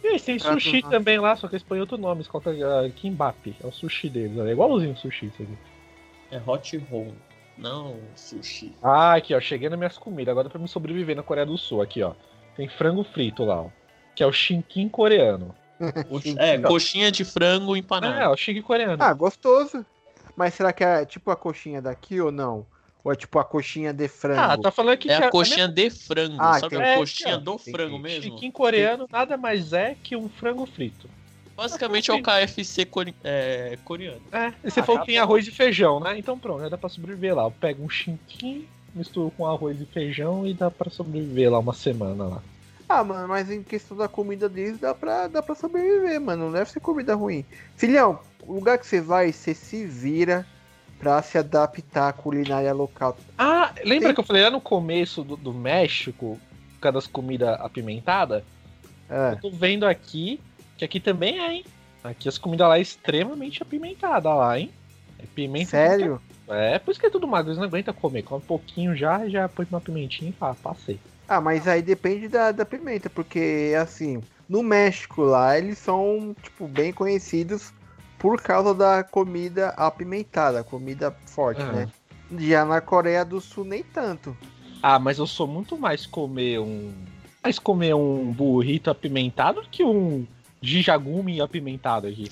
E 0.04 0.08
eles 0.08 0.24
têm 0.24 0.38
Prato 0.38 0.54
sushi 0.60 0.82
não. 0.84 0.90
também 0.90 1.20
lá, 1.20 1.36
só 1.36 1.48
que 1.48 1.56
eles 1.56 1.64
põem 1.64 1.80
outro 1.80 1.98
nome, 1.98 2.18
eles 2.22 2.28
colocam 2.28 2.54
uh, 2.54 2.92
Kimbap, 2.94 3.56
é 3.62 3.66
o 3.66 3.72
sushi 3.72 4.10
deles, 4.10 4.38
é 4.38 4.52
igualzinho 4.52 4.94
o 4.94 4.98
sushi 4.98 5.28
isso 5.28 5.42
aqui. 5.44 5.58
É 6.32 6.42
hot 6.46 6.78
roll. 6.90 7.14
Não 7.58 8.00
sushi. 8.16 8.74
Ah, 8.84 9.16
aqui 9.16 9.34
ó, 9.34 9.40
cheguei 9.40 9.68
nas 9.70 9.78
minhas 9.80 9.98
comidas, 9.98 10.32
agora 10.32 10.50
pra 10.50 10.60
me 10.60 10.68
sobreviver 10.68 11.16
na 11.16 11.24
Coreia 11.24 11.46
do 11.46 11.58
Sul, 11.58 11.82
aqui 11.82 12.04
ó. 12.04 12.14
Tem 12.56 12.68
frango 12.68 13.04
frito 13.04 13.44
lá, 13.44 13.62
ó. 13.62 13.70
Que 14.16 14.24
é 14.24 14.28
o 14.28 14.32
shinkin 14.32 14.88
coreano. 14.90 15.54
O- 16.10 16.20
é, 16.40 16.58
coxinha 16.60 17.12
de 17.12 17.24
frango 17.24 17.76
É, 17.76 17.80
empanado. 17.80 18.30
ó, 18.30 18.34
o 18.34 18.38
shinkin 18.38 18.62
coreano. 18.64 19.02
Ah, 19.04 19.14
gostoso. 19.14 19.86
Mas 20.36 20.54
será 20.54 20.72
que 20.74 20.84
é 20.84 21.06
tipo 21.06 21.30
a 21.32 21.36
coxinha 21.36 21.82
daqui 21.82 22.20
ou 22.22 22.32
não? 22.32 22.66
Ou 23.08 23.14
é 23.14 23.16
tipo 23.16 23.40
a 23.40 23.46
coxinha 23.46 23.94
de 23.94 24.06
frango? 24.10 24.42
Ah, 24.42 24.58
tá 24.58 24.70
falando 24.70 24.92
aqui 24.96 25.10
é 25.10 25.18
que 25.18 25.24
a 25.24 25.30
coxinha 25.30 25.66
de 25.66 25.90
frango. 25.90 26.36
Ah, 26.38 26.60
sabe 26.60 26.76
entendi. 26.76 26.90
a 26.92 26.94
É, 26.94 26.98
coxinha 26.98 27.36
ó, 27.36 27.40
do 27.40 27.58
frango 27.58 27.98
mesmo? 27.98 28.22
Chiquinho 28.22 28.52
coreano 28.52 29.08
nada 29.10 29.38
mais 29.38 29.72
é 29.72 29.96
que 30.04 30.14
um 30.18 30.28
frango 30.28 30.66
frito. 30.66 31.10
Basicamente 31.56 32.12
é 32.12 32.14
o 32.14 32.22
KFC 32.22 32.86
core- 32.86 33.16
é, 33.24 33.78
coreano. 33.86 34.22
É, 34.30 34.52
e 34.62 34.70
você 34.70 34.82
Ah, 34.82 34.84
falou 34.84 35.00
tá 35.00 35.06
que 35.06 35.12
tem 35.14 35.16
bom. 35.16 35.24
arroz 35.24 35.48
e 35.48 35.52
feijão, 35.52 36.02
né? 36.02 36.20
Então 36.20 36.38
pronto, 36.38 36.62
já 36.64 36.68
dá 36.68 36.78
pra 36.78 36.90
sobreviver 36.90 37.34
lá. 37.34 37.44
Eu 37.46 37.52
pego 37.52 37.82
um 37.82 37.90
chinquim, 37.90 38.68
misturo 38.94 39.32
com 39.38 39.48
arroz 39.48 39.80
e 39.80 39.86
feijão 39.86 40.46
e 40.46 40.54
dá 40.54 40.70
pra 40.70 40.90
sobreviver 40.92 41.50
lá 41.50 41.60
uma 41.60 41.74
semana 41.74 42.26
lá. 42.26 42.44
Ah, 42.90 43.06
mano, 43.06 43.26
mas 43.30 43.50
em 43.50 43.64
questão 43.64 43.96
da 43.96 44.10
comida 44.10 44.50
deles 44.50 44.80
dá 44.80 44.94
pra, 44.94 45.28
dá 45.28 45.42
pra 45.42 45.56
sobreviver, 45.56 46.20
mano. 46.20 46.48
Não 46.48 46.52
deve 46.52 46.70
ser 46.70 46.82
comida 46.82 47.16
ruim. 47.16 47.46
Filhão, 47.78 48.20
o 48.44 48.54
lugar 48.54 48.78
que 48.78 48.86
você 48.86 49.00
vai, 49.00 49.32
você 49.32 49.54
se 49.54 49.86
vira 49.86 50.46
pra 51.00 51.22
se 51.22 51.38
adaptar 51.38 52.10
à 52.10 52.14
culinária 52.14 52.74
local. 52.74 53.18
Ah, 53.38 53.74
lembra 53.84 54.08
Tem- 54.10 54.16
que 54.16 54.20
eu 54.20 54.26
falei 54.26 54.44
lá 54.44 54.52
no 54.52 54.62
começo 54.62 55.24
do, 55.24 55.38
do 55.38 55.54
México, 55.54 56.40
por 56.76 56.80
causa 56.80 56.94
das 56.94 57.08
comidas 57.08 57.60
apimentadas? 57.62 58.44
É. 59.10 59.34
Eu 59.34 59.40
tô 59.40 59.52
vendo 59.52 59.86
aqui, 59.86 60.40
que 60.78 60.84
aqui 60.84 61.00
também 61.00 61.40
é, 61.40 61.54
hein? 61.54 61.66
Aqui 62.04 62.28
as 62.28 62.38
comidas 62.38 62.68
lá 62.68 62.78
é 62.78 62.82
extremamente 62.82 63.62
apimentadas 63.62 64.36
lá, 64.36 64.60
hein? 64.60 64.72
É 65.20 65.26
pimenta. 65.26 65.70
Sério? 65.70 66.22
É, 66.48 66.80
por 66.80 66.92
isso 66.92 67.00
que 67.00 67.06
é 67.08 67.10
tudo 67.10 67.28
magro, 67.28 67.50
eles 67.50 67.58
não 67.58 67.66
aguentam 67.66 67.94
comer. 67.94 68.24
Come 68.24 68.42
um 68.42 68.46
pouquinho 68.46 68.96
já, 68.96 69.28
já 69.28 69.50
põe 69.50 69.68
uma 69.70 69.82
pimentinha 69.82 70.30
e 70.30 70.34
fala, 70.34 70.56
passei. 70.56 71.00
Ah, 71.28 71.42
mas 71.42 71.68
aí 71.68 71.82
depende 71.82 72.30
da, 72.30 72.52
da 72.54 72.66
pimenta, 72.66 73.10
porque 73.10 73.74
assim, 73.80 74.22
no 74.48 74.64
México 74.64 75.24
lá 75.24 75.58
eles 75.58 75.78
são, 75.78 76.34
tipo, 76.42 76.68
bem 76.68 76.94
conhecidos 76.94 77.74
por 78.18 78.42
causa 78.42 78.74
da 78.74 79.04
comida 79.04 79.70
apimentada, 79.70 80.64
comida 80.64 81.16
forte, 81.26 81.62
Ah. 81.62 81.72
né? 81.72 81.92
Já 82.40 82.66
na 82.66 82.82
Coreia 82.82 83.24
do 83.24 83.40
Sul 83.40 83.64
nem 83.64 83.84
tanto. 83.84 84.36
Ah, 84.82 85.00
mas 85.00 85.18
eu 85.18 85.26
sou 85.26 85.48
muito 85.48 85.78
mais 85.78 86.06
comer 86.06 86.60
um. 86.60 86.94
Mais 87.44 87.58
comer 87.58 87.94
um 87.96 88.32
burrito 88.32 88.90
apimentado 88.90 89.62
do 89.62 89.70
que 89.70 89.84
um 89.84 90.28
jijagumi 90.62 91.40
apimentado 91.40 92.08
aqui. 92.08 92.28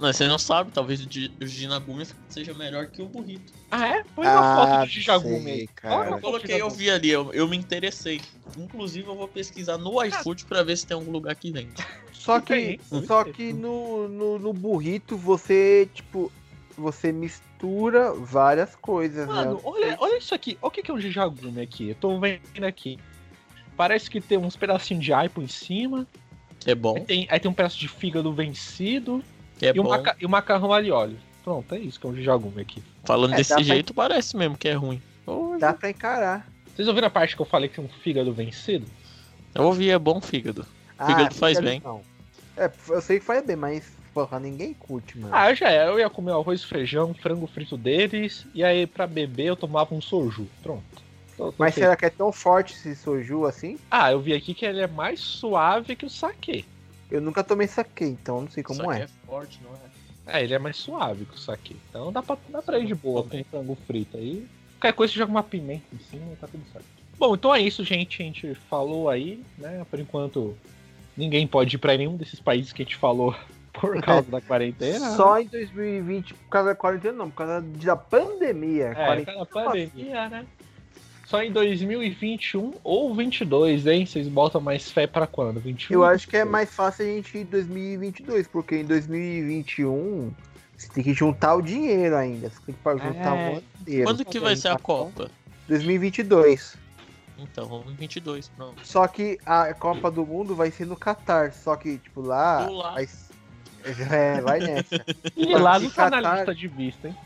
Não, 0.00 0.12
você 0.12 0.26
não 0.26 0.38
sabe, 0.38 0.70
talvez 0.72 1.04
o 1.04 1.08
gi- 1.10 1.30
o 1.40 1.46
Jinagumi 1.46 2.06
seja 2.28 2.54
melhor 2.54 2.86
que 2.86 3.02
o 3.02 3.06
burrito. 3.06 3.52
Ah, 3.70 3.86
é? 3.86 4.02
Põe 4.16 4.26
uma 4.28 4.42
foto 4.42 4.72
Ah, 4.72 4.84
do 4.84 4.86
jijagumi 4.90 5.40
sei, 5.44 5.52
aí. 5.60 5.68
cara. 5.68 5.94
Eu 5.94 6.02
foto 6.04 6.16
do 6.16 6.20
coloquei, 6.22 6.60
eu 6.62 6.70
vi 6.70 6.90
ali, 6.90 7.10
eu, 7.10 7.32
eu 7.34 7.46
me 7.46 7.56
interessei. 7.56 8.20
Inclusive, 8.56 9.06
eu 9.06 9.14
vou 9.14 9.28
pesquisar 9.28 9.76
no 9.76 10.02
iFood 10.04 10.46
pra 10.46 10.62
ver 10.62 10.76
se 10.78 10.86
tem 10.86 10.94
algum 10.94 11.10
lugar 11.12 11.34
que 11.36 11.52
vende. 11.52 11.74
Só 12.12 12.38
que, 12.38 12.78
só 13.06 13.24
que 13.24 13.50
no, 13.50 14.06
no, 14.06 14.38
no 14.38 14.52
burrito 14.52 15.16
você, 15.16 15.88
tipo, 15.94 16.30
você 16.76 17.10
mistura 17.12 18.12
várias 18.12 18.76
coisas, 18.76 19.26
Mano, 19.26 19.54
né? 19.56 19.60
olha, 19.64 19.96
olha 19.98 20.18
isso 20.18 20.34
aqui. 20.34 20.58
Olha 20.60 20.68
o 20.68 20.70
que 20.70 20.82
que 20.82 20.90
é 20.90 20.94
um 20.94 21.00
jijagumi 21.00 21.62
aqui. 21.62 21.88
Eu 21.90 21.94
tô 21.94 22.20
vendo 22.20 22.64
aqui. 22.66 22.98
Parece 23.74 24.10
que 24.10 24.20
tem 24.20 24.36
uns 24.36 24.54
pedacinhos 24.54 25.02
de 25.02 25.14
aipo 25.14 25.40
em 25.40 25.48
cima. 25.48 26.06
É 26.66 26.74
bom, 26.74 26.96
Aí 26.96 27.04
tem, 27.06 27.26
aí 27.30 27.40
tem 27.40 27.50
um 27.50 27.54
pedaço 27.54 27.78
de 27.78 27.88
fígado 27.88 28.30
vencido. 28.34 29.24
É 29.66 29.70
e, 29.70 29.74
bom. 29.74 29.88
maca- 29.88 30.16
e 30.20 30.26
um 30.26 30.28
macarrão 30.28 30.72
ali 30.72 30.90
óleo. 30.90 31.16
Pronto, 31.42 31.74
é 31.74 31.78
isso 31.78 31.98
que 31.98 32.06
é 32.06 32.10
um 32.10 32.14
jijagumi 32.14 32.60
aqui. 32.60 32.82
Falando 33.04 33.32
É, 33.34 33.36
desse 33.36 33.50
dá 33.50 33.56
pra- 33.56 33.64
jeito, 33.64 33.94
parece 33.94 34.36
mesmo 34.36 34.56
que 34.58 34.68
é 34.68 34.72
ruim. 34.74 35.00
Dá 35.58 35.72
pra 35.72 35.90
encarar. 35.90 36.46
Vocês 36.74 36.86
ouviram 36.88 37.06
a 37.08 37.10
parte 37.10 37.34
que 37.36 37.42
eu 37.42 37.46
falei 37.46 37.68
que 37.68 37.76
tem 37.76 37.84
um 37.84 37.88
fígado 37.88 38.32
vencido? 38.32 38.86
eu 39.54 39.64
ouvi, 39.64 39.90
é 39.90 39.98
bom 39.98 40.20
fígado. 40.20 40.66
Fígado 41.06 41.34
faz 41.34 41.56
fígado 41.58 41.66
bem. 41.66 41.82
não. 41.84 42.00
É, 42.56 42.70
eu 42.88 43.00
sei 43.00 43.18
que 43.18 43.24
faz 43.24 43.44
bem, 43.44 43.56
mas, 43.56 43.90
porra, 44.12 44.38
ninguém 44.38 44.74
curte, 44.74 45.18
mano. 45.18 45.32
Ah, 45.34 45.50
eu 45.50 45.56
já 45.56 45.68
era. 45.70 45.90
Eu 45.90 45.98
ia 45.98 46.10
comer 46.10 46.32
arroz, 46.32 46.62
feijão, 46.62 47.14
frango 47.14 47.46
frito 47.46 47.76
deles. 47.76 48.46
E 48.54 48.62
aí, 48.62 48.86
pra 48.86 49.06
beber, 49.06 49.46
eu 49.46 49.56
tomava 49.56 49.94
um 49.94 50.00
soju. 50.00 50.46
Pronto. 50.62 50.82
Tô- 51.36 51.46
tô 51.52 51.54
mas 51.58 51.72
feito. 51.74 51.84
será 51.84 51.96
que 51.96 52.04
é 52.04 52.10
tão 52.10 52.30
forte 52.30 52.74
esse 52.74 52.94
soju 52.94 53.46
assim? 53.46 53.78
Ah, 53.90 54.12
eu 54.12 54.20
vi 54.20 54.34
aqui 54.34 54.52
que 54.52 54.64
ele 54.66 54.80
é 54.80 54.86
mais 54.86 55.20
suave 55.20 55.96
que 55.96 56.04
o 56.04 56.10
saquê. 56.10 56.64
Eu 57.10 57.20
nunca 57.20 57.42
tomei 57.42 57.66
saque, 57.66 58.04
então 58.04 58.42
não 58.42 58.50
sei 58.50 58.62
como 58.62 58.80
Só 58.82 58.92
que 58.92 58.98
é. 59.00 59.02
é 59.02 59.08
forte, 59.26 59.60
não 59.62 59.70
é? 59.74 60.38
É, 60.38 60.44
ele 60.44 60.54
é 60.54 60.58
mais 60.58 60.76
suave 60.76 61.24
que 61.24 61.34
o 61.34 61.38
saque. 61.38 61.76
Então 61.88 62.12
dá 62.12 62.22
pra, 62.22 62.36
dá 62.48 62.62
pra 62.62 62.78
ir 62.78 62.86
de 62.86 62.94
boa 62.94 63.24
com 63.24 63.42
frango 63.44 63.76
frito 63.86 64.16
aí. 64.16 64.46
Qualquer 64.78 64.92
coisa 64.94 65.12
você 65.12 65.18
joga 65.18 65.30
uma 65.30 65.42
pimenta 65.42 65.84
em 65.92 65.98
cima 65.98 66.32
e 66.32 66.36
tá 66.36 66.46
tudo 66.46 66.62
certo. 66.72 66.86
Bom, 67.18 67.34
então 67.34 67.54
é 67.54 67.60
isso, 67.60 67.84
gente. 67.84 68.22
A 68.22 68.24
gente 68.24 68.54
falou 68.54 69.08
aí, 69.08 69.42
né? 69.58 69.84
Por 69.90 69.98
enquanto, 69.98 70.56
ninguém 71.16 71.46
pode 71.46 71.76
ir 71.76 71.78
pra 71.78 71.96
nenhum 71.96 72.16
desses 72.16 72.40
países 72.40 72.72
que 72.72 72.82
a 72.82 72.84
gente 72.84 72.96
falou 72.96 73.34
por 73.72 74.00
causa 74.00 74.30
da 74.30 74.40
quarentena. 74.40 75.16
Só 75.16 75.38
em 75.40 75.46
2020, 75.48 76.32
por 76.34 76.48
causa 76.48 76.68
da 76.70 76.74
quarentena, 76.74 77.12
não, 77.14 77.28
por 77.30 77.38
causa 77.38 77.60
da 77.60 77.96
pandemia. 77.96 78.86
É, 78.88 78.94
Quarentena- 78.94 79.44
pela 79.46 79.64
pandemia, 79.66 80.28
né? 80.28 80.46
Só 81.30 81.40
em 81.44 81.52
2021 81.52 82.74
ou 82.82 83.14
22, 83.14 83.86
hein? 83.86 84.04
Vocês 84.04 84.26
botam 84.26 84.60
mais 84.60 84.90
fé 84.90 85.06
pra 85.06 85.28
quando? 85.28 85.60
21? 85.60 85.94
Eu 85.94 86.04
acho 86.04 86.26
que 86.26 86.36
é 86.36 86.44
mais 86.44 86.74
fácil 86.74 87.04
a 87.04 87.08
gente 87.08 87.38
ir 87.38 87.42
em 87.42 87.44
2022, 87.44 88.48
porque 88.48 88.78
em 88.78 88.84
2021 88.84 90.32
você 90.76 90.88
tem 90.88 91.04
que 91.04 91.14
juntar 91.14 91.54
o 91.54 91.62
dinheiro 91.62 92.16
ainda. 92.16 92.50
Você 92.50 92.60
tem 92.66 92.74
que 92.74 92.90
juntar 93.06 93.36
É. 93.36 93.48
o 93.48 93.52
ano 93.52 93.62
inteiro. 93.80 94.04
Quando 94.06 94.24
que 94.24 94.40
vai 94.40 94.56
ser 94.56 94.68
a 94.68 94.76
Copa? 94.78 95.30
2022. 95.68 96.76
Então, 97.38 97.68
vamos 97.68 97.92
em 97.92 97.94
22, 97.94 98.48
pronto. 98.48 98.84
Só 98.84 99.06
que 99.06 99.38
a 99.46 99.72
Copa 99.72 100.10
do 100.10 100.26
Mundo 100.26 100.56
vai 100.56 100.72
ser 100.72 100.84
no 100.84 100.96
Catar. 100.96 101.52
Só 101.52 101.76
que, 101.76 101.96
tipo, 101.98 102.22
lá. 102.22 102.68
Lá. 102.68 102.94
vai- 102.94 103.08
É, 104.10 104.40
vai 104.42 104.58
nessa. 104.58 105.02
E 105.36 105.46
lá 105.54 105.78
não 105.78 105.88
tá 105.90 106.10
na 106.10 106.20
Catar- 106.20 106.36
lista 106.38 106.54
de 106.56 106.66
vista, 106.68 107.06
hein? 107.08 107.16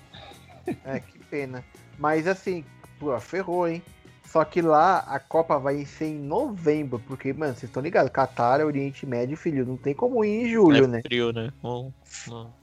É, 0.85 1.01
que 1.01 1.19
pena. 1.31 1.65
Mas 1.99 2.29
assim, 2.29 2.65
pô, 3.05 3.21
ferrou, 3.21 3.69
hein? 3.69 3.83
Só 4.25 4.45
que 4.45 4.61
lá 4.63 4.99
a 5.01 5.21
Copa 5.21 5.59
vai 5.59 5.85
ser 5.85 6.07
em 6.07 6.19
novembro, 6.19 6.99
porque, 7.07 7.33
mano, 7.33 7.53
vocês 7.53 7.65
estão 7.65 7.83
ligados, 7.83 8.11
Catar 8.11 8.61
é 8.61 8.65
Oriente 8.65 9.07
Médio, 9.07 9.37
filho, 9.37 9.67
não 9.67 9.77
tem 9.77 9.95
como 9.95 10.25
ir 10.25 10.45
em 10.45 10.49
julho, 10.49 10.85
é 10.85 10.89
né? 10.89 11.03
frio, 11.07 11.33
né? 11.33 11.53
Bom. 11.63 11.93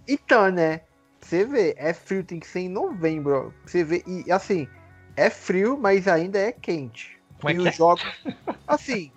Então, 0.08 0.52
né? 0.52 0.82
Você 1.22 1.46
vê, 1.46 1.76
é 1.78 1.94
frio, 1.94 2.24
tem 2.24 2.40
que 2.40 2.48
ser 2.48 2.62
em 2.62 2.70
novembro. 2.70 3.54
Você 3.66 3.84
vê, 3.84 4.04
e 4.06 4.30
assim, 4.32 4.68
é 5.16 5.30
frio, 5.30 5.78
mas 5.78 6.08
ainda 6.08 6.40
é 6.40 6.52
quente. 6.52 7.22
Como 7.40 7.50
é 7.50 7.54
e 7.54 7.56
que 7.56 7.62
os 7.62 7.68
é? 7.68 7.72
jogos. 7.72 8.04
Assim, 8.68 9.12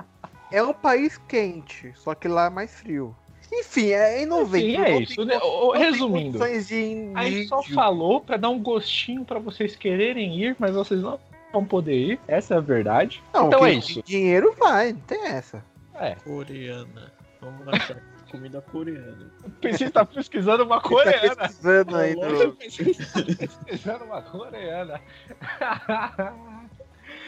é 0.53 0.63
um 0.63 0.75
país 0.75 1.19
quente, 1.27 1.93
só 1.97 2.15
que 2.15 2.29
lá 2.29 2.47
é 2.47 2.51
mais 2.51 2.73
frio. 2.75 3.17
Enfim, 3.53 3.91
é 3.91 4.23
em 4.23 4.27
novembro. 4.27 4.69
Enfim, 4.71 4.81
é 4.83 4.85
tem 4.85 5.03
isso. 5.03 5.17
co- 5.17 5.25
né? 5.25 5.39
Tem 5.39 5.83
Resumindo, 5.91 6.39
de 6.39 7.13
a 7.15 7.25
gente 7.25 7.49
só 7.49 7.63
falou 7.63 8.21
pra 8.21 8.37
dar 8.37 8.49
um 8.51 8.59
gostinho 8.59 9.25
pra 9.25 9.39
vocês 9.39 9.77
quererem 9.77 10.37
ir, 10.41 10.57
mas 10.59 10.75
vocês 10.75 11.01
não 11.03 11.19
vão 11.53 11.65
poder 11.65 11.95
ir. 11.95 12.21
Essa 12.27 12.55
é 12.55 12.57
a 12.57 12.61
verdade. 12.61 13.23
Não, 13.33 13.47
então 13.47 13.65
é 13.65 13.73
isso. 13.75 13.95
tem 13.95 14.03
Dinheiro 14.05 14.55
vai, 14.59 14.93
não 14.93 15.01
tem 15.01 15.25
essa. 15.27 15.65
É. 15.95 16.17
Coreana. 16.17 17.13
Vamos 17.41 17.69
achar 17.69 17.97
comida 18.31 18.61
coreana. 18.61 19.31
Você 19.63 19.89
tá 19.91 20.05
pesquisando 20.05 20.65
uma 20.65 20.81
Tá 20.81 20.89
coreana. 20.89 21.37
pesquisando 21.37 21.97
aí 21.97 22.17
Tá? 22.17 22.29
Você 22.29 22.95
tá 22.95 23.31
pesquisando 23.37 24.05
uma 24.05 24.23
coreana. 24.23 25.01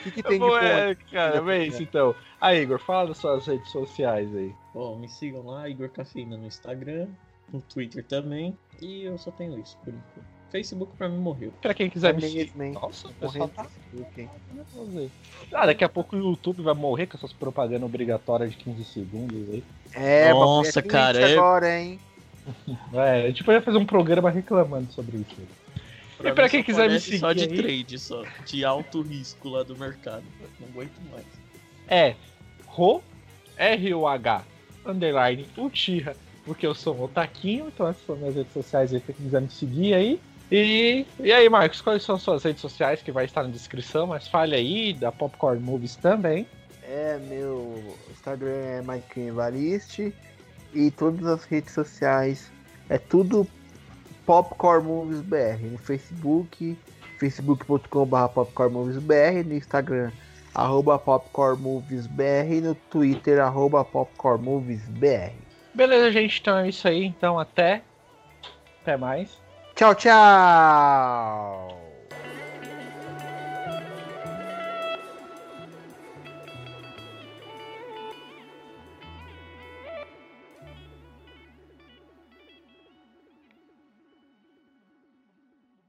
O 0.01 0.03
que, 0.09 0.11
que 0.12 0.23
tem 0.23 0.33
de 0.35 0.39
Bom, 0.39 0.51
bom? 0.51 0.57
é, 0.59 0.95
cara, 1.11 1.55
é 1.57 1.67
isso 1.67 1.83
então. 1.83 2.14
Aí, 2.41 2.62
Igor, 2.62 2.79
fala 2.79 3.09
das 3.09 3.19
suas 3.19 3.45
redes 3.47 3.69
sociais 3.71 4.29
aí. 4.37 4.55
Bom, 4.77 4.95
me 4.99 5.09
sigam 5.09 5.47
lá, 5.47 5.66
Igor 5.70 5.89
Cafeína 5.89 6.37
no 6.37 6.47
Instagram, 6.47 7.07
no 7.51 7.62
Twitter 7.62 8.05
também. 8.05 8.55
E 8.83 9.05
eu 9.05 9.16
só 9.16 9.31
tenho 9.31 9.59
isso 9.59 9.74
por 9.83 9.89
enquanto. 9.89 10.37
Facebook 10.51 10.95
pra 10.99 11.09
mim 11.09 11.16
morreu. 11.16 11.51
Pra 11.62 11.72
quem 11.72 11.89
quiser 11.89 12.12
me 12.14 12.20
seguir. 12.20 12.53
Nossa, 12.74 13.09
o 13.09 13.12
pessoal 13.14 13.49
tá. 13.49 13.64
Facebook, 13.64 14.20
hein? 14.20 14.31
Ah, 15.51 15.64
daqui 15.64 15.83
a 15.83 15.89
pouco 15.89 16.14
o 16.14 16.18
YouTube 16.18 16.61
vai 16.62 16.74
morrer 16.74 17.07
com 17.07 17.16
essas 17.16 17.33
propagandas 17.33 17.85
obrigatórias 17.85 18.51
de 18.51 18.59
15 18.59 18.85
segundos 18.85 19.49
aí. 19.51 19.64
É, 19.95 20.31
Nossa, 20.35 20.81
é 20.81 20.83
cara, 20.83 21.20
é- 21.20 21.33
agora, 21.39 21.81
hein? 21.81 21.99
É, 22.93 23.22
a 23.24 23.27
gente 23.29 23.43
podia 23.43 23.62
fazer 23.62 23.79
um 23.79 23.87
programa 23.87 24.29
reclamando 24.31 24.93
sobre 24.93 25.16
isso. 25.16 25.41
E 26.22 26.33
pra 26.33 26.51
quem 26.51 26.62
quiser 26.62 26.83
me 26.91 26.97
aparece 26.97 27.18
Só 27.18 27.33
de 27.33 27.41
seguir 27.41 27.55
aí- 27.66 27.83
trade, 27.83 27.99
só. 27.99 28.22
De 28.45 28.62
alto 28.62 29.01
risco 29.01 29.49
lá 29.49 29.62
do 29.62 29.74
mercado. 29.74 30.22
Não 30.61 30.68
aguento 30.68 31.01
mais. 31.11 31.24
É 31.89 32.14
Ro, 32.66 33.03
R-O-H, 33.57 34.45
underline, 34.87 35.47
Uchiha, 35.57 36.16
porque 36.45 36.66
eu 36.66 36.74
sou 36.74 36.97
um 36.97 37.05
otaquinho, 37.05 37.68
então 37.68 37.89
essas 37.89 38.05
são 38.07 38.16
minhas 38.16 38.34
redes 38.34 38.53
sociais 38.53 38.93
aí, 38.93 39.01
quem 39.01 39.14
quiser 39.14 39.41
me 39.41 39.51
seguir 39.51 39.95
aí. 39.95 40.20
E, 40.51 41.05
e 41.18 41.32
aí, 41.32 41.49
Marcos, 41.49 41.80
quais 41.80 42.03
são 42.03 42.14
as 42.14 42.22
suas 42.22 42.45
redes 42.45 42.61
sociais 42.61 43.03
que 43.03 43.11
vai 43.11 43.24
estar 43.24 43.43
na 43.43 43.51
descrição, 43.51 44.07
mas 44.07 44.28
fale 44.28 44.55
aí, 44.55 44.93
da 44.93 45.11
Popcorn 45.11 45.61
Movies 45.61 45.97
também. 45.97 46.47
É, 46.82 47.18
meu 47.28 47.82
Instagram 48.11 48.51
é 48.51 48.82
Mike 48.82 49.20
Evariste 49.20 50.14
e 50.72 50.91
todas 50.93 51.26
as 51.26 51.45
redes 51.45 51.74
sociais 51.74 52.53
é 52.89 52.97
tudo 52.97 53.47
Popcorn 54.24 54.87
Movies 54.87 55.20
BR. 55.20 55.66
No 55.70 55.78
Facebook, 55.78 56.78
facebook.com.br 57.18 58.28
popcornmoviesbr, 58.34 59.45
no 59.47 59.55
Instagram, 59.55 60.11
arroba 60.57 60.99
popcornmoviesbr 60.99 62.51
e 62.51 62.61
no 62.63 62.75
Twitter, 62.75 63.39
arroba 63.41 63.85
popcornmoviesbr. 63.85 65.33
Beleza, 65.75 66.11
gente, 66.11 66.41
então 66.41 66.57
é 66.57 66.69
isso 66.71 66.89
aí, 66.89 67.05
então 67.05 67.39
até, 67.39 67.83
até 68.83 68.97
mais. 68.97 69.39
Tchau, 69.75 69.95
tchau! 69.95 71.86